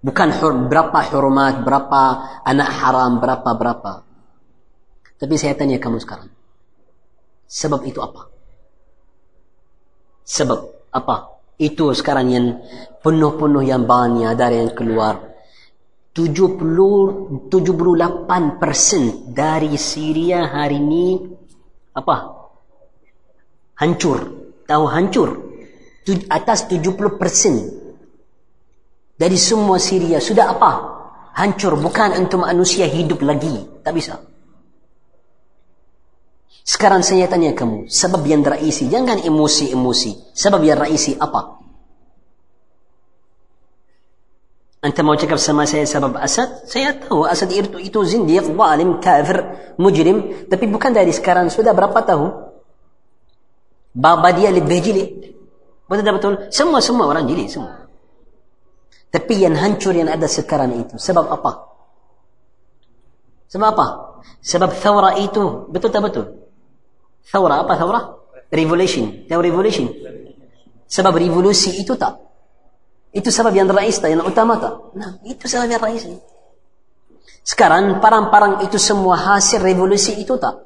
Bukan 0.00 0.28
hur, 0.40 0.54
berapa 0.72 0.96
hurmat 1.12 1.60
berapa 1.62 2.02
anak 2.48 2.70
haram, 2.80 3.20
berapa-berapa. 3.20 4.07
Tapi 5.18 5.34
saya 5.34 5.58
tanya 5.58 5.82
kamu 5.82 5.98
sekarang. 5.98 6.30
Sebab 7.50 7.80
itu 7.90 7.96
apa? 7.98 8.28
Sebab 10.22 10.58
apa? 10.94 11.16
Itu 11.58 11.90
sekarang 11.90 12.30
yang 12.30 12.62
penuh-penuh 13.02 13.66
yang 13.66 13.82
banyak 13.82 14.30
dari 14.38 14.62
yang 14.62 14.72
keluar. 14.78 15.18
70, 16.14 17.50
78% 17.50 19.34
dari 19.34 19.74
Syria 19.74 20.54
hari 20.54 20.78
ini 20.78 21.06
apa? 21.98 22.16
Hancur. 23.82 24.18
Tahu 24.70 24.84
hancur? 24.86 25.28
Atas 26.30 26.70
70% 26.70 29.18
dari 29.18 29.38
semua 29.40 29.82
Syria 29.82 30.22
sudah 30.22 30.54
apa? 30.54 30.72
Hancur. 31.34 31.74
Bukan 31.82 32.22
untuk 32.22 32.46
manusia 32.46 32.86
hidup 32.86 33.22
lagi. 33.26 33.66
Tak 33.82 33.94
bisa. 33.98 34.14
Sekarang 36.68 37.00
saya 37.00 37.24
tanya 37.32 37.56
kamu, 37.56 37.88
sebab 37.88 38.20
yang 38.28 38.44
raisi, 38.44 38.92
jangan 38.92 39.16
emosi-emosi. 39.16 40.36
Sebab 40.36 40.60
yang 40.60 40.76
raisi 40.76 41.16
apa? 41.16 41.64
Anda 44.84 45.00
mau 45.00 45.16
cakap 45.16 45.40
sama 45.40 45.64
saya 45.64 45.88
sebab 45.88 46.20
Asad? 46.20 46.68
Saya 46.68 46.92
tahu 46.92 47.24
Asad 47.24 47.48
itu, 47.56 47.72
itu 47.80 47.96
zindiq, 48.04 48.52
zalim, 48.52 49.00
kafir, 49.00 49.48
mujrim. 49.80 50.44
Tapi 50.52 50.68
bukan 50.68 50.92
dari 50.92 51.08
sekarang, 51.08 51.48
sudah 51.48 51.72
berapa 51.72 52.04
tahun? 52.04 52.36
Bapa 53.96 54.28
dia 54.36 54.52
lebih 54.52 54.78
jeli. 54.84 55.04
Betul 55.88 56.20
betul. 56.20 56.34
Semua 56.52 56.84
semua 56.84 57.08
orang 57.08 57.24
jeli 57.24 57.48
semua. 57.48 57.88
Tapi 59.08 59.40
yang 59.40 59.56
hancur 59.56 59.96
yang 59.96 60.12
ada 60.12 60.28
sekarang 60.28 60.76
itu 60.76 61.00
sebab 61.00 61.32
apa? 61.32 61.64
Sebab 63.48 63.68
apa? 63.72 63.86
Sebab 64.44 64.68
thawra 64.76 65.16
itu 65.16 65.64
betul 65.72 65.88
tak 65.88 66.04
betul? 66.04 66.44
ثورة 67.32 67.54
apa 67.68 67.72
ثورة 67.76 68.00
revolution 68.52 69.28
the 69.28 69.36
revolution 69.36 69.86
sebab 70.88 71.20
revolusi 71.20 71.84
itu 71.84 71.92
tak 72.00 72.16
itu 73.12 73.28
sebab 73.28 73.52
yang 73.52 73.68
rais 73.68 74.00
tak 74.00 74.08
yang 74.12 74.24
utama 74.24 74.56
tak 74.56 74.74
nah 74.96 75.20
itu 75.28 75.44
sebab 75.44 75.68
yang 75.68 75.80
rais 75.84 76.08
sekarang 77.44 78.00
parang-parang 78.00 78.64
itu 78.64 78.80
semua 78.80 79.16
hasil 79.20 79.60
revolusi 79.60 80.16
itu 80.24 80.40
tak 80.40 80.64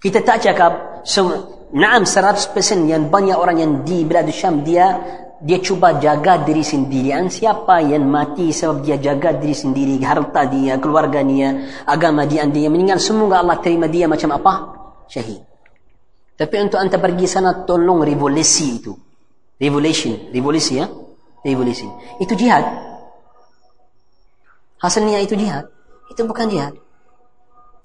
kita 0.00 0.20
tak 0.20 0.44
cakap 0.44 0.72
semua 1.08 1.52
Naam 1.74 2.06
100% 2.06 2.54
yang 2.86 3.10
banyak 3.10 3.34
orang 3.34 3.56
yang 3.58 3.72
di 3.82 4.06
Belad 4.06 4.30
Syam 4.30 4.62
dia 4.62 4.94
dia 5.42 5.58
cuba 5.58 5.98
jaga 5.98 6.38
diri 6.38 6.62
sendiri. 6.62 7.10
Yang 7.10 7.42
siapa 7.42 7.82
yang 7.82 8.06
mati 8.06 8.54
sebab 8.54 8.78
dia 8.78 8.94
jaga 9.02 9.34
diri 9.34 9.56
sendiri, 9.58 9.98
harta 10.06 10.46
dia, 10.46 10.78
keluarga 10.78 11.18
dia, 11.26 11.82
agama 11.82 12.30
dia, 12.30 12.46
dia 12.46 12.70
meninggal 12.70 13.02
semoga 13.02 13.42
Allah 13.42 13.58
terima 13.58 13.90
dia 13.90 14.06
macam 14.06 14.30
apa? 14.30 14.52
Syahid. 15.10 15.42
Tapi 16.34 16.56
untuk 16.58 16.82
anda 16.82 16.98
pergi 16.98 17.26
sana 17.30 17.62
tolong 17.62 18.02
revolusi 18.02 18.82
itu. 18.82 18.92
Revolution, 19.54 20.34
revolusi 20.34 20.82
ya. 20.82 20.86
Revolusi. 21.46 21.86
Itu 22.18 22.34
jihad. 22.34 22.64
Hasilnya 24.82 25.22
itu 25.22 25.38
jihad. 25.38 25.68
Itu 26.10 26.26
bukan 26.26 26.48
jihad. 26.50 26.74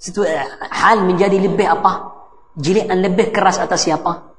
Situ 0.02 0.24
eh, 0.26 0.42
hal 0.74 1.04
menjadi 1.06 1.38
lebih 1.38 1.68
apa? 1.70 2.10
Jadi 2.58 2.90
lebih 2.90 3.30
keras 3.30 3.60
atas 3.62 3.86
siapa? 3.86 4.32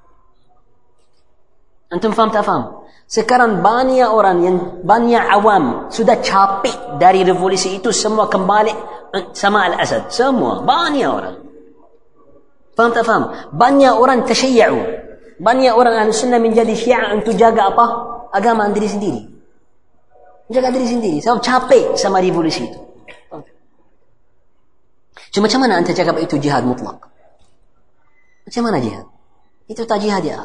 Antum 1.94 2.10
faham 2.16 2.30
tak 2.34 2.42
faham? 2.48 2.64
Sekarang 3.10 3.58
banyak 3.62 4.06
orang 4.06 4.36
yang 4.46 4.56
banyak 4.86 5.20
awam 5.22 5.90
sudah 5.90 6.22
capek 6.22 6.98
dari 7.02 7.26
revolusi 7.26 7.78
itu 7.82 7.90
semua 7.94 8.26
kembali 8.26 8.72
eh, 9.14 9.24
sama 9.38 9.70
Al-Asad. 9.70 10.10
Semua. 10.10 10.64
Banyak 10.66 11.06
orang. 11.10 11.36
Faham 12.80 12.96
tak 12.96 13.04
faham? 13.04 13.24
Banyak 13.52 13.92
orang 13.92 14.24
tersyia'u. 14.24 14.80
Banyak 15.36 15.72
orang 15.76 16.00
ahli 16.04 16.12
sunnah 16.16 16.36
menjadi 16.40 16.72
syia'ah 16.72 17.12
untuk 17.16 17.32
jaga 17.36 17.68
apa? 17.72 17.86
Agama 18.32 18.68
diri 18.72 18.88
sendiri. 18.88 19.20
Jaga 20.48 20.68
diri 20.72 20.88
sendiri. 20.88 21.16
Sebab 21.20 21.40
capek 21.44 21.84
sama 22.00 22.20
revolusi 22.24 22.64
itu. 22.64 22.80
Cuma 25.32 25.44
macam 25.48 25.60
mana 25.64 25.80
anda 25.84 25.92
cakap 25.96 26.20
itu 26.24 26.36
jihad 26.40 26.64
mutlak? 26.68 27.04
Macam 28.48 28.62
mana 28.64 28.80
jihad? 28.84 29.04
Itu 29.68 29.84
tak 29.88 30.00
jihad 30.04 30.24
ya. 30.28 30.40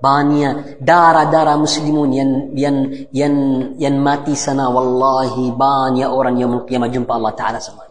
Banyak 0.00 0.80
darah-darah 0.84 1.56
muslimun 1.60 2.08
yang, 2.12 2.30
yang, 2.56 2.76
yang, 3.12 3.34
yang 3.80 3.96
mati 4.04 4.32
sana. 4.36 4.68
Wallahi 4.72 5.48
banyak 5.52 6.08
orang 6.08 6.36
yang, 6.40 6.56
yang 6.72 6.84
jumpa 6.92 7.12
Allah 7.16 7.32
Ta'ala 7.36 7.56
semua. 7.60 7.89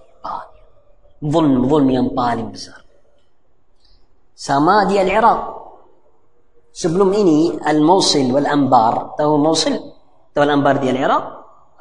ظلم 1.26 1.68
ظلم 1.70 1.90
ينطالب 1.90 2.52
بسر 2.52 2.84
سما 4.36 4.88
دي 4.88 5.02
العراق 5.02 5.42
سبلوم 6.74 7.14
إني 7.14 7.60
الموصل 7.68 8.32
والأنبار 8.32 9.16
تهو 9.18 9.38
موصل 9.38 9.80
تهو 10.36 10.44
الأنبار 10.44 10.78
ديال 10.78 10.98
العراق 10.98 11.24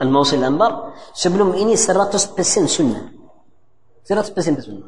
الموصل 0.03 0.36
الأنبار 0.36 0.93
سبلوم 1.14 1.51
إني 1.55 1.76
سراتوس 1.76 2.26
بسن 2.32 2.66
سنة 2.66 3.12
سراتوس 4.05 4.30
بسن 4.30 4.61
سنة 4.61 4.82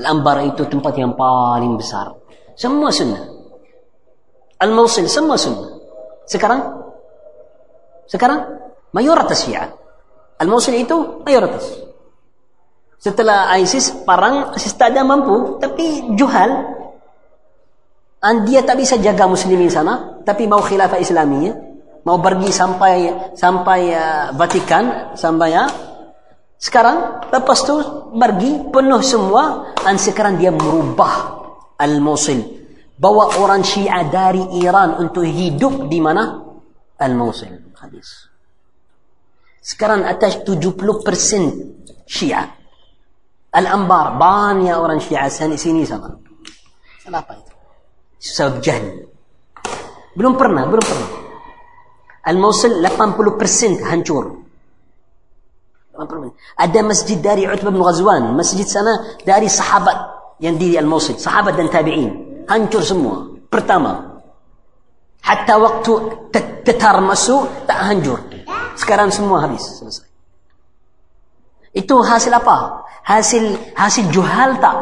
الأنبار 0.00 0.38
إيتو 0.40 0.64
تنبط 0.64 0.98
ينطالب 0.98 1.78
بسر 1.78 2.14
سموا 2.56 2.90
سنة 2.90 3.28
الموصل 4.62 5.08
سموا 5.08 5.36
سنة 5.36 5.68
سكرا 6.26 6.56
سكرا 8.06 8.36
ما 8.94 9.00
يورا 9.02 9.22
تسفيعة 9.22 9.68
الموصل 10.42 10.72
إيتو 10.72 10.98
ما 11.26 11.32
يورا 11.32 11.48
Setelah 13.02 13.50
ISIS 13.58 13.90
parang, 14.06 14.54
ISIS 14.54 14.78
tak 14.78 14.94
ada 14.94 15.02
mampu, 15.02 15.58
tapi 15.58 16.14
juhal. 16.14 16.78
Dia 18.46 18.62
tak 18.62 18.78
bisa 18.78 18.94
jaga 19.02 19.26
muslimin 19.26 19.66
sana, 19.66 20.22
tapi 20.22 20.46
mau 20.46 20.62
khilafah 20.62 21.02
islaminya. 21.02 21.50
Mau 22.06 22.22
pergi 22.22 22.50
sampai 22.54 22.94
sampai 23.34 23.80
uh, 23.90 24.26
Vatikan, 24.38 25.14
sampai 25.18 25.50
uh, 25.58 25.66
sekarang 26.54 27.26
lepas 27.34 27.58
tu 27.66 27.74
pergi 28.14 28.70
penuh 28.70 29.02
semua 29.02 29.74
dan 29.82 29.98
sekarang 29.98 30.38
dia 30.38 30.54
merubah 30.54 31.42
Al-Mosul 31.78 32.42
bawa 32.94 33.38
orang 33.42 33.66
Syiah 33.66 34.06
dari 34.10 34.62
Iran 34.62 34.98
untuk 35.02 35.26
hidup 35.26 35.86
di 35.90 35.98
mana 36.02 36.38
Al-Mosul 36.98 37.70
hadis 37.82 38.30
sekarang 39.62 40.02
atas 40.06 40.42
70% 40.46 42.02
Syiah 42.06 42.61
الأنبار 43.56 44.10
بانيا 44.16 44.74
أورنشيعة 44.74 45.28
سيني 45.28 45.58
سما 45.86 46.16
سما 47.04 47.20
بايت 47.20 47.48
بسبب 48.20 48.60
جهل 48.60 49.06
بلوم 50.16 50.36
برنا 50.36 50.64
بلوم 50.66 50.80
برنا 50.80 51.06
الموصل 52.28 52.86
80% 52.88 53.84
هنجور 53.84 54.42
ada 56.58 56.80
masjid 56.82 57.20
dari 57.20 57.44
Utbah 57.46 57.68
bin 57.70 57.78
Ghazwan, 57.84 58.32
masjid 58.34 58.64
sana 58.66 59.12
dari 59.28 59.44
sahabat 59.46 59.94
yang 60.42 60.56
di 60.58 60.74
Al-Mosul, 60.74 61.20
sahabat 61.20 61.52
dan 61.54 61.68
tabi'in. 61.68 62.10
Hancur 62.48 62.80
semua. 62.82 63.22
Pertama, 63.46 64.18
hatta 65.22 65.54
waktu 65.62 65.92
tetar 66.66 66.96
masuk 67.04 67.68
tak 67.68 67.76
hancur. 67.86 68.18
Sekarang 68.74 69.12
semua 69.12 69.44
habis, 69.46 69.62
selesai. 69.62 70.10
Itu 71.72 72.04
hasil 72.04 72.32
apa? 72.36 72.84
Hasil 73.08 73.56
hasil 73.74 74.12
juhal 74.12 74.60
tak? 74.60 74.76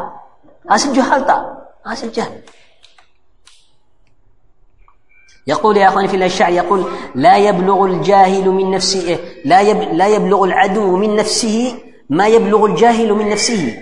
Hasil 0.66 0.90
juhal 0.92 1.22
tak? 1.24 1.40
Hasil 1.86 2.10
jahal. 2.12 2.34
يقول 5.48 5.72
يا 5.82 5.88
اخواني 5.88 6.08
في 6.08 6.14
الاشعري 6.20 6.54
يقول 6.68 6.80
لا 7.14 7.34
يبلغ 7.36 7.84
الجاهل 7.86 8.44
من 8.44 8.70
نفسه 8.70 9.40
لا 9.48 9.58
لا 9.98 10.06
يبلغ 10.06 10.44
العدو 10.44 10.86
من 10.96 11.16
نفسه 11.16 11.74
ما 12.12 12.28
يبلغ 12.28 12.64
الجاهل 12.76 13.10
من 13.12 13.24
نفسه 13.28 13.72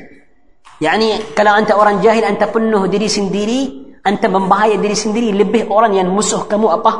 يعني 0.80 1.34
كلا 1.36 1.58
anta 1.58 1.74
اوران 1.74 2.00
jahil 2.00 2.24
anta 2.24 2.48
بنه 2.48 2.88
diri 2.88 3.10
sendiri 3.10 3.60
anta 4.06 4.30
membahaya 4.32 4.78
diri 4.78 4.96
sendiri 4.96 5.34
lebih 5.34 5.68
orang 5.68 5.98
yang 5.98 6.08
musuh 6.08 6.46
kamu 6.48 6.72
apa 6.78 6.92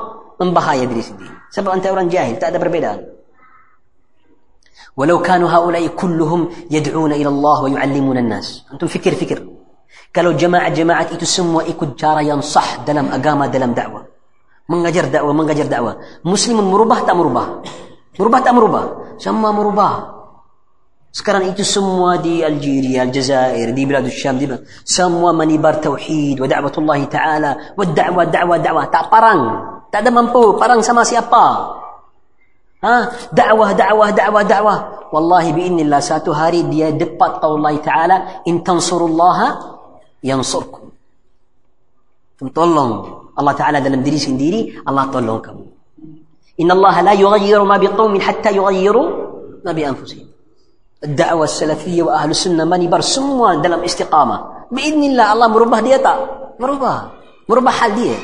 membahaya 0.43 0.85
diri 0.91 1.07
sendiri 1.07 1.33
sebab 1.55 1.79
anta 1.79 1.89
orang 1.95 2.11
jahil 2.13 2.37
tak 2.37 2.53
ada 2.53 2.59
perbedaan 2.61 2.99
ولو 4.99 5.17
كانوا 5.23 5.49
هؤلاء 5.55 5.87
كلهم 5.95 6.41
يدعون 6.75 7.13
إلى 7.13 7.29
الله 7.31 7.57
ويعلمون 7.65 8.17
الناس 8.19 8.67
أنتم 8.75 8.87
فكر 8.87 9.15
فكر 9.15 9.39
قالوا 10.11 10.33
جماعة 10.35 10.69
جماعة 10.75 11.07
إتسموا 11.15 11.63
إكجارة 11.71 12.21
ينصح 12.27 12.69
دلم 12.87 13.07
أقامة 13.23 13.47
دلم 13.47 13.73
دعوة 13.79 14.01
من 14.71 14.83
غجر 14.87 15.05
دعوة 15.15 15.33
من 15.33 15.45
غجر 15.47 15.67
دعوة 15.67 15.97
مسلم 16.27 16.59
مربه 16.71 16.99
تأمر 17.07 17.27
به 17.27 17.45
مربه 18.21 18.39
تأمر 18.39 18.65
به 18.67 18.85
سمى 19.23 19.49
مربه 19.51 19.91
سكران 21.13 21.43
إتسموا 21.47 22.17
دي 22.17 22.43
الجيرية 22.47 23.03
الجزائر 23.03 23.71
دي 23.71 23.83
بلاد 23.87 24.05
الشام 24.05 24.39
دي 24.39 24.51
سموا 24.85 25.33
من 25.33 25.63
بار 25.63 25.75
توحيد 25.75 26.41
ودعوة 26.41 26.73
الله 26.79 27.05
تعالى 27.05 27.57
والدعوة 27.79 28.25
دعوة 28.25 28.55
دعوة 28.57 28.85
تأبران 28.85 29.41
دمم 29.95 30.19
أنبو 30.19 30.59
فرن 30.61 30.83
سما 30.83 31.05
سيابا 31.07 31.47
Ah, 32.79 33.11
Dakwah, 33.35 33.75
dakwah, 33.75 34.15
dakwah, 34.15 34.47
dakwah. 34.47 34.79
Wallahi 35.11 35.51
biinnillah 35.51 35.99
satu 35.99 36.31
hari 36.31 36.63
dia 36.71 36.95
dapat 36.95 37.43
tahu 37.43 37.59
Allah 37.59 37.75
Ta'ala. 37.83 38.17
In 38.47 38.63
tansurullaha 38.63 39.47
yansurkum. 40.23 40.87
Tolong 42.55 42.93
Allah 43.35 43.55
Ta'ala 43.59 43.79
dalam 43.83 43.99
diri 44.07 44.15
sendiri. 44.21 44.61
Allah 44.87 45.11
tolong 45.11 45.43
kamu. 45.43 45.65
Inna 46.63 46.79
Allah 46.79 47.03
la 47.15 47.15
yughayyiru 47.19 47.67
ma 47.67 47.83
biqawmin 47.83 48.23
hatta 48.23 48.55
yughayyiru 48.55 49.03
ma 49.67 49.73
bi 49.75 49.83
anfusihim. 49.85 50.27
الدعوة 50.99 51.45
السلفية 51.47 52.03
وأهل 52.11 52.31
السنة 52.35 52.67
منبر 52.67 53.01
سموا 53.07 53.63
دلم 53.63 53.87
استقامة 53.87 54.37
بإذن 54.75 55.15
الله 55.15 55.27
الله 55.31 55.51
dia 55.79 55.95
ديتا 56.03 56.15
Merubah. 56.59 57.15
Merubah 57.47 57.71
حال 57.71 57.95
ديه 57.95 58.19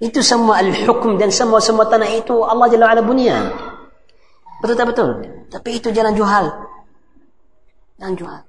Itu 0.00 0.24
semua 0.24 0.64
al 0.64 0.72
hukm 0.72 1.20
dan 1.20 1.28
semua-semua 1.28 1.84
tanah 1.84 2.08
itu 2.16 2.32
Allah 2.40 2.72
Jalla 2.72 2.96
ala 2.96 3.04
bunyan. 3.04 3.52
Betul 4.64 4.74
tak 4.80 4.88
betul? 4.96 5.10
Tapi 5.52 5.70
itu 5.76 5.92
jalan 5.92 6.16
juhal. 6.16 6.48
Jalan 8.00 8.16
juhal. 8.16 8.40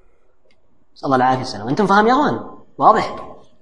Sallallahu 0.95 1.19
alaihi 1.43 1.43
wasallam. 1.43 1.67
Antum 1.67 1.87
faham 1.91 2.07
ya 2.07 2.15
kawan? 2.15 2.35
Wabih. 2.79 3.07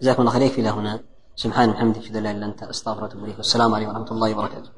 Jazakumullah 0.06 0.34
khairan 0.38 0.54
fi 0.54 0.62
lahuna. 0.62 0.94
Subhanallah, 1.34 1.76
alhamdulillah, 1.80 2.20
la 2.22 2.30
ilaha 2.36 2.36
illa 2.36 2.48
anta, 2.52 2.64
astaghfiruka 2.70 3.02
wa 3.02 3.08
atubu 3.10 3.24
ilaik. 3.26 3.38
Wassalamu 3.42 3.74
alaikum 3.74 3.92
warahmatullahi 3.96 4.34
wabarakatuh. 4.38 4.72